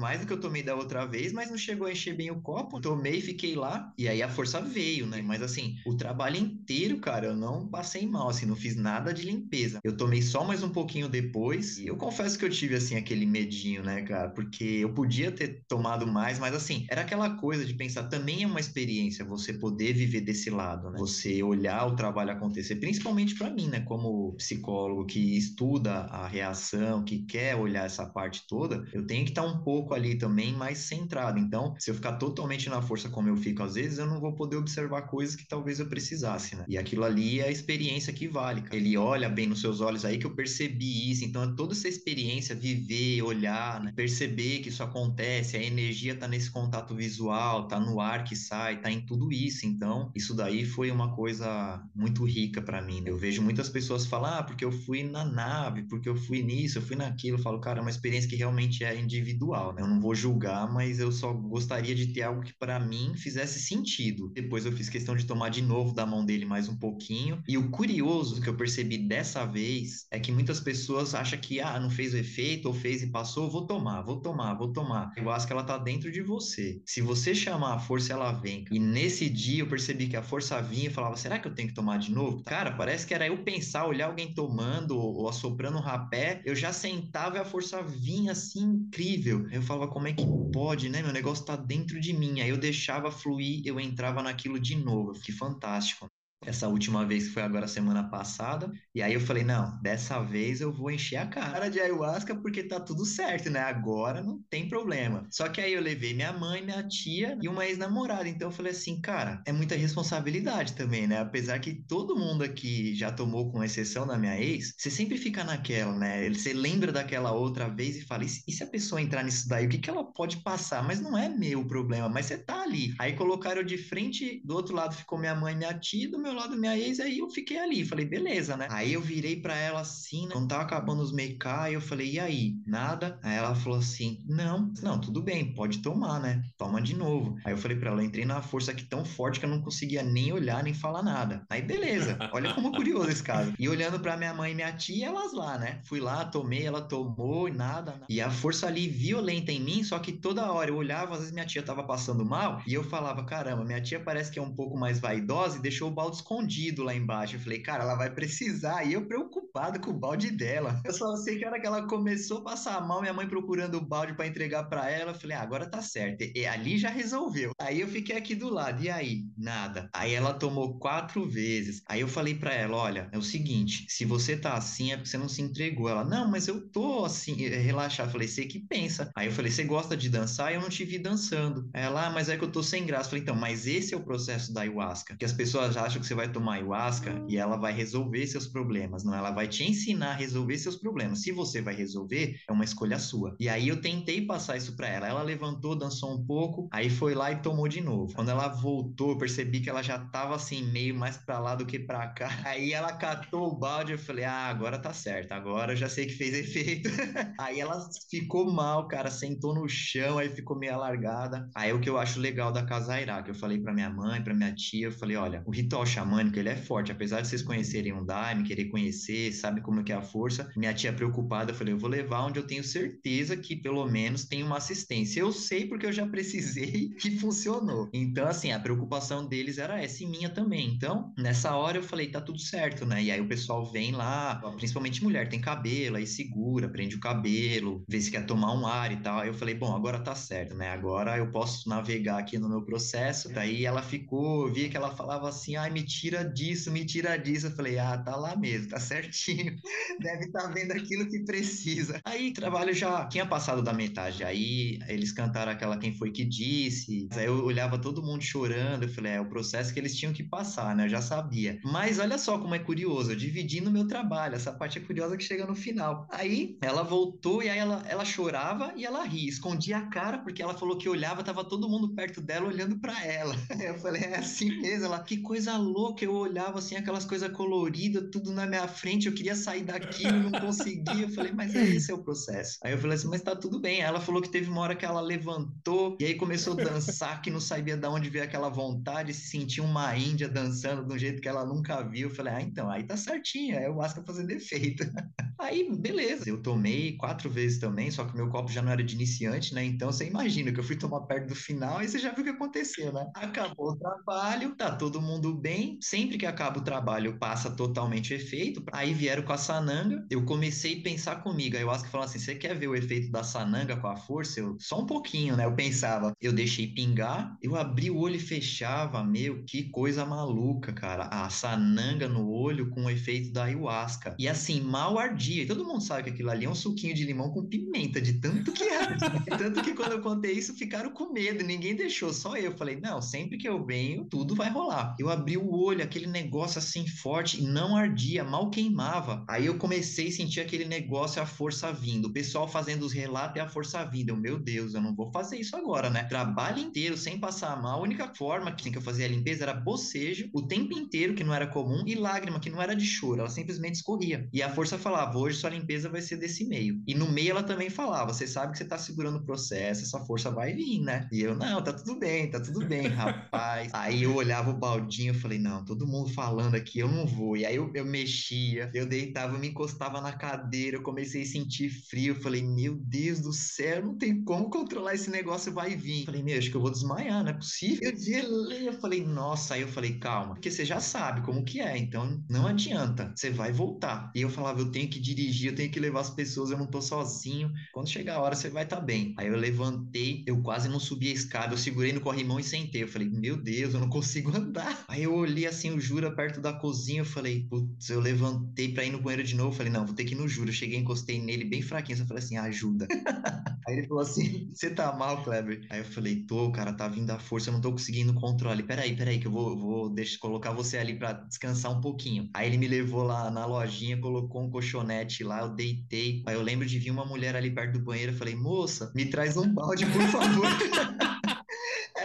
mais 0.00 0.20
do 0.20 0.26
que 0.26 0.32
eu 0.32 0.40
tomei 0.40 0.62
da 0.62 0.74
outra 0.74 1.06
vez, 1.06 1.32
mas 1.32 1.50
não 1.50 1.58
chegou 1.58 1.86
a 1.86 1.92
encher 1.92 2.16
bem 2.16 2.30
o 2.30 2.40
copo. 2.40 2.80
Tomei, 2.80 3.20
fiquei 3.20 3.54
lá, 3.54 3.92
e 3.96 4.08
aí 4.08 4.22
a 4.22 4.28
força 4.28 4.60
veio, 4.60 5.06
né? 5.06 5.20
Mas 5.22 5.42
assim, 5.42 5.76
o 5.86 5.94
trabalho 5.94 6.36
inteiro, 6.36 6.98
cara, 6.98 7.26
eu 7.26 7.36
não 7.36 7.68
passei 7.68 8.06
mal, 8.06 8.30
assim, 8.30 8.46
não 8.46 8.56
fiz 8.56 8.74
nada 8.74 9.12
de 9.12 9.22
limpeza. 9.22 9.78
Eu 9.84 9.96
tomei 9.96 10.22
só 10.22 10.44
mais 10.44 10.62
um 10.62 10.70
pouquinho 10.70 11.08
depois, 11.08 11.78
e 11.78 11.86
eu 11.86 11.96
confesso 11.96 12.38
que 12.38 12.44
eu 12.44 12.50
tive, 12.50 12.74
assim, 12.74 12.96
aquele 12.96 13.26
medinho, 13.26 13.82
né, 13.82 14.02
cara? 14.02 14.30
Porque 14.30 14.64
eu 14.64 14.92
podia 14.94 15.30
ter 15.30 15.62
tomado 15.68 16.06
mais, 16.06 16.38
mas 16.38 16.54
assim, 16.54 16.86
era 16.90 17.02
aquela 17.02 17.36
coisa 17.36 17.64
de 17.64 17.74
pensar, 17.74 18.04
também 18.04 18.42
é 18.42 18.46
uma 18.46 18.60
experiência 18.60 19.24
você 19.24 19.52
poder 19.52 19.92
viver 19.92 20.22
desse 20.22 20.48
lado, 20.48 20.90
né? 20.90 20.98
Você 20.98 21.42
olhar 21.42 21.86
o 21.86 21.94
trabalho 21.94 22.30
acontecer, 22.30 22.76
principalmente 22.76 23.34
para 23.34 23.50
mim, 23.50 23.68
né, 23.68 23.80
como 23.80 24.32
psicólogo 24.34 25.04
que 25.04 25.36
estuda 25.36 25.92
a 26.06 26.26
reação, 26.26 27.04
que 27.04 27.18
quer 27.20 27.56
olhar 27.56 27.84
essa 27.84 28.06
parte 28.06 28.46
toda, 28.48 28.86
eu 28.92 29.06
tenho 29.06 29.24
que 29.24 29.30
estar 29.30 29.42
um 29.42 29.62
pouco 29.62 29.89
ali 29.94 30.16
também 30.16 30.52
mais 30.52 30.78
centrado. 30.78 31.38
Então, 31.38 31.74
se 31.78 31.90
eu 31.90 31.94
ficar 31.94 32.14
totalmente 32.14 32.68
na 32.68 32.82
força 32.82 33.08
como 33.08 33.28
eu 33.28 33.36
fico 33.36 33.62
às 33.62 33.74
vezes, 33.74 33.98
eu 33.98 34.06
não 34.06 34.20
vou 34.20 34.34
poder 34.34 34.56
observar 34.56 35.02
coisas 35.02 35.36
que 35.36 35.46
talvez 35.46 35.80
eu 35.80 35.86
precisasse, 35.86 36.56
né? 36.56 36.64
E 36.68 36.78
aquilo 36.78 37.04
ali 37.04 37.40
é 37.40 37.48
a 37.48 37.50
experiência 37.50 38.12
que 38.12 38.28
vale. 38.28 38.62
Cara. 38.62 38.76
Ele 38.76 38.96
olha 38.96 39.28
bem 39.28 39.46
nos 39.46 39.60
seus 39.60 39.80
olhos 39.80 40.04
aí 40.04 40.18
que 40.18 40.26
eu 40.26 40.34
percebi 40.34 41.10
isso. 41.10 41.24
Então, 41.24 41.42
é 41.42 41.54
toda 41.54 41.72
essa 41.72 41.88
experiência, 41.88 42.54
viver, 42.54 43.22
olhar, 43.22 43.82
né? 43.82 43.92
perceber 43.94 44.60
que 44.60 44.68
isso 44.68 44.82
acontece, 44.82 45.56
a 45.56 45.62
energia 45.62 46.14
tá 46.14 46.26
nesse 46.26 46.50
contato 46.50 46.94
visual, 46.94 47.68
tá 47.68 47.78
no 47.78 48.00
ar 48.00 48.24
que 48.24 48.36
sai, 48.36 48.80
tá 48.80 48.90
em 48.90 49.00
tudo 49.00 49.32
isso. 49.32 49.66
Então, 49.66 50.10
isso 50.14 50.34
daí 50.34 50.64
foi 50.64 50.90
uma 50.90 51.14
coisa 51.14 51.82
muito 51.94 52.24
rica 52.24 52.62
para 52.62 52.82
mim. 52.82 53.00
Né? 53.00 53.10
Eu 53.10 53.18
vejo 53.18 53.42
muitas 53.42 53.68
pessoas 53.68 54.06
falar, 54.06 54.38
ah, 54.38 54.42
porque 54.42 54.64
eu 54.64 54.72
fui 54.72 55.02
na 55.02 55.24
nave, 55.24 55.82
porque 55.82 56.08
eu 56.08 56.16
fui 56.16 56.42
nisso, 56.42 56.78
eu 56.78 56.82
fui 56.82 56.96
naquilo. 56.96 57.36
Eu 57.38 57.42
falo, 57.42 57.60
cara, 57.60 57.78
é 57.78 57.82
uma 57.82 57.90
experiência 57.90 58.28
que 58.28 58.36
realmente 58.36 58.84
é 58.84 58.98
individual, 58.98 59.72
né? 59.72 59.79
Eu 59.80 59.86
não 59.86 59.98
vou 59.98 60.14
julgar, 60.14 60.70
mas 60.70 61.00
eu 61.00 61.10
só 61.10 61.32
gostaria 61.32 61.94
de 61.94 62.08
ter 62.08 62.22
algo 62.22 62.42
que 62.42 62.52
para 62.52 62.78
mim 62.78 63.14
fizesse 63.16 63.58
sentido. 63.60 64.28
Depois 64.28 64.66
eu 64.66 64.72
fiz 64.72 64.90
questão 64.90 65.16
de 65.16 65.24
tomar 65.24 65.48
de 65.48 65.62
novo 65.62 65.94
da 65.94 66.04
mão 66.04 66.24
dele 66.24 66.44
mais 66.44 66.68
um 66.68 66.76
pouquinho. 66.76 67.42
E 67.48 67.56
o 67.56 67.70
curioso 67.70 68.42
que 68.42 68.48
eu 68.48 68.56
percebi 68.56 68.98
dessa 68.98 69.46
vez 69.46 70.06
é 70.10 70.20
que 70.20 70.30
muitas 70.30 70.60
pessoas 70.60 71.14
acham 71.14 71.38
que 71.38 71.60
ah, 71.60 71.80
não 71.80 71.88
fez 71.88 72.12
o 72.12 72.18
efeito 72.18 72.66
ou 72.66 72.74
fez 72.74 73.02
e 73.02 73.10
passou, 73.10 73.50
vou 73.50 73.66
tomar, 73.66 74.02
vou 74.02 74.20
tomar, 74.20 74.52
vou 74.54 74.70
tomar. 74.70 75.12
Eu 75.16 75.30
acho 75.30 75.46
que 75.46 75.52
ela 75.52 75.64
tá 75.64 75.78
dentro 75.78 76.12
de 76.12 76.20
você. 76.20 76.82
Se 76.84 77.00
você 77.00 77.34
chamar 77.34 77.74
a 77.74 77.78
força, 77.78 78.12
ela 78.12 78.32
vem. 78.32 78.66
E 78.70 78.78
nesse 78.78 79.30
dia 79.30 79.62
eu 79.62 79.68
percebi 79.68 80.08
que 80.08 80.16
a 80.16 80.22
força 80.22 80.60
vinha 80.60 80.88
e 80.88 80.92
falava: 80.92 81.16
será 81.16 81.38
que 81.38 81.48
eu 81.48 81.54
tenho 81.54 81.68
que 81.68 81.74
tomar 81.74 81.98
de 81.98 82.12
novo? 82.12 82.42
Cara, 82.44 82.72
parece 82.72 83.06
que 83.06 83.14
era 83.14 83.26
eu 83.26 83.42
pensar, 83.42 83.86
olhar 83.86 84.08
alguém 84.08 84.34
tomando 84.34 84.98
ou 84.98 85.26
assoprando 85.26 85.78
um 85.78 85.80
rapé, 85.80 86.42
eu 86.44 86.54
já 86.54 86.70
sentava 86.70 87.38
e 87.38 87.40
a 87.40 87.44
força 87.44 87.82
vinha 87.82 88.32
assim 88.32 88.60
incrível. 88.60 89.46
Eu 89.50 89.62
falava, 89.70 89.88
como 89.88 90.08
é 90.08 90.12
que 90.12 90.24
pode, 90.52 90.88
né? 90.88 91.00
Meu 91.00 91.12
negócio 91.12 91.44
tá 91.44 91.54
dentro 91.54 92.00
de 92.00 92.12
mim. 92.12 92.40
Aí 92.40 92.48
eu 92.50 92.58
deixava 92.58 93.10
fluir, 93.10 93.62
eu 93.64 93.78
entrava 93.78 94.22
naquilo 94.22 94.58
de 94.58 94.74
novo. 94.74 95.12
Que 95.12 95.30
fantástico 95.30 96.10
essa 96.50 96.68
última 96.68 97.06
vez 97.06 97.28
que 97.28 97.34
foi 97.34 97.42
agora 97.42 97.66
semana 97.66 98.08
passada. 98.10 98.70
E 98.94 99.00
aí 99.02 99.14
eu 99.14 99.20
falei, 99.20 99.44
não, 99.44 99.80
dessa 99.80 100.20
vez 100.20 100.60
eu 100.60 100.72
vou 100.72 100.90
encher 100.90 101.16
a 101.16 101.26
cara 101.26 101.68
de 101.68 101.80
ayahuasca 101.80 102.34
porque 102.34 102.64
tá 102.64 102.80
tudo 102.80 103.04
certo, 103.04 103.48
né? 103.48 103.60
Agora 103.60 104.22
não 104.22 104.42
tem 104.50 104.68
problema. 104.68 105.26
Só 105.30 105.48
que 105.48 105.60
aí 105.60 105.72
eu 105.72 105.80
levei 105.80 106.12
minha 106.12 106.32
mãe, 106.32 106.62
minha 106.62 106.86
tia 106.86 107.38
e 107.40 107.48
uma 107.48 107.64
ex-namorada. 107.66 108.28
Então 108.28 108.48
eu 108.48 108.52
falei 108.52 108.72
assim, 108.72 109.00
cara, 109.00 109.42
é 109.46 109.52
muita 109.52 109.76
responsabilidade 109.76 110.74
também, 110.74 111.06
né? 111.06 111.20
Apesar 111.20 111.58
que 111.60 111.82
todo 111.86 112.18
mundo 112.18 112.42
aqui 112.42 112.94
já 112.94 113.12
tomou, 113.12 113.50
com 113.52 113.62
exceção 113.62 114.06
da 114.06 114.18
minha 114.18 114.38
ex, 114.38 114.74
você 114.76 114.90
sempre 114.90 115.16
fica 115.16 115.44
naquela, 115.44 115.96
né? 115.96 116.28
Você 116.30 116.52
lembra 116.52 116.92
daquela 116.92 117.32
outra 117.32 117.68
vez 117.68 117.96
e 117.96 118.04
fala, 118.04 118.24
e 118.24 118.28
se 118.28 118.62
a 118.62 118.66
pessoa 118.66 119.00
entrar 119.00 119.22
nisso 119.22 119.48
daí, 119.48 119.66
o 119.66 119.68
que, 119.68 119.78
que 119.78 119.88
ela 119.88 120.04
pode 120.12 120.38
passar? 120.38 120.82
Mas 120.82 121.00
não 121.00 121.16
é 121.16 121.28
meu 121.28 121.66
problema, 121.66 122.08
mas 122.08 122.26
você 122.26 122.36
tá 122.38 122.62
ali. 122.62 122.92
Aí 122.98 123.14
colocaram 123.14 123.62
de 123.62 123.78
frente, 123.78 124.42
do 124.44 124.54
outro 124.54 124.74
lado 124.74 124.94
ficou 124.94 125.18
minha 125.18 125.34
mãe 125.34 125.54
e 125.54 125.56
minha 125.56 125.78
tia, 125.78 126.10
do 126.10 126.18
meu 126.18 126.32
lado 126.40 126.56
minha 126.56 126.76
ex, 126.76 127.00
aí 127.00 127.18
eu 127.18 127.28
fiquei 127.28 127.58
ali, 127.58 127.84
falei, 127.84 128.04
beleza, 128.04 128.56
né? 128.56 128.66
Aí 128.70 128.92
eu 128.92 129.00
virei 129.00 129.40
para 129.40 129.56
ela 129.56 129.80
assim, 129.80 130.26
né? 130.26 130.32
quando 130.32 130.48
tava 130.48 130.62
acabando 130.62 131.02
os 131.02 131.12
make 131.12 131.38
eu 131.72 131.80
falei, 131.80 132.12
e 132.12 132.20
aí? 132.20 132.54
Nada? 132.66 133.18
Aí 133.22 133.36
ela 133.36 133.54
falou 133.54 133.78
assim, 133.78 134.22
não, 134.26 134.72
não, 134.82 135.00
tudo 135.00 135.22
bem, 135.22 135.54
pode 135.54 135.78
tomar, 135.78 136.20
né? 136.20 136.42
Toma 136.56 136.80
de 136.80 136.94
novo. 136.94 137.36
Aí 137.44 137.52
eu 137.52 137.58
falei 137.58 137.76
para 137.76 137.90
ela, 137.90 138.04
entrei 138.04 138.24
na 138.24 138.42
força 138.42 138.70
aqui 138.70 138.84
tão 138.84 139.04
forte 139.04 139.40
que 139.40 139.46
eu 139.46 139.50
não 139.50 139.60
conseguia 139.60 140.02
nem 140.02 140.32
olhar, 140.32 140.62
nem 140.62 140.74
falar 140.74 141.02
nada. 141.02 141.44
Aí 141.48 141.62
beleza, 141.62 142.18
olha 142.32 142.52
como 142.54 142.72
curioso 142.72 143.10
esse 143.10 143.22
caso. 143.22 143.52
E 143.58 143.68
olhando 143.68 144.00
para 144.00 144.16
minha 144.16 144.34
mãe 144.34 144.52
e 144.52 144.54
minha 144.54 144.72
tia, 144.72 145.06
elas 145.06 145.32
lá, 145.32 145.58
né? 145.58 145.80
Fui 145.84 146.00
lá, 146.00 146.24
tomei, 146.24 146.66
ela 146.66 146.82
tomou 146.82 147.48
e 147.48 147.52
nada, 147.52 147.70
nada. 147.90 148.04
E 148.08 148.20
a 148.20 148.30
força 148.30 148.66
ali 148.66 148.88
violenta 148.88 149.52
em 149.52 149.60
mim, 149.60 149.82
só 149.82 149.98
que 149.98 150.12
toda 150.12 150.50
hora 150.50 150.70
eu 150.70 150.76
olhava, 150.76 151.12
às 151.12 151.20
vezes 151.20 151.32
minha 151.32 151.46
tia 151.46 151.62
tava 151.62 151.82
passando 151.82 152.24
mal, 152.24 152.62
e 152.66 152.74
eu 152.74 152.84
falava, 152.84 153.24
caramba, 153.24 153.64
minha 153.64 153.80
tia 153.80 154.00
parece 154.00 154.30
que 154.30 154.38
é 154.38 154.42
um 154.42 154.54
pouco 154.54 154.76
mais 154.76 154.98
vaidosa 154.98 155.58
e 155.58 155.62
deixou 155.62 155.88
o 155.88 155.92
balde 155.92 156.16
escondido 156.20 156.82
lá 156.82 156.94
embaixo. 156.94 157.36
Eu 157.36 157.40
falei, 157.40 157.60
cara, 157.60 157.84
ela 157.84 157.94
vai 157.94 158.10
precisar. 158.12 158.84
E 158.84 158.92
eu 158.92 159.06
preocupado 159.06 159.80
com 159.80 159.90
o 159.90 159.98
balde 159.98 160.30
dela. 160.30 160.80
Eu 160.84 160.92
só 160.92 161.16
sei 161.16 161.38
que 161.38 161.44
a 161.44 161.48
hora 161.48 161.60
que 161.60 161.66
ela 161.66 161.86
começou 161.86 162.38
a 162.38 162.44
passar 162.44 162.76
a 162.76 162.80
mão, 162.80 163.00
minha 163.00 163.12
mãe 163.12 163.28
procurando 163.28 163.76
o 163.76 163.84
balde 163.84 164.14
para 164.14 164.26
entregar 164.26 164.64
para 164.64 164.90
ela, 164.90 165.12
eu 165.12 165.14
falei, 165.18 165.36
ah, 165.36 165.42
agora 165.42 165.68
tá 165.68 165.82
certo. 165.82 166.22
E 166.34 166.46
ali 166.46 166.78
já 166.78 166.88
resolveu. 166.88 167.52
Aí 167.60 167.80
eu 167.80 167.88
fiquei 167.88 168.16
aqui 168.16 168.34
do 168.34 168.48
lado. 168.48 168.82
E 168.82 168.90
aí? 168.90 169.24
Nada. 169.36 169.88
Aí 169.92 170.14
ela 170.14 170.34
tomou 170.34 170.78
quatro 170.78 171.28
vezes. 171.28 171.82
Aí 171.88 172.00
eu 172.00 172.08
falei 172.08 172.34
para 172.34 172.54
ela, 172.54 172.76
olha, 172.76 173.08
é 173.12 173.18
o 173.18 173.22
seguinte, 173.22 173.86
se 173.88 174.04
você 174.04 174.36
tá 174.36 174.54
assim 174.54 174.92
é 174.92 174.96
porque 174.96 175.08
você 175.10 175.18
não 175.18 175.28
se 175.28 175.42
entregou. 175.42 175.88
Ela, 175.88 176.04
não, 176.04 176.30
mas 176.30 176.48
eu 176.48 176.68
tô 176.70 177.04
assim, 177.04 177.44
eh, 177.44 177.58
relaxar. 177.58 178.06
Eu 178.06 178.12
falei, 178.12 178.28
você 178.28 178.46
que 178.46 178.60
pensa. 178.60 179.10
Aí 179.16 179.26
eu 179.26 179.32
falei, 179.32 179.50
você 179.50 179.64
gosta 179.64 179.96
de 179.96 180.08
dançar? 180.08 180.52
Eu 180.52 180.60
não 180.60 180.68
te 180.68 180.84
vi 180.84 180.98
dançando. 180.98 181.68
Ela, 181.74 182.06
ah, 182.06 182.10
mas 182.10 182.28
é 182.28 182.36
que 182.36 182.44
eu 182.44 182.52
tô 182.52 182.62
sem 182.62 182.86
graça. 182.86 183.06
Eu 183.06 183.10
falei, 183.10 183.22
então, 183.22 183.36
mas 183.36 183.66
esse 183.66 183.94
é 183.94 183.96
o 183.96 184.04
processo 184.04 184.52
da 184.52 184.62
ayahuasca. 184.62 185.16
Que 185.16 185.24
as 185.24 185.32
pessoas 185.32 185.76
acham 185.76 186.00
que 186.00 186.06
você 186.10 186.14
vai 186.16 186.28
tomar 186.28 186.54
ayahuasca 186.54 187.24
e 187.28 187.36
ela 187.36 187.56
vai 187.56 187.72
resolver 187.72 188.26
seus 188.26 188.48
problemas, 188.48 189.04
não? 189.04 189.14
Ela 189.14 189.30
vai 189.30 189.46
te 189.46 189.62
ensinar 189.62 190.10
a 190.10 190.14
resolver 190.14 190.58
seus 190.58 190.74
problemas. 190.74 191.22
Se 191.22 191.30
você 191.30 191.62
vai 191.62 191.72
resolver, 191.72 192.36
é 192.48 192.52
uma 192.52 192.64
escolha 192.64 192.98
sua. 192.98 193.36
E 193.38 193.48
aí 193.48 193.68
eu 193.68 193.80
tentei 193.80 194.26
passar 194.26 194.56
isso 194.56 194.74
para 194.74 194.88
ela. 194.88 195.06
Ela 195.06 195.22
levantou, 195.22 195.76
dançou 195.76 196.12
um 196.12 196.26
pouco, 196.26 196.68
aí 196.72 196.90
foi 196.90 197.14
lá 197.14 197.30
e 197.30 197.36
tomou 197.36 197.68
de 197.68 197.80
novo. 197.80 198.12
Quando 198.12 198.28
ela 198.28 198.48
voltou, 198.48 199.10
eu 199.10 199.18
percebi 199.18 199.60
que 199.60 199.70
ela 199.70 199.82
já 199.82 200.00
tava 200.00 200.34
assim, 200.34 200.64
meio 200.72 200.96
mais 200.96 201.16
para 201.16 201.38
lá 201.38 201.54
do 201.54 201.64
que 201.64 201.78
para 201.78 202.08
cá. 202.08 202.28
Aí 202.50 202.72
ela 202.72 202.92
catou 202.92 203.48
o 203.48 203.56
balde, 203.56 203.92
eu 203.92 203.98
falei: 203.98 204.24
"Ah, 204.24 204.48
agora 204.48 204.78
tá 204.78 204.92
certo. 204.92 205.32
Agora 205.32 205.72
eu 205.72 205.76
já 205.76 205.88
sei 205.88 206.06
que 206.06 206.14
fez 206.14 206.34
efeito". 206.34 206.88
aí 207.38 207.60
ela 207.60 207.78
ficou 208.10 208.50
mal, 208.50 208.88
cara, 208.88 209.10
sentou 209.10 209.54
no 209.54 209.68
chão, 209.68 210.18
aí 210.18 210.28
ficou 210.28 210.58
meio 210.58 210.74
alargada. 210.74 211.48
Aí 211.54 211.72
o 211.72 211.80
que 211.80 211.88
eu 211.88 211.98
acho 211.98 212.18
legal 212.18 212.50
da 212.50 212.64
casa 212.64 212.94
Airá, 212.94 213.22
que 213.22 213.30
eu 213.30 213.34
falei 213.34 213.60
para 213.60 213.72
minha 213.72 213.90
mãe, 213.90 214.22
para 214.22 214.34
minha 214.34 214.54
tia, 214.54 214.86
eu 214.86 214.92
falei: 214.92 215.16
"Olha, 215.16 215.42
o 215.46 215.50
ritual 215.50 215.84
xamânico, 216.00 216.38
ele 216.38 216.48
é 216.48 216.56
forte, 216.56 216.92
apesar 216.92 217.20
de 217.20 217.28
vocês 217.28 217.42
conhecerem 217.42 217.92
um 217.92 218.04
daime, 218.04 218.44
querer 218.44 218.66
conhecer, 218.66 219.32
sabe 219.32 219.60
como 219.60 219.84
que 219.84 219.92
é 219.92 219.94
a 219.96 220.02
força". 220.02 220.50
Minha 220.56 220.74
tia 220.74 220.92
preocupada, 220.92 221.52
eu 221.52 221.54
falei: 221.56 221.74
"Eu 221.74 221.78
vou 221.78 221.88
levar 221.90 222.26
onde 222.26 222.38
eu 222.38 222.46
tenho 222.46 222.64
certeza 222.64 223.36
que 223.36 223.56
pelo 223.56 223.86
menos 223.86 224.24
tem 224.24 224.42
uma 224.42 224.56
assistência. 224.56 225.20
Eu 225.20 225.32
sei 225.32 225.66
porque 225.66 225.86
eu 225.86 225.92
já 225.92 226.06
precisei 226.06 226.90
que 227.00 227.10
funcionou". 227.18 227.88
Então, 227.92 228.26
assim, 228.26 228.52
a 228.52 228.60
preocupação 228.60 229.26
deles 229.28 229.58
era 229.58 229.80
essa 229.82 230.02
e 230.02 230.06
minha 230.06 230.28
também. 230.30 230.68
Então, 230.74 231.12
nessa 231.18 231.54
hora 231.54 231.78
eu 231.78 231.82
falei: 231.82 232.10
"Tá 232.10 232.20
tudo 232.20 232.38
certo, 232.38 232.86
né?". 232.86 233.02
E 233.02 233.10
aí 233.10 233.20
o 233.20 233.28
pessoal 233.28 233.70
vem 233.70 233.92
lá, 233.92 234.40
principalmente 234.56 235.02
mulher, 235.02 235.28
tem 235.28 235.40
cabelo, 235.40 235.96
aí 235.96 236.06
segura, 236.06 236.68
prende 236.70 236.96
o 236.96 237.00
cabelo, 237.00 237.84
vê 237.88 238.00
se 238.00 238.10
quer 238.10 238.26
tomar 238.26 238.54
um 238.54 238.66
ar 238.66 238.92
e 238.92 238.96
tal. 239.02 239.20
Aí 239.20 239.28
eu 239.28 239.34
falei: 239.34 239.54
"Bom, 239.54 239.74
agora 239.74 240.00
tá 240.02 240.14
certo, 240.14 240.54
né? 240.56 240.68
Agora 240.70 241.16
eu 241.18 241.30
posso 241.30 241.68
navegar 241.68 242.18
aqui 242.18 242.38
no 242.38 242.48
meu 242.48 242.64
processo". 242.64 243.32
Daí 243.32 243.64
ela 243.64 243.82
ficou, 243.82 244.52
via 244.52 244.68
que 244.68 244.76
ela 244.76 244.94
falava 244.94 245.28
assim: 245.28 245.56
"Ai, 245.56 245.70
me 245.70 245.84
tira 245.90 246.24
disso, 246.24 246.70
me 246.70 246.84
tira 246.84 247.16
disso". 247.16 247.46
Eu 247.48 247.50
falei: 247.52 247.78
"Ah, 247.78 247.98
tá 247.98 248.16
lá 248.16 248.36
mesmo, 248.36 248.68
tá 248.68 248.78
certinho. 248.80 249.56
Deve 250.00 250.26
estar 250.26 250.42
tá 250.42 250.48
vendo 250.48 250.72
aquilo 250.72 251.08
que 251.08 251.24
precisa". 251.24 252.00
Aí 252.04 252.32
trabalho 252.32 252.72
já 252.72 253.06
tinha 253.06 253.26
passado 253.26 253.62
da 253.62 253.72
metade. 253.72 254.24
Aí 254.24 254.78
eles 254.88 255.12
cantaram 255.12 255.52
aquela 255.52 255.76
quem 255.78 255.92
foi 255.96 256.10
que 256.12 256.24
disse. 256.24 257.08
Aí 257.12 257.26
eu 257.26 257.44
olhava 257.44 257.78
todo 257.78 258.02
mundo 258.02 258.22
chorando, 258.22 258.84
eu 258.84 258.88
falei: 258.88 259.12
"É 259.12 259.20
o 259.20 259.28
processo 259.28 259.72
que 259.72 259.80
eles 259.80 259.96
tinham 259.96 260.12
que 260.12 260.22
passar, 260.22 260.74
né? 260.76 260.84
Eu 260.84 260.88
já 260.88 261.02
sabia". 261.02 261.58
Mas 261.64 261.98
olha 261.98 262.18
só 262.18 262.38
como 262.38 262.54
é 262.54 262.58
curioso, 262.58 263.12
eu 263.12 263.16
dividi 263.16 263.60
no 263.60 263.70
meu 263.70 263.86
trabalho. 263.86 264.36
Essa 264.36 264.52
parte 264.52 264.78
é 264.78 264.80
curiosa 264.82 265.16
que 265.16 265.24
chega 265.24 265.46
no 265.46 265.54
final. 265.54 266.06
Aí 266.12 266.56
ela 266.62 266.82
voltou 266.82 267.42
e 267.42 267.48
aí 267.48 267.58
ela, 267.58 267.82
ela 267.86 268.04
chorava 268.04 268.72
e 268.76 268.84
ela 268.84 269.02
ria, 269.04 269.28
escondia 269.28 269.78
a 269.78 269.86
cara 269.86 270.18
porque 270.18 270.42
ela 270.42 270.54
falou 270.54 270.78
que 270.78 270.88
olhava, 270.88 271.22
tava 271.24 271.44
todo 271.44 271.68
mundo 271.68 271.94
perto 271.94 272.20
dela 272.20 272.46
olhando 272.46 272.78
para 272.80 273.04
ela. 273.04 273.34
Eu 273.60 273.78
falei: 273.78 274.02
"É 274.02 274.16
assim 274.16 274.60
mesmo". 274.60 274.86
Ela: 274.86 275.02
"Que 275.02 275.18
coisa 275.18 275.56
louca". 275.56 275.79
Eu 276.00 276.12
olhava 276.14 276.58
assim 276.58 276.76
aquelas 276.76 277.04
coisas 277.04 277.30
coloridas, 277.32 278.08
tudo 278.12 278.32
na 278.32 278.46
minha 278.46 278.66
frente, 278.68 279.06
eu 279.06 279.14
queria 279.14 279.34
sair 279.34 279.62
daquilo, 279.64 280.20
não 280.20 280.36
conseguia. 280.36 281.04
Eu 281.04 281.08
falei: 281.10 281.32
"Mas 281.32 281.54
esse 281.54 281.90
é 281.90 281.94
o 281.94 282.02
processo". 282.02 282.58
Aí 282.64 282.72
eu 282.72 282.78
falei 282.78 282.96
assim: 282.96 283.08
"Mas 283.08 283.22
tá 283.22 283.34
tudo 283.36 283.60
bem". 283.60 283.76
Aí 283.82 283.88
ela 283.88 284.00
falou 284.00 284.22
que 284.22 284.30
teve 284.30 284.48
uma 284.50 284.60
hora 284.62 284.76
que 284.76 284.84
ela 284.84 285.00
levantou 285.00 285.96
e 286.00 286.04
aí 286.04 286.14
começou 286.16 286.54
a 286.54 286.60
dançar, 286.60 287.22
que 287.22 287.30
não 287.30 287.40
sabia 287.40 287.76
de 287.76 287.86
onde 287.86 288.10
veio 288.10 288.24
aquela 288.24 288.48
vontade, 288.48 289.12
se 289.14 289.28
sentia 289.30 289.62
uma 289.62 289.96
índia 289.96 290.28
dançando 290.28 290.86
de 290.86 290.94
um 290.94 290.98
jeito 290.98 291.20
que 291.22 291.28
ela 291.28 291.44
nunca 291.44 291.82
viu. 291.82 292.08
Eu 292.08 292.14
falei: 292.14 292.32
"Ah, 292.34 292.42
então, 292.42 292.70
aí 292.70 292.84
tá 292.86 292.96
certinho, 292.96 293.56
é 293.56 293.68
o 293.70 293.80
Asca 293.80 294.02
fazendo 294.06 294.30
efeito". 294.30 294.84
Aí, 295.40 295.66
beleza. 295.78 296.28
Eu 296.28 296.42
tomei 296.42 296.96
quatro 296.98 297.30
vezes 297.30 297.58
também, 297.58 297.90
só 297.90 298.04
que 298.04 298.14
meu 298.14 298.28
copo 298.28 298.50
já 298.52 298.60
não 298.62 298.70
era 298.72 298.84
de 298.84 298.94
iniciante, 298.94 299.54
né? 299.54 299.64
Então 299.64 299.90
você 299.90 300.06
imagina 300.06 300.52
que 300.52 300.60
eu 300.60 300.64
fui 300.64 300.76
tomar 300.76 301.06
perto 301.06 301.28
do 301.28 301.34
final 301.34 301.82
e 301.82 301.88
você 301.88 301.98
já 301.98 302.10
viu 302.12 302.20
o 302.20 302.24
que 302.24 302.30
aconteceu, 302.30 302.92
né? 302.92 303.06
Acabou 303.14 303.70
o 303.72 303.78
trabalho, 303.78 304.54
tá 304.56 304.76
todo 304.76 305.00
mundo 305.00 305.34
bem. 305.40 305.69
Sempre 305.80 306.18
que 306.18 306.26
acaba 306.26 306.58
o 306.58 306.64
trabalho, 306.64 307.18
passa 307.18 307.50
totalmente 307.50 308.12
o 308.12 308.16
efeito. 308.16 308.62
Aí 308.72 308.94
vieram 308.94 309.22
com 309.22 309.32
a 309.32 309.38
sananga. 309.38 310.04
Eu 310.10 310.24
comecei 310.24 310.78
a 310.78 310.82
pensar 310.82 311.16
comigo. 311.22 311.56
Aí 311.56 311.62
eu 311.62 311.70
acho 311.70 311.84
que 311.84 311.90
falou 311.90 312.04
assim: 312.04 312.18
você 312.18 312.34
quer 312.34 312.56
ver 312.56 312.68
o 312.68 312.74
efeito 312.74 313.10
da 313.10 313.22
sananga 313.22 313.76
com 313.76 313.86
a 313.86 313.96
força? 313.96 314.40
Eu, 314.40 314.56
só 314.58 314.80
um 314.80 314.86
pouquinho, 314.86 315.36
né? 315.36 315.44
Eu 315.44 315.54
pensava, 315.54 316.12
eu 316.20 316.32
deixei 316.32 316.68
pingar, 316.68 317.36
eu 317.42 317.56
abri 317.56 317.90
o 317.90 317.98
olho 317.98 318.16
e 318.16 318.20
fechava. 318.20 319.02
Meu, 319.04 319.44
que 319.44 319.64
coisa 319.70 320.04
maluca, 320.04 320.72
cara. 320.72 321.04
A 321.04 321.28
sananga 321.30 322.08
no 322.08 322.30
olho 322.30 322.70
com 322.70 322.84
o 322.84 322.90
efeito 322.90 323.32
da 323.32 323.44
ayahuasca. 323.44 324.14
E 324.18 324.28
assim, 324.28 324.60
mal 324.60 324.98
ardia. 324.98 325.42
E 325.42 325.46
todo 325.46 325.64
mundo 325.64 325.82
sabe 325.82 326.04
que 326.04 326.10
aquilo 326.10 326.30
ali 326.30 326.44
é 326.44 326.50
um 326.50 326.54
suquinho 326.54 326.94
de 326.94 327.04
limão 327.04 327.30
com 327.30 327.46
pimenta, 327.46 328.00
de 328.00 328.14
tanto 328.14 328.52
que 328.52 328.68
arde. 328.68 329.04
tanto 329.38 329.62
que 329.62 329.74
quando 329.74 329.92
eu 329.92 330.00
contei 330.00 330.32
isso, 330.32 330.54
ficaram 330.54 330.90
com 330.90 331.12
medo. 331.12 331.44
Ninguém 331.44 331.74
deixou, 331.74 332.12
só 332.12 332.36
eu. 332.36 332.56
Falei, 332.56 332.80
não, 332.80 333.00
sempre 333.00 333.38
que 333.38 333.48
eu 333.48 333.64
venho, 333.64 334.04
tudo 334.04 334.34
vai 334.34 334.50
rolar. 334.50 334.96
Eu 334.98 335.08
abri 335.08 335.36
o 335.36 335.50
olho, 335.62 335.82
aquele 335.82 336.06
negócio 336.06 336.58
assim 336.58 336.86
forte, 336.86 337.42
não 337.42 337.76
ardia, 337.76 338.24
mal 338.24 338.50
queimava. 338.50 339.24
Aí 339.28 339.46
eu 339.46 339.58
comecei 339.58 340.08
a 340.08 340.12
sentir 340.12 340.40
aquele 340.40 340.64
negócio, 340.64 341.20
a 341.20 341.26
força 341.26 341.72
vindo. 341.72 342.06
O 342.06 342.12
pessoal 342.12 342.48
fazendo 342.48 342.84
os 342.84 342.92
relatos 342.92 343.36
e 343.36 343.40
a 343.40 343.48
força 343.48 343.84
vindo. 343.84 344.10
Eu, 344.10 344.16
meu 344.16 344.38
Deus, 344.38 344.74
eu 344.74 344.80
não 344.80 344.94
vou 344.94 345.10
fazer 345.10 345.38
isso 345.38 345.56
agora, 345.56 345.90
né? 345.90 346.04
Trabalho 346.04 346.58
inteiro, 346.58 346.96
sem 346.96 347.18
passar 347.18 347.60
mal. 347.60 347.80
A 347.80 347.82
única 347.82 348.12
forma 348.14 348.52
que 348.52 348.76
eu 348.76 348.82
fazia 348.82 349.06
a 349.06 349.08
limpeza 349.08 349.44
era 349.44 349.54
bocejo, 349.54 350.28
o 350.32 350.42
tempo 350.42 350.76
inteiro, 350.76 351.14
que 351.14 351.24
não 351.24 351.34
era 351.34 351.46
comum, 351.46 351.82
e 351.86 351.94
lágrima, 351.94 352.40
que 352.40 352.50
não 352.50 352.62
era 352.62 352.74
de 352.74 352.84
choro. 352.84 353.20
Ela 353.20 353.30
simplesmente 353.30 353.76
escorria. 353.76 354.28
E 354.32 354.42
a 354.42 354.50
força 354.52 354.78
falava, 354.78 355.18
hoje 355.18 355.38
sua 355.38 355.50
limpeza 355.50 355.88
vai 355.88 356.00
ser 356.00 356.16
desse 356.16 356.46
meio. 356.46 356.82
E 356.86 356.94
no 356.94 357.10
meio 357.10 357.30
ela 357.30 357.42
também 357.42 357.70
falava, 357.70 358.12
você 358.12 358.26
sabe 358.26 358.52
que 358.52 358.58
você 358.58 358.64
tá 358.64 358.78
segurando 358.78 359.18
o 359.18 359.24
processo, 359.24 359.82
essa 359.82 360.00
força 360.04 360.30
vai 360.30 360.52
vir, 360.52 360.80
né? 360.80 361.08
E 361.12 361.22
eu, 361.22 361.34
não, 361.34 361.62
tá 361.62 361.72
tudo 361.72 361.98
bem, 361.98 362.30
tá 362.30 362.40
tudo 362.40 362.64
bem, 362.66 362.86
rapaz. 362.88 363.72
Aí 363.72 364.02
eu 364.02 364.14
olhava 364.14 364.50
o 364.50 364.56
baldinho, 364.56 365.10
eu 365.10 365.18
falei, 365.18 365.38
não, 365.38 365.49
todo 365.64 365.86
mundo 365.86 366.10
falando 366.10 366.54
aqui, 366.54 366.78
eu 366.78 366.88
não 366.88 367.06
vou. 367.06 367.36
E 367.36 367.44
aí 367.44 367.56
eu, 367.56 367.70
eu 367.74 367.84
mexia, 367.84 368.70
eu 368.74 368.86
deitava, 368.86 369.34
eu 369.34 369.40
me 369.40 369.48
encostava 369.48 370.00
na 370.00 370.12
cadeira, 370.12 370.76
eu 370.76 370.82
comecei 370.82 371.22
a 371.22 371.26
sentir 371.26 371.70
frio, 371.70 372.14
eu 372.14 372.20
falei, 372.20 372.42
meu 372.42 372.76
Deus 372.76 373.20
do 373.20 373.32
céu, 373.32 373.84
não 373.84 373.96
tem 373.96 374.22
como 374.24 374.50
controlar 374.50 374.94
esse 374.94 375.10
negócio, 375.10 375.52
vai 375.52 375.76
vir. 375.76 376.00
Eu 376.00 376.06
falei, 376.06 376.22
meu, 376.22 376.38
acho 376.38 376.50
que 376.50 376.56
eu 376.56 376.60
vou 376.60 376.70
desmaiar, 376.70 377.22
não 377.22 377.30
é 377.30 377.34
possível. 377.34 377.90
Eu 377.90 377.96
gelei, 377.98 378.68
eu 378.68 378.72
falei, 378.74 379.04
nossa, 379.04 379.54
aí 379.54 379.62
eu 379.62 379.68
falei, 379.68 379.98
calma, 379.98 380.34
porque 380.34 380.50
você 380.50 380.64
já 380.64 380.80
sabe 380.80 381.22
como 381.22 381.44
que 381.44 381.60
é, 381.60 381.76
então 381.76 382.22
não 382.28 382.46
adianta, 382.46 383.12
você 383.14 383.30
vai 383.30 383.52
voltar. 383.52 384.10
E 384.14 384.22
eu 384.22 384.30
falava, 384.30 384.60
eu 384.60 384.70
tenho 384.70 384.88
que 384.88 385.00
dirigir, 385.00 385.50
eu 385.50 385.54
tenho 385.54 385.70
que 385.70 385.80
levar 385.80 386.00
as 386.00 386.10
pessoas, 386.10 386.50
eu 386.50 386.58
não 386.58 386.66
tô 386.66 386.80
sozinho. 386.80 387.52
Quando 387.72 387.88
chegar 387.88 388.16
a 388.16 388.20
hora, 388.20 388.34
você 388.34 388.48
vai 388.48 388.64
estar 388.64 388.76
tá 388.76 388.82
bem. 388.82 389.14
Aí 389.16 389.26
eu 389.26 389.36
levantei, 389.36 390.24
eu 390.26 390.40
quase 390.42 390.68
não 390.68 390.80
subi 390.80 391.08
a 391.08 391.14
escada, 391.14 391.54
eu 391.54 391.58
segurei 391.58 391.92
no 391.92 392.00
corrimão 392.00 392.38
e 392.38 392.44
sentei. 392.44 392.82
Eu 392.82 392.88
falei, 392.88 393.08
meu 393.08 393.36
Deus, 393.36 393.74
eu 393.74 393.80
não 393.80 393.88
consigo 393.88 394.34
andar. 394.36 394.84
Aí 394.88 395.02
eu 395.02 395.14
olhei 395.14 395.29
assim 395.46 395.70
o 395.70 395.80
Jura 395.80 396.10
perto 396.10 396.40
da 396.40 396.52
cozinha, 396.52 397.00
eu 397.00 397.04
falei, 397.04 397.46
putz, 397.48 397.90
eu 397.90 398.00
levantei 398.00 398.72
pra 398.72 398.84
ir 398.84 398.90
no 398.90 399.00
banheiro 399.00 399.26
de 399.26 399.34
novo. 399.34 399.56
Falei, 399.56 399.72
não, 399.72 399.86
vou 399.86 399.94
ter 399.94 400.04
que 400.04 400.14
ir 400.14 400.18
no 400.18 400.28
Jura. 400.28 400.50
Eu 400.50 400.54
cheguei, 400.54 400.78
encostei 400.78 401.20
nele 401.20 401.44
bem 401.44 401.62
fraquinho, 401.62 401.98
eu 401.98 402.06
falei 402.06 402.22
assim, 402.22 402.36
ajuda. 402.36 402.86
Aí 403.70 403.78
ele 403.78 403.86
falou 403.86 404.02
assim: 404.02 404.50
Você 404.52 404.70
tá 404.70 404.92
mal, 404.92 405.22
Kleber? 405.22 405.66
Aí 405.70 405.80
eu 405.80 405.84
falei: 405.84 406.24
Tô, 406.24 406.50
cara, 406.50 406.72
tá 406.72 406.88
vindo 406.88 407.10
a 407.10 407.18
força, 407.18 407.50
eu 407.50 407.54
não 407.54 407.60
tô 407.60 407.70
conseguindo 407.70 408.12
controle. 408.14 408.62
Peraí, 408.62 408.96
peraí, 408.96 409.18
que 409.18 409.26
eu 409.26 409.30
vou, 409.30 409.56
vou 409.56 409.88
deixa, 409.88 410.18
colocar 410.18 410.52
você 410.52 410.78
ali 410.78 410.98
pra 410.98 411.12
descansar 411.12 411.70
um 411.70 411.80
pouquinho. 411.80 412.28
Aí 412.34 412.48
ele 412.48 412.58
me 412.58 412.66
levou 412.66 413.02
lá 413.02 413.30
na 413.30 413.46
lojinha, 413.46 414.00
colocou 414.00 414.42
um 414.42 414.50
colchonete 414.50 415.22
lá, 415.22 415.42
eu 415.42 415.50
deitei. 415.50 416.22
Aí 416.26 416.34
eu 416.34 416.42
lembro 416.42 416.66
de 416.66 416.78
vir 416.78 416.90
uma 416.90 417.04
mulher 417.04 417.36
ali 417.36 417.50
perto 417.50 417.78
do 417.78 417.84
banheiro, 417.84 418.12
eu 418.12 418.16
falei: 418.16 418.34
Moça, 418.34 418.90
me 418.94 419.06
traz 419.06 419.36
um 419.36 419.52
balde, 419.52 419.86
por 419.86 420.02
favor. 420.02 420.46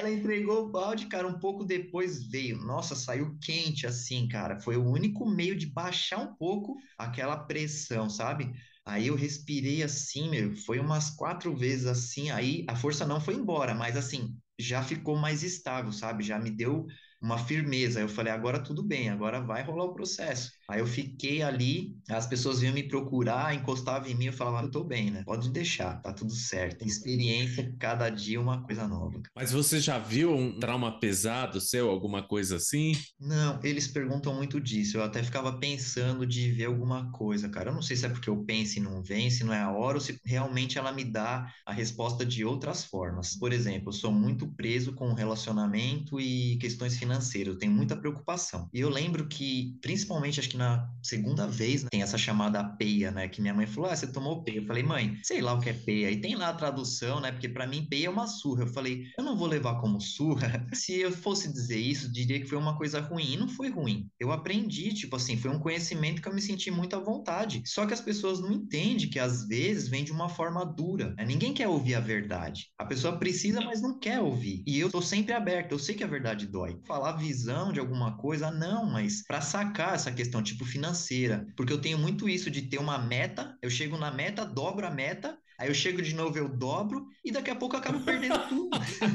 Ela 0.06 0.14
entregou 0.14 0.66
o 0.66 0.70
balde, 0.72 1.08
cara, 1.08 1.28
um 1.28 1.40
pouco 1.40 1.64
depois 1.66 2.28
veio. 2.30 2.58
Nossa, 2.60 2.96
saiu 2.96 3.36
quente 3.42 3.88
assim, 3.88 4.28
cara. 4.28 4.60
Foi 4.60 4.78
o 4.78 4.86
único 4.88 5.26
meio 5.28 5.56
de 5.56 5.66
baixar 5.66 6.20
um 6.20 6.36
pouco 6.36 6.76
aquela 6.96 7.36
pressão, 7.36 8.08
sabe? 8.08 8.54
Aí 8.86 9.08
eu 9.08 9.16
respirei 9.16 9.82
assim, 9.82 10.30
meu, 10.30 10.56
foi 10.56 10.78
umas 10.80 11.10
quatro 11.10 11.56
vezes 11.56 11.88
assim, 11.88 12.30
aí 12.30 12.64
a 12.70 12.76
força 12.76 13.04
não 13.08 13.20
foi 13.20 13.34
embora, 13.34 13.74
mas 13.74 13.98
assim, 13.98 14.38
já 14.60 14.84
ficou 14.84 15.16
mais 15.18 15.42
estável, 15.42 15.92
sabe? 15.92 16.24
Já 16.24 16.38
me 16.38 16.52
deu 16.52 16.86
uma 17.20 17.40
firmeza. 17.40 18.00
Eu 18.00 18.08
falei, 18.08 18.32
agora 18.32 18.64
tudo 18.64 18.84
bem, 18.84 19.10
agora 19.10 19.42
vai 19.42 19.64
rolar 19.64 19.86
o 19.86 19.94
processo. 19.96 20.52
Aí 20.70 20.80
eu 20.80 20.88
fiquei 20.88 21.42
ali, 21.42 21.96
as 22.10 22.26
pessoas 22.26 22.60
vinham 22.60 22.74
me 22.74 22.84
procurar, 22.84 23.54
encostavam 23.54 24.10
em 24.10 24.16
mim, 24.16 24.26
eu 24.26 24.34
falava, 24.34 24.66
eu 24.68 24.72
tô 24.72 24.84
bem, 24.84 25.12
né? 25.12 25.24
Pode 25.26 25.50
deixar, 25.50 26.02
tá 26.02 26.12
tudo 26.12 26.34
certo. 26.34 26.86
Experiência, 26.86 27.74
cada 27.80 28.10
dia 28.10 28.40
uma 28.42 28.64
coisa 28.64 28.88
nova. 28.88 29.22
Mas 29.36 29.52
você 29.52 29.80
já 29.80 29.98
viu 29.98 30.36
um 30.36 30.60
trauma 30.60 31.00
pesado 31.00 31.62
seu, 31.62 31.90
alguma 31.90 32.24
coisa 32.28 32.56
assim? 32.56 32.94
Não, 33.20 33.60
eles 33.64 33.88
perguntam 33.88 34.34
muito 34.34 34.60
disso. 34.60 34.98
Eu 34.98 35.04
até 35.04 35.24
ficava 35.24 35.58
pensando 35.58 36.26
de 36.26 36.52
ver 36.52 36.66
alguma 36.66 37.12
coisa, 37.12 37.50
cara. 37.50 37.70
Eu 37.70 37.74
não 37.74 37.82
sei 37.82 37.96
se 37.96 38.06
é 38.06 38.10
porque 38.10 38.30
eu 38.30 38.44
penso 38.44 38.78
e 38.78 38.82
não 38.82 39.04
vem, 39.04 39.30
se 39.30 39.44
não 39.44 39.54
é 39.54 39.62
a 39.62 39.72
hora, 39.72 39.98
ou 39.98 40.02
se 40.02 40.20
realmente 40.26 40.78
ela 40.78 40.92
me 40.92 41.04
dá 41.04 41.52
a 41.66 41.74
resposta 41.74 42.26
de 42.26 42.44
outras 42.44 42.84
formas. 42.84 43.36
Por 43.38 43.54
exemplo, 43.54 43.90
eu 43.90 43.94
sou 43.94 44.12
muito 44.12 44.48
preso 44.48 44.94
com 44.94 45.14
relacionamento 45.14 46.20
e 46.20 46.58
questões 46.58 46.98
financeiras, 46.98 47.54
eu 47.54 47.60
tenho 47.60 47.72
muita 47.72 47.96
preocupação. 47.96 48.70
E 48.74 48.80
eu 48.80 48.90
lembro 48.90 49.28
que, 49.28 49.78
principalmente, 49.82 50.40
acho 50.40 50.50
que 50.50 50.55
que 50.56 50.58
na 50.58 50.90
segunda 51.04 51.46
vez 51.46 51.84
né, 51.84 51.90
tem 51.92 52.02
essa 52.02 52.18
chamada 52.18 52.64
peia, 52.64 53.12
né? 53.12 53.28
Que 53.28 53.42
minha 53.42 53.54
mãe 53.54 53.68
falou: 53.68 53.90
Ah, 53.90 53.96
você 53.96 54.08
tomou 54.08 54.42
peia. 54.44 54.58
Eu 54.58 54.66
falei, 54.66 54.82
mãe, 54.82 55.20
sei 55.22 55.42
lá 55.42 55.54
o 55.54 55.60
que 55.60 55.70
é 55.70 55.74
peia. 55.74 56.10
E 56.10 56.22
tem 56.22 56.36
lá 56.36 56.50
a 56.50 56.54
tradução, 56.54 57.20
né? 57.20 57.32
Porque 57.32 57.50
para 57.50 57.68
mim 57.68 57.86
peia 57.86 58.08
é 58.08 58.10
uma 58.10 58.26
surra. 58.26 58.64
Eu 58.64 58.68
falei, 58.68 59.08
eu 59.18 59.24
não 59.24 59.38
vou 59.38 59.48
levar 59.48 59.80
como 59.82 60.00
surra. 60.00 60.66
Se 60.74 60.94
eu 60.94 61.12
fosse 61.12 61.52
dizer 61.52 61.78
isso, 61.78 62.12
diria 62.12 62.40
que 62.40 62.48
foi 62.48 62.58
uma 62.58 62.78
coisa 62.78 63.02
ruim. 63.02 63.34
E 63.34 63.38
não 63.38 63.48
foi 63.48 63.70
ruim. 63.70 64.10
Eu 64.20 64.32
aprendi, 64.32 64.94
tipo 64.94 65.16
assim, 65.16 65.38
foi 65.38 65.52
um 65.52 65.60
conhecimento 65.60 66.22
que 66.22 66.28
eu 66.28 66.34
me 66.34 66.42
senti 66.42 66.72
muito 66.72 66.96
à 66.96 67.00
vontade. 67.00 67.62
Só 67.66 67.86
que 67.86 67.94
as 67.94 68.02
pessoas 68.02 68.40
não 68.40 68.52
entendem 68.52 69.10
que 69.10 69.20
às 69.20 69.46
vezes 69.46 69.88
vem 69.88 70.04
de 70.04 70.12
uma 70.12 70.30
forma 70.30 70.66
dura. 70.66 71.14
Né? 71.18 71.26
Ninguém 71.26 71.54
quer 71.54 71.68
ouvir 71.68 71.96
a 71.96 72.00
verdade. 72.00 72.68
A 72.78 72.86
pessoa 72.86 73.18
precisa, 73.18 73.62
mas 73.62 73.82
não 73.82 74.00
quer 74.00 74.20
ouvir. 74.22 74.64
E 74.66 74.80
eu 74.80 74.90
tô 74.90 75.02
sempre 75.02 75.34
aberto. 75.34 75.74
Eu 75.74 75.80
sei 75.80 75.96
que 75.96 76.04
a 76.04 76.08
verdade 76.08 76.48
dói. 76.48 76.80
Falar 76.86 77.14
visão 77.14 77.74
de 77.74 77.80
alguma 77.80 78.18
coisa, 78.18 78.52
não, 78.52 78.86
mas 78.86 79.24
para 79.26 79.42
sacar 79.42 79.96
essa 79.96 80.12
questão, 80.12 80.42
tipo, 80.46 80.64
financeira. 80.66 81.46
Porque 81.58 81.74
eu 81.74 81.82
tenho 81.82 81.98
muito 81.98 82.30
isso 82.30 82.50
de 82.50 82.62
ter 82.64 82.78
uma 82.78 82.98
meta, 82.98 83.58
eu 83.62 83.70
chego 83.70 83.98
na 83.98 84.12
meta, 84.12 84.46
dobro 84.46 84.86
a 84.88 84.92
meta, 84.92 85.38
aí 85.60 85.68
eu 85.70 85.74
chego 85.74 86.02
de 86.02 86.14
novo, 86.16 86.38
eu 86.38 86.48
dobro, 86.50 87.06
e 87.24 87.32
daqui 87.32 87.50
a 87.50 87.56
pouco 87.56 87.76
eu 87.76 87.80
acabo 87.80 88.04
perdendo 88.06 88.40
tudo. 88.48 88.70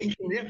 Entendeu? 0.00 0.44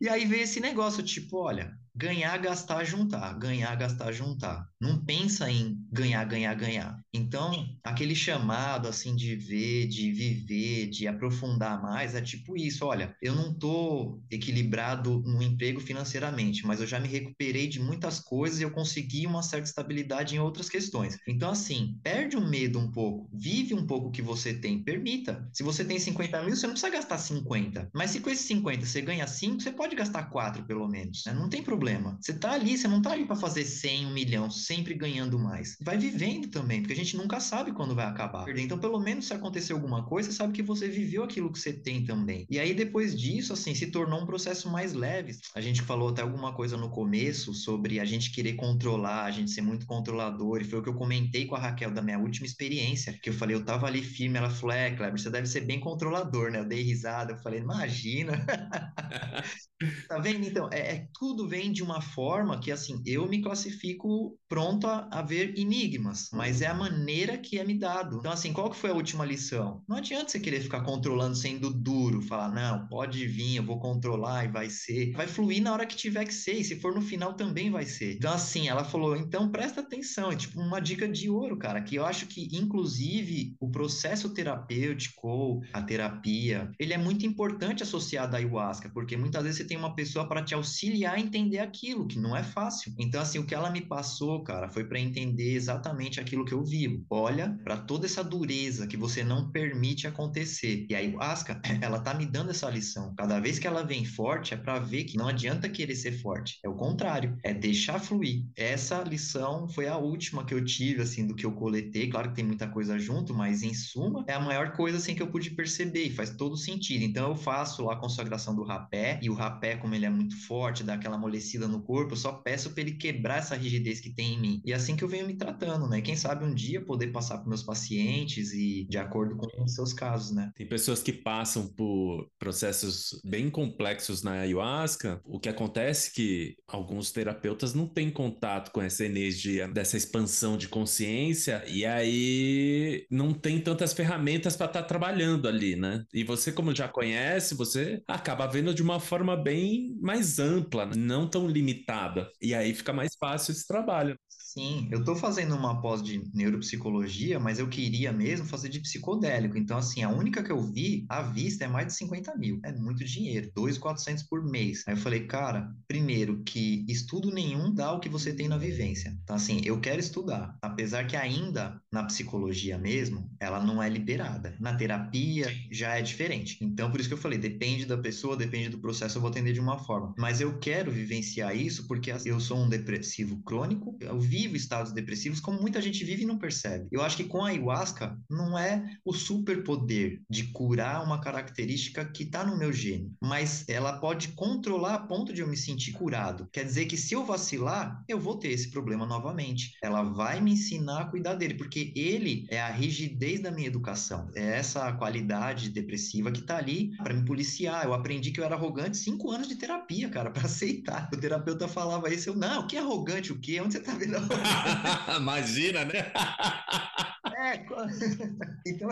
E 0.00 0.08
aí 0.08 0.24
veio 0.24 0.42
esse 0.42 0.60
negócio, 0.60 1.02
tipo, 1.02 1.38
olha, 1.38 1.76
ganhar, 1.96 2.36
gastar, 2.38 2.84
juntar, 2.84 3.38
ganhar, 3.38 3.74
gastar, 3.76 4.10
juntar. 4.10 4.66
Não 4.80 5.04
pensa 5.04 5.48
em 5.48 5.78
ganhar, 5.92 6.24
ganhar, 6.24 6.52
ganhar. 6.54 6.98
Então, 7.12 7.64
aquele 7.84 8.16
chamado 8.16 8.88
assim 8.88 9.14
de 9.14 9.36
ver, 9.36 9.86
de 9.86 10.10
viver, 10.10 10.90
de 10.90 11.06
aprofundar 11.06 11.80
mais, 11.80 12.16
é 12.16 12.20
tipo 12.20 12.56
isso, 12.56 12.84
olha, 12.84 13.14
eu 13.22 13.34
não 13.34 13.56
tô 13.56 14.20
equilibrado 14.28 15.22
no 15.24 15.40
emprego 15.40 15.80
financeiramente, 15.80 16.66
mas 16.66 16.80
eu 16.80 16.86
já 16.86 16.98
me 16.98 17.06
recuperei 17.06 17.68
de 17.68 17.80
muitas 17.80 18.18
coisas 18.18 18.58
e 18.58 18.64
eu 18.64 18.72
consegui 18.72 19.24
uma 19.26 19.42
certa 19.42 19.68
estabilidade 19.68 20.34
em 20.34 20.40
outras 20.40 20.68
questões. 20.68 21.16
Então, 21.28 21.50
assim, 21.50 21.96
perde 22.02 22.36
o 22.36 22.40
medo 22.44 22.78
um 22.78 22.90
pouco, 22.90 23.30
vive 23.32 23.72
um 23.72 23.86
pouco 23.86 24.08
o 24.08 24.10
que 24.10 24.20
você 24.22 24.52
tem, 24.52 24.82
permita. 24.82 25.48
Se 25.52 25.62
você 25.62 25.84
tem 25.84 25.98
50 26.00 26.42
mil, 26.42 26.56
você 26.56 26.66
não 26.66 26.74
precisa 26.74 26.92
gastar 26.92 27.18
50. 27.18 27.88
Mas 27.94 28.10
se 28.10 28.20
com 28.20 28.30
esses 28.30 28.46
50 28.46 28.84
você 28.84 29.00
ganha 29.00 29.26
5, 29.28 29.60
você 29.62 29.70
pode 29.70 29.94
gastar 29.94 30.24
4 30.24 30.64
pelo 30.66 30.88
menos, 30.88 31.22
né? 31.24 31.32
Não 31.32 31.48
tem 31.48 31.62
problema 31.62 31.83
problema. 31.84 32.16
Você 32.18 32.32
tá 32.32 32.52
ali, 32.52 32.78
você 32.78 32.88
não 32.88 33.02
tá 33.02 33.12
ali 33.12 33.26
para 33.26 33.36
fazer 33.36 33.64
100, 33.64 34.06
um 34.06 34.12
milhão, 34.12 34.50
sempre 34.50 34.94
ganhando 34.94 35.38
mais. 35.38 35.76
Vai 35.82 35.98
vivendo 35.98 36.48
também, 36.48 36.80
porque 36.80 36.94
a 36.94 36.96
gente 36.96 37.14
nunca 37.14 37.38
sabe 37.40 37.72
quando 37.72 37.94
vai 37.94 38.06
acabar. 38.06 38.48
Então, 38.56 38.78
pelo 38.78 38.98
menos 38.98 39.26
se 39.26 39.34
acontecer 39.34 39.74
alguma 39.74 40.04
coisa, 40.06 40.30
você 40.30 40.36
sabe 40.36 40.54
que 40.54 40.62
você 40.62 40.88
viveu 40.88 41.22
aquilo 41.22 41.52
que 41.52 41.58
você 41.58 41.74
tem 41.74 42.02
também. 42.02 42.46
E 42.48 42.58
aí, 42.58 42.72
depois 42.72 43.18
disso, 43.18 43.52
assim, 43.52 43.74
se 43.74 43.88
tornou 43.88 44.22
um 44.22 44.26
processo 44.26 44.70
mais 44.70 44.94
leve. 44.94 45.36
A 45.54 45.60
gente 45.60 45.82
falou 45.82 46.08
até 46.08 46.22
alguma 46.22 46.54
coisa 46.54 46.76
no 46.76 46.90
começo 46.90 47.52
sobre 47.52 48.00
a 48.00 48.04
gente 48.04 48.30
querer 48.30 48.54
controlar, 48.54 49.24
a 49.24 49.30
gente 49.30 49.50
ser 49.50 49.60
muito 49.60 49.84
controlador, 49.84 50.62
e 50.62 50.64
foi 50.64 50.78
o 50.78 50.82
que 50.82 50.88
eu 50.88 50.94
comentei 50.94 51.44
com 51.44 51.54
a 51.54 51.58
Raquel 51.58 51.90
da 51.90 52.00
minha 52.00 52.18
última 52.18 52.46
experiência, 52.46 53.18
que 53.22 53.28
eu 53.28 53.34
falei, 53.34 53.54
eu 53.54 53.64
tava 53.64 53.86
ali 53.86 54.02
firme, 54.02 54.38
ela 54.38 54.48
falou, 54.48 54.74
é, 54.74 54.90
Kleber, 54.90 55.20
você 55.20 55.30
deve 55.30 55.46
ser 55.46 55.62
bem 55.62 55.78
controlador, 55.80 56.50
né? 56.50 56.60
Eu 56.60 56.64
dei 56.64 56.82
risada, 56.82 57.32
eu 57.32 57.38
falei, 57.38 57.60
imagina. 57.60 58.44
tá 60.08 60.18
vendo? 60.18 60.46
Então, 60.46 60.68
é, 60.72 60.96
é 60.96 61.08
tudo 61.18 61.46
vem 61.48 61.73
de 61.74 61.82
uma 61.82 62.00
forma 62.00 62.58
que, 62.58 62.70
assim, 62.70 63.02
eu 63.04 63.28
me 63.28 63.42
classifico 63.42 64.38
pronto 64.48 64.86
a, 64.86 65.08
a, 65.10 65.20
ver 65.20 65.58
enigmas, 65.58 66.30
mas 66.32 66.62
é 66.62 66.68
a 66.68 66.74
maneira 66.74 67.36
que 67.36 67.58
é 67.58 67.64
me 67.64 67.78
dado. 67.78 68.18
Então, 68.18 68.32
assim, 68.32 68.52
qual 68.52 68.70
que 68.70 68.76
foi 68.76 68.90
a 68.90 68.94
última 68.94 69.24
lição? 69.24 69.82
Não 69.88 69.96
adianta 69.96 70.30
você 70.30 70.40
querer 70.40 70.60
ficar 70.60 70.82
controlando 70.82 71.36
sendo 71.36 71.70
duro, 71.70 72.22
falar, 72.22 72.50
não, 72.52 72.86
pode 72.86 73.26
vir, 73.26 73.56
eu 73.56 73.66
vou 73.66 73.78
controlar 73.80 74.44
e 74.44 74.48
vai 74.48 74.70
ser. 74.70 75.12
Vai 75.12 75.26
fluir 75.26 75.60
na 75.60 75.72
hora 75.72 75.86
que 75.86 75.96
tiver 75.96 76.24
que 76.24 76.32
ser, 76.32 76.54
e 76.54 76.64
se 76.64 76.80
for 76.80 76.94
no 76.94 77.02
final 77.02 77.34
também 77.34 77.70
vai 77.70 77.84
ser. 77.84 78.14
Então, 78.14 78.32
assim, 78.32 78.68
ela 78.68 78.84
falou, 78.84 79.16
então 79.16 79.50
presta 79.50 79.80
atenção, 79.80 80.30
é 80.30 80.36
tipo 80.36 80.60
uma 80.60 80.80
dica 80.80 81.08
de 81.08 81.28
ouro, 81.28 81.58
cara, 81.58 81.82
que 81.82 81.96
eu 81.96 82.06
acho 82.06 82.26
que, 82.26 82.48
inclusive, 82.52 83.56
o 83.60 83.70
processo 83.70 84.32
terapêutico, 84.32 85.60
a 85.72 85.82
terapia, 85.82 86.70
ele 86.78 86.92
é 86.92 86.98
muito 86.98 87.26
importante 87.26 87.82
associado 87.82 88.36
à 88.36 88.38
ayahuasca, 88.38 88.88
porque 88.90 89.16
muitas 89.16 89.42
vezes 89.42 89.58
você 89.58 89.64
tem 89.64 89.76
uma 89.76 89.94
pessoa 89.94 90.28
para 90.28 90.42
te 90.42 90.54
auxiliar 90.54 91.14
a 91.14 91.20
entender 91.20 91.58
aquilo, 91.64 92.06
que 92.06 92.18
não 92.18 92.36
é 92.36 92.42
fácil. 92.42 92.94
Então, 92.98 93.20
assim, 93.20 93.38
o 93.38 93.46
que 93.46 93.54
ela 93.54 93.70
me 93.70 93.80
passou, 93.80 94.42
cara, 94.44 94.68
foi 94.68 94.84
para 94.84 95.00
entender 95.00 95.54
exatamente 95.54 96.20
aquilo 96.20 96.44
que 96.44 96.52
eu 96.52 96.64
vivo. 96.64 97.04
Olha 97.10 97.58
para 97.64 97.76
toda 97.76 98.06
essa 98.06 98.22
dureza 98.22 98.86
que 98.86 98.96
você 98.96 99.24
não 99.24 99.50
permite 99.50 100.06
acontecer. 100.06 100.86
E 100.88 100.94
aí, 100.94 101.14
Asca, 101.18 101.60
ela 101.80 102.00
tá 102.00 102.14
me 102.14 102.26
dando 102.26 102.50
essa 102.50 102.70
lição. 102.70 103.14
Cada 103.16 103.40
vez 103.40 103.58
que 103.58 103.66
ela 103.66 103.82
vem 103.82 104.04
forte, 104.04 104.54
é 104.54 104.56
para 104.56 104.78
ver 104.78 105.04
que 105.04 105.16
não 105.16 105.28
adianta 105.28 105.68
querer 105.68 105.96
ser 105.96 106.12
forte. 106.20 106.58
É 106.64 106.68
o 106.68 106.74
contrário, 106.74 107.36
é 107.42 107.52
deixar 107.52 107.98
fluir. 107.98 108.44
Essa 108.56 109.02
lição 109.02 109.68
foi 109.68 109.88
a 109.88 109.96
última 109.96 110.44
que 110.44 110.54
eu 110.54 110.64
tive, 110.64 111.02
assim, 111.02 111.26
do 111.26 111.34
que 111.34 111.46
eu 111.46 111.52
coletei. 111.52 112.08
Claro 112.10 112.30
que 112.30 112.36
tem 112.36 112.44
muita 112.44 112.68
coisa 112.68 112.98
junto, 112.98 113.34
mas 113.34 113.62
em 113.62 113.74
suma, 113.74 114.24
é 114.28 114.34
a 114.34 114.40
maior 114.40 114.72
coisa, 114.72 114.98
assim, 114.98 115.14
que 115.14 115.22
eu 115.22 115.30
pude 115.30 115.50
perceber 115.50 116.04
e 116.04 116.14
faz 116.14 116.30
todo 116.30 116.56
sentido. 116.56 117.04
Então, 117.04 117.30
eu 117.30 117.36
faço 117.36 117.88
a 117.90 117.96
consagração 117.96 118.54
do 118.54 118.64
rapé, 118.64 119.18
e 119.22 119.30
o 119.30 119.34
rapé, 119.34 119.76
como 119.76 119.94
ele 119.94 120.06
é 120.06 120.10
muito 120.10 120.36
forte, 120.46 120.84
dá 120.84 120.94
aquela 120.94 121.16
amolecida 121.16 121.53
no 121.58 121.82
corpo, 121.82 122.12
eu 122.12 122.16
só 122.16 122.32
peço 122.32 122.70
para 122.70 122.82
ele 122.82 122.92
quebrar 122.92 123.38
essa 123.38 123.54
rigidez 123.54 124.00
que 124.00 124.14
tem 124.14 124.34
em 124.34 124.40
mim. 124.40 124.62
E 124.64 124.72
é 124.72 124.74
assim 124.74 124.96
que 124.96 125.04
eu 125.04 125.08
venho 125.08 125.26
me 125.26 125.34
tratando, 125.34 125.88
né? 125.88 126.00
Quem 126.00 126.16
sabe 126.16 126.44
um 126.44 126.54
dia 126.54 126.84
poder 126.84 127.08
passar 127.08 127.38
para 127.38 127.48
meus 127.48 127.62
pacientes 127.62 128.52
e 128.52 128.86
de 128.88 128.98
acordo 128.98 129.36
com 129.36 129.62
os 129.62 129.74
seus 129.74 129.92
casos, 129.92 130.34
né? 130.34 130.50
Tem 130.54 130.66
pessoas 130.66 131.02
que 131.02 131.12
passam 131.12 131.66
por 131.66 132.28
processos 132.38 133.20
bem 133.24 133.50
complexos 133.50 134.22
na 134.22 134.32
ayahuasca. 134.32 135.20
O 135.24 135.38
que 135.38 135.48
acontece 135.48 136.10
é 136.10 136.12
que 136.14 136.56
alguns 136.66 137.12
terapeutas 137.12 137.74
não 137.74 137.86
têm 137.86 138.10
contato 138.10 138.70
com 138.70 138.82
essa 138.82 139.04
energia 139.04 139.68
dessa 139.68 139.96
expansão 139.96 140.56
de 140.56 140.68
consciência 140.68 141.64
e 141.66 141.84
aí 141.84 143.06
não 143.10 143.32
tem 143.32 143.60
tantas 143.60 143.92
ferramentas 143.92 144.56
para 144.56 144.66
estar 144.66 144.82
tá 144.82 144.88
trabalhando 144.88 145.48
ali, 145.48 145.76
né? 145.76 146.04
E 146.12 146.24
você, 146.24 146.52
como 146.52 146.74
já 146.74 146.88
conhece, 146.88 147.54
você 147.54 148.02
acaba 148.06 148.46
vendo 148.46 148.74
de 148.74 148.82
uma 148.82 149.00
forma 149.00 149.36
bem 149.36 149.96
mais 150.00 150.38
ampla, 150.38 150.86
não 150.86 151.28
tão 151.34 151.48
limitada. 151.48 152.30
E 152.40 152.54
aí 152.54 152.72
fica 152.72 152.92
mais 152.92 153.16
fácil 153.16 153.50
esse 153.52 153.66
trabalho. 153.66 154.16
Sim, 154.56 154.86
eu 154.92 155.00
estou 155.00 155.16
fazendo 155.16 155.56
uma 155.56 155.80
pós 155.80 156.00
de 156.00 156.22
neuropsicologia, 156.32 157.40
mas 157.40 157.58
eu 157.58 157.68
queria 157.68 158.12
mesmo 158.12 158.46
fazer 158.46 158.68
de 158.68 158.78
psicodélico. 158.78 159.58
Então, 159.58 159.76
assim, 159.76 160.04
a 160.04 160.08
única 160.08 160.44
que 160.44 160.52
eu 160.52 160.62
vi 160.62 161.04
à 161.08 161.22
vista 161.22 161.64
é 161.64 161.66
mais 161.68 161.88
de 161.88 161.94
50 161.94 162.36
mil. 162.36 162.60
É 162.64 162.72
muito 162.72 163.04
dinheiro, 163.04 163.50
2.400 163.52 164.22
por 164.28 164.44
mês. 164.44 164.84
Aí 164.86 164.94
eu 164.94 164.96
falei, 164.96 165.26
cara, 165.26 165.74
primeiro 165.88 166.44
que 166.44 166.86
estudo 166.88 167.32
nenhum 167.32 167.74
dá 167.74 167.90
o 167.90 167.98
que 167.98 168.08
você 168.08 168.32
tem 168.32 168.46
na 168.46 168.56
vivência. 168.56 169.18
Então, 169.24 169.34
assim, 169.34 169.60
eu 169.64 169.80
quero 169.80 169.98
estudar. 169.98 170.56
Apesar 170.62 171.04
que 171.04 171.16
ainda 171.16 171.82
na 171.92 172.04
psicologia 172.04 172.78
mesmo, 172.78 173.28
ela 173.40 173.58
não 173.58 173.82
é 173.82 173.88
liberada. 173.88 174.56
Na 174.60 174.76
terapia 174.76 175.52
já 175.72 175.98
é 175.98 176.02
diferente. 176.02 176.58
Então, 176.60 176.92
por 176.92 177.00
isso 177.00 177.08
que 177.08 177.14
eu 177.14 177.18
falei, 177.18 177.40
depende 177.40 177.86
da 177.86 177.98
pessoa, 177.98 178.36
depende 178.36 178.68
do 178.68 178.78
processo, 178.78 179.18
eu 179.18 179.22
vou 179.22 179.30
atender 179.30 179.52
de 179.52 179.60
uma 179.60 179.78
forma. 179.78 180.14
Mas 180.16 180.40
eu 180.40 180.60
quero 180.60 180.92
vivenciar 180.92 181.56
isso 181.56 181.88
porque 181.88 182.12
eu 182.24 182.38
sou 182.38 182.58
um 182.58 182.68
depressivo 182.68 183.42
crônico, 183.42 183.96
eu 184.00 184.20
vi 184.20 184.43
vive 184.44 184.56
estados 184.56 184.92
depressivos 184.92 185.40
como 185.40 185.60
muita 185.60 185.80
gente 185.80 186.04
vive 186.04 186.22
e 186.22 186.26
não 186.26 186.38
percebe. 186.38 186.86
Eu 186.92 187.02
acho 187.02 187.16
que 187.16 187.24
com 187.24 187.44
a 187.44 187.48
ayahuasca 187.48 188.18
não 188.28 188.58
é 188.58 188.98
o 189.04 189.12
superpoder 189.12 190.20
de 190.28 190.44
curar 190.44 191.02
uma 191.04 191.20
característica 191.20 192.04
que 192.04 192.24
está 192.24 192.44
no 192.44 192.58
meu 192.58 192.72
gene, 192.72 193.12
mas 193.20 193.64
ela 193.68 193.98
pode 193.98 194.28
controlar 194.28 194.94
a 194.94 194.98
ponto 194.98 195.32
de 195.32 195.40
eu 195.40 195.48
me 195.48 195.56
sentir 195.56 195.92
curado. 195.92 196.48
Quer 196.52 196.64
dizer 196.64 196.86
que 196.86 196.96
se 196.96 197.14
eu 197.14 197.24
vacilar, 197.24 198.02
eu 198.08 198.20
vou 198.20 198.38
ter 198.38 198.48
esse 198.48 198.70
problema 198.70 199.06
novamente. 199.06 199.76
Ela 199.82 200.02
vai 200.02 200.40
me 200.40 200.52
ensinar 200.52 201.00
a 201.00 201.04
cuidar 201.06 201.34
dele, 201.34 201.54
porque 201.54 201.92
ele 201.96 202.46
é 202.50 202.60
a 202.60 202.70
rigidez 202.70 203.40
da 203.40 203.50
minha 203.50 203.68
educação. 203.68 204.28
É 204.34 204.58
essa 204.58 204.92
qualidade 204.92 205.70
depressiva 205.70 206.30
que 206.30 206.40
está 206.40 206.58
ali 206.58 206.96
para 206.96 207.14
me 207.14 207.24
policiar. 207.24 207.84
Eu 207.84 207.94
aprendi 207.94 208.30
que 208.30 208.40
eu 208.40 208.44
era 208.44 208.54
arrogante 208.54 208.96
cinco 208.96 209.30
anos 209.30 209.48
de 209.48 209.56
terapia, 209.56 210.08
cara, 210.08 210.30
para 210.30 210.46
aceitar. 210.46 211.08
O 211.12 211.16
terapeuta 211.16 211.68
falava 211.68 212.12
isso, 212.12 212.30
eu, 212.30 212.36
não, 212.36 212.66
que 212.66 212.76
arrogante, 212.76 213.32
o 213.32 213.38
quê? 213.38 213.60
Onde 213.60 213.74
você 213.74 213.80
tá 213.80 213.94
vendo 213.94 214.16
Imagina, 215.16 215.84
né? 215.84 216.12
É, 217.54 217.64
então, 218.66 218.88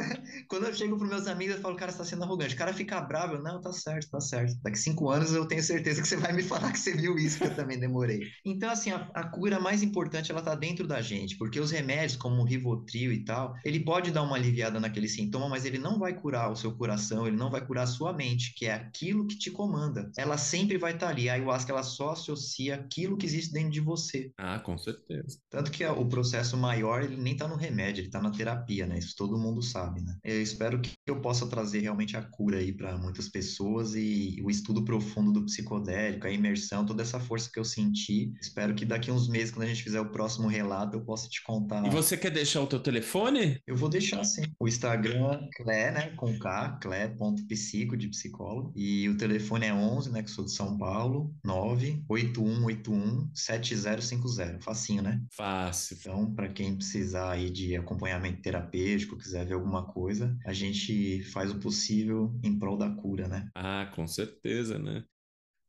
quando 0.49 0.67
eu 0.67 0.75
chego 0.75 0.97
para 0.97 1.07
meus 1.07 1.27
amigos, 1.27 1.57
eu 1.57 1.63
falo, 1.63 1.77
cara, 1.77 1.91
você 1.91 1.99
tá 1.99 2.05
sendo 2.05 2.23
arrogante. 2.23 2.55
O 2.55 2.59
cara 2.59 2.73
fica 2.73 3.01
bravo, 3.01 3.35
eu, 3.35 3.43
não, 3.43 3.61
tá 3.61 3.73
certo, 3.73 4.11
tá 4.11 4.21
certo. 4.21 4.55
Daqui 4.63 4.79
cinco 4.79 5.11
anos 5.11 5.33
eu 5.33 5.47
tenho 5.47 5.63
certeza 5.63 6.01
que 6.01 6.09
você 6.09 6.17
vai 6.17 6.33
me 6.33 6.43
falar 6.43 6.73
que 6.73 6.79
você 6.79 6.93
viu 6.93 7.17
isso, 7.19 7.39
que 7.39 7.45
eu 7.45 7.55
também 7.55 7.79
demorei. 7.79 8.21
Então, 8.45 8.71
assim, 8.71 8.91
a, 8.91 9.11
a 9.15 9.29
cura 9.29 9.59
mais 9.59 9.83
importante, 9.83 10.31
ela 10.31 10.43
tá 10.43 10.55
dentro 10.55 10.87
da 10.87 11.01
gente, 11.01 11.37
porque 11.37 11.59
os 11.59 11.71
remédios, 11.71 12.17
como 12.17 12.43
o 12.43 12.45
Rivotril 12.45 13.13
e 13.13 13.25
tal, 13.25 13.55
ele 13.65 13.81
pode 13.81 14.11
dar 14.11 14.23
uma 14.23 14.37
aliviada 14.37 14.79
naquele 14.79 15.09
sintoma, 15.09 15.49
mas 15.49 15.65
ele 15.65 15.79
não 15.79 15.99
vai 15.99 16.15
curar 16.15 16.51
o 16.51 16.57
seu 16.57 16.73
coração, 16.73 17.27
ele 17.27 17.37
não 17.37 17.51
vai 17.51 17.65
curar 17.65 17.85
a 17.85 17.87
sua 17.87 18.13
mente, 18.13 18.55
que 18.55 18.67
é 18.67 18.75
aquilo 18.75 19.27
que 19.27 19.39
te 19.39 19.51
comanda. 19.51 20.11
Ela 20.17 20.39
sempre 20.39 20.79
vai 20.79 20.93
estar 20.93 21.07
tá 21.07 21.13
ali. 21.13 21.29
A 21.29 21.35
ayahuasca, 21.35 21.73
ela 21.73 21.83
só 21.83 22.11
associa 22.11 22.77
aquilo 22.77 23.17
que 23.17 23.27
existe 23.27 23.53
dentro 23.53 23.71
de 23.71 23.81
você. 23.81 24.31
Ah, 24.39 24.59
com 24.59 24.79
certeza. 24.79 25.39
Tanto 25.51 25.71
que 25.71 25.85
o 25.85 26.07
processo 26.07 26.57
maior, 26.57 27.03
ele 27.03 27.17
nem 27.17 27.37
tá 27.37 27.49
no 27.49 27.57
remédio, 27.57 28.03
ele 28.03 28.11
tá 28.11 28.21
na 28.21 28.31
terapia 28.31 28.52
terapia, 28.53 28.87
né? 28.87 28.99
Isso 28.99 29.15
todo 29.17 29.39
mundo 29.39 29.63
sabe, 29.63 30.03
né? 30.03 30.17
Eu 30.23 30.41
espero 30.43 30.81
que 30.81 30.93
eu 31.07 31.21
possa 31.21 31.47
trazer 31.47 31.81
realmente 31.81 32.17
a 32.17 32.23
cura 32.23 32.59
aí 32.59 32.73
para 32.73 32.97
muitas 32.99 33.29
pessoas 33.29 33.95
e 33.95 34.41
o 34.45 34.51
estudo 34.51 34.85
profundo 34.85 35.33
do 35.33 35.45
psicodélico, 35.47 36.27
a 36.27 36.31
imersão, 36.31 36.85
toda 36.85 37.03
essa 37.03 37.19
força 37.19 37.51
que 37.53 37.59
eu 37.59 37.65
senti. 37.65 38.33
Espero 38.41 38.75
que 38.75 38.85
daqui 38.85 39.11
uns 39.11 39.29
meses, 39.29 39.51
quando 39.51 39.65
a 39.65 39.69
gente 39.69 39.83
fizer 39.83 40.01
o 40.01 40.11
próximo 40.11 40.49
relato, 40.49 40.97
eu 40.97 41.05
possa 41.05 41.29
te 41.29 41.43
contar. 41.43 41.85
E 41.87 41.91
você 41.91 42.17
quer 42.17 42.31
deixar 42.31 42.61
o 42.61 42.67
teu 42.67 42.81
telefone? 42.81 43.61
Eu 43.67 43.77
vou 43.77 43.89
deixar 43.89 44.23
sim. 44.25 44.43
O 44.61 44.69
Instagram, 44.69 45.49
Clé, 45.57 45.91
né? 45.91 46.11
Com 46.17 46.39
K, 46.39 46.79
clé.psico 46.81 47.97
de 47.97 48.09
psicólogo. 48.09 48.73
E 48.77 49.09
o 49.09 49.17
telefone 49.17 49.67
é 49.67 49.75
11, 49.75 50.11
né? 50.11 50.23
Que 50.23 50.31
sou 50.31 50.45
de 50.45 50.53
São 50.53 50.77
Paulo, 50.77 51.35
98181 51.45 53.31
7050. 53.35 54.61
Facinho, 54.61 55.03
né? 55.03 55.21
Fácil. 55.33 55.97
Então, 55.99 56.35
para 56.35 56.49
quem 56.49 56.77
precisar 56.77 57.31
aí 57.31 57.51
de 57.51 57.77
acompanhamento 57.77 58.42
terapêutico, 58.43 59.17
quiser 59.17 59.47
ver 59.47 59.55
alguma 59.55 59.87
coisa, 59.93 60.37
a 60.45 60.53
gente 60.53 61.23
faz 61.25 61.51
o 61.51 61.61
possível 61.61 62.39
em 62.43 62.59
prol 62.59 62.77
da 62.77 62.91
cura, 62.91 63.29
né? 63.29 63.49
Ah, 63.55 63.91
com 63.95 64.07
certeza, 64.07 64.79
né? 64.79 65.05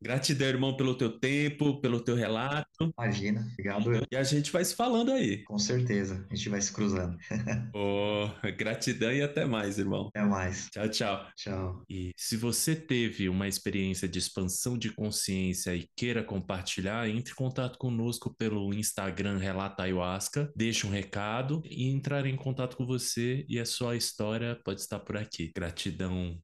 Gratidão, 0.04 0.47
irmão, 0.49 0.76
pelo 0.76 0.95
teu 0.95 1.18
tempo, 1.18 1.80
pelo 1.80 2.01
teu 2.01 2.14
relato. 2.14 2.93
Imagina, 2.97 3.47
obrigado. 3.54 4.08
E 4.12 4.18
a 4.18 4.24
gente 4.24 4.51
vai 4.51 4.66
se 4.66 4.76
falando 4.76 5.14
aí. 5.14 5.43
Com 5.45 5.58
certeza, 5.58 6.28
a 6.30 6.36
gente 6.36 6.49
vai 6.49 6.60
se 6.60 6.74
cruzando. 6.74 7.18
oh, 7.74 8.28
gratidão 8.58 9.14
e 9.14 9.22
até 9.22 9.45
mais, 9.45 9.80
irmão. 9.80 10.10
Até 10.14 10.26
mais. 10.26 10.68
Tchau, 10.72 10.89
tchau. 10.89 11.28
Tchau. 11.38 11.84
E 11.89 12.12
se 12.18 12.36
você 12.36 12.76
teve 12.76 13.30
uma 13.30 13.47
experiência 13.47 14.06
de 14.06 14.20
expansão 14.20 14.78
de 14.78 14.91
consciência 14.91 15.74
e 15.74 15.88
queira 15.95 16.22
compartilhar, 16.22 17.08
entre 17.08 17.32
em 17.32 17.36
contato 17.36 17.80
conosco 17.80 18.36
pelo 18.38 18.74
Instagram 18.74 19.38
Relata 19.38 19.84
Ayahuasca, 19.84 20.51
deixe 20.54 20.86
um 20.86 20.89
recado 20.89 21.62
e 21.64 21.89
entrar 21.89 22.26
em 22.26 22.36
contato 22.36 22.76
com 22.76 22.86
você 22.86 23.45
e 23.47 23.58
a 23.58 23.66
sua 23.66 23.95
história 23.95 24.60
pode 24.66 24.82
estar 24.82 24.99
por 24.99 25.16
aqui. 25.16 25.49
Gratidão 25.56 26.38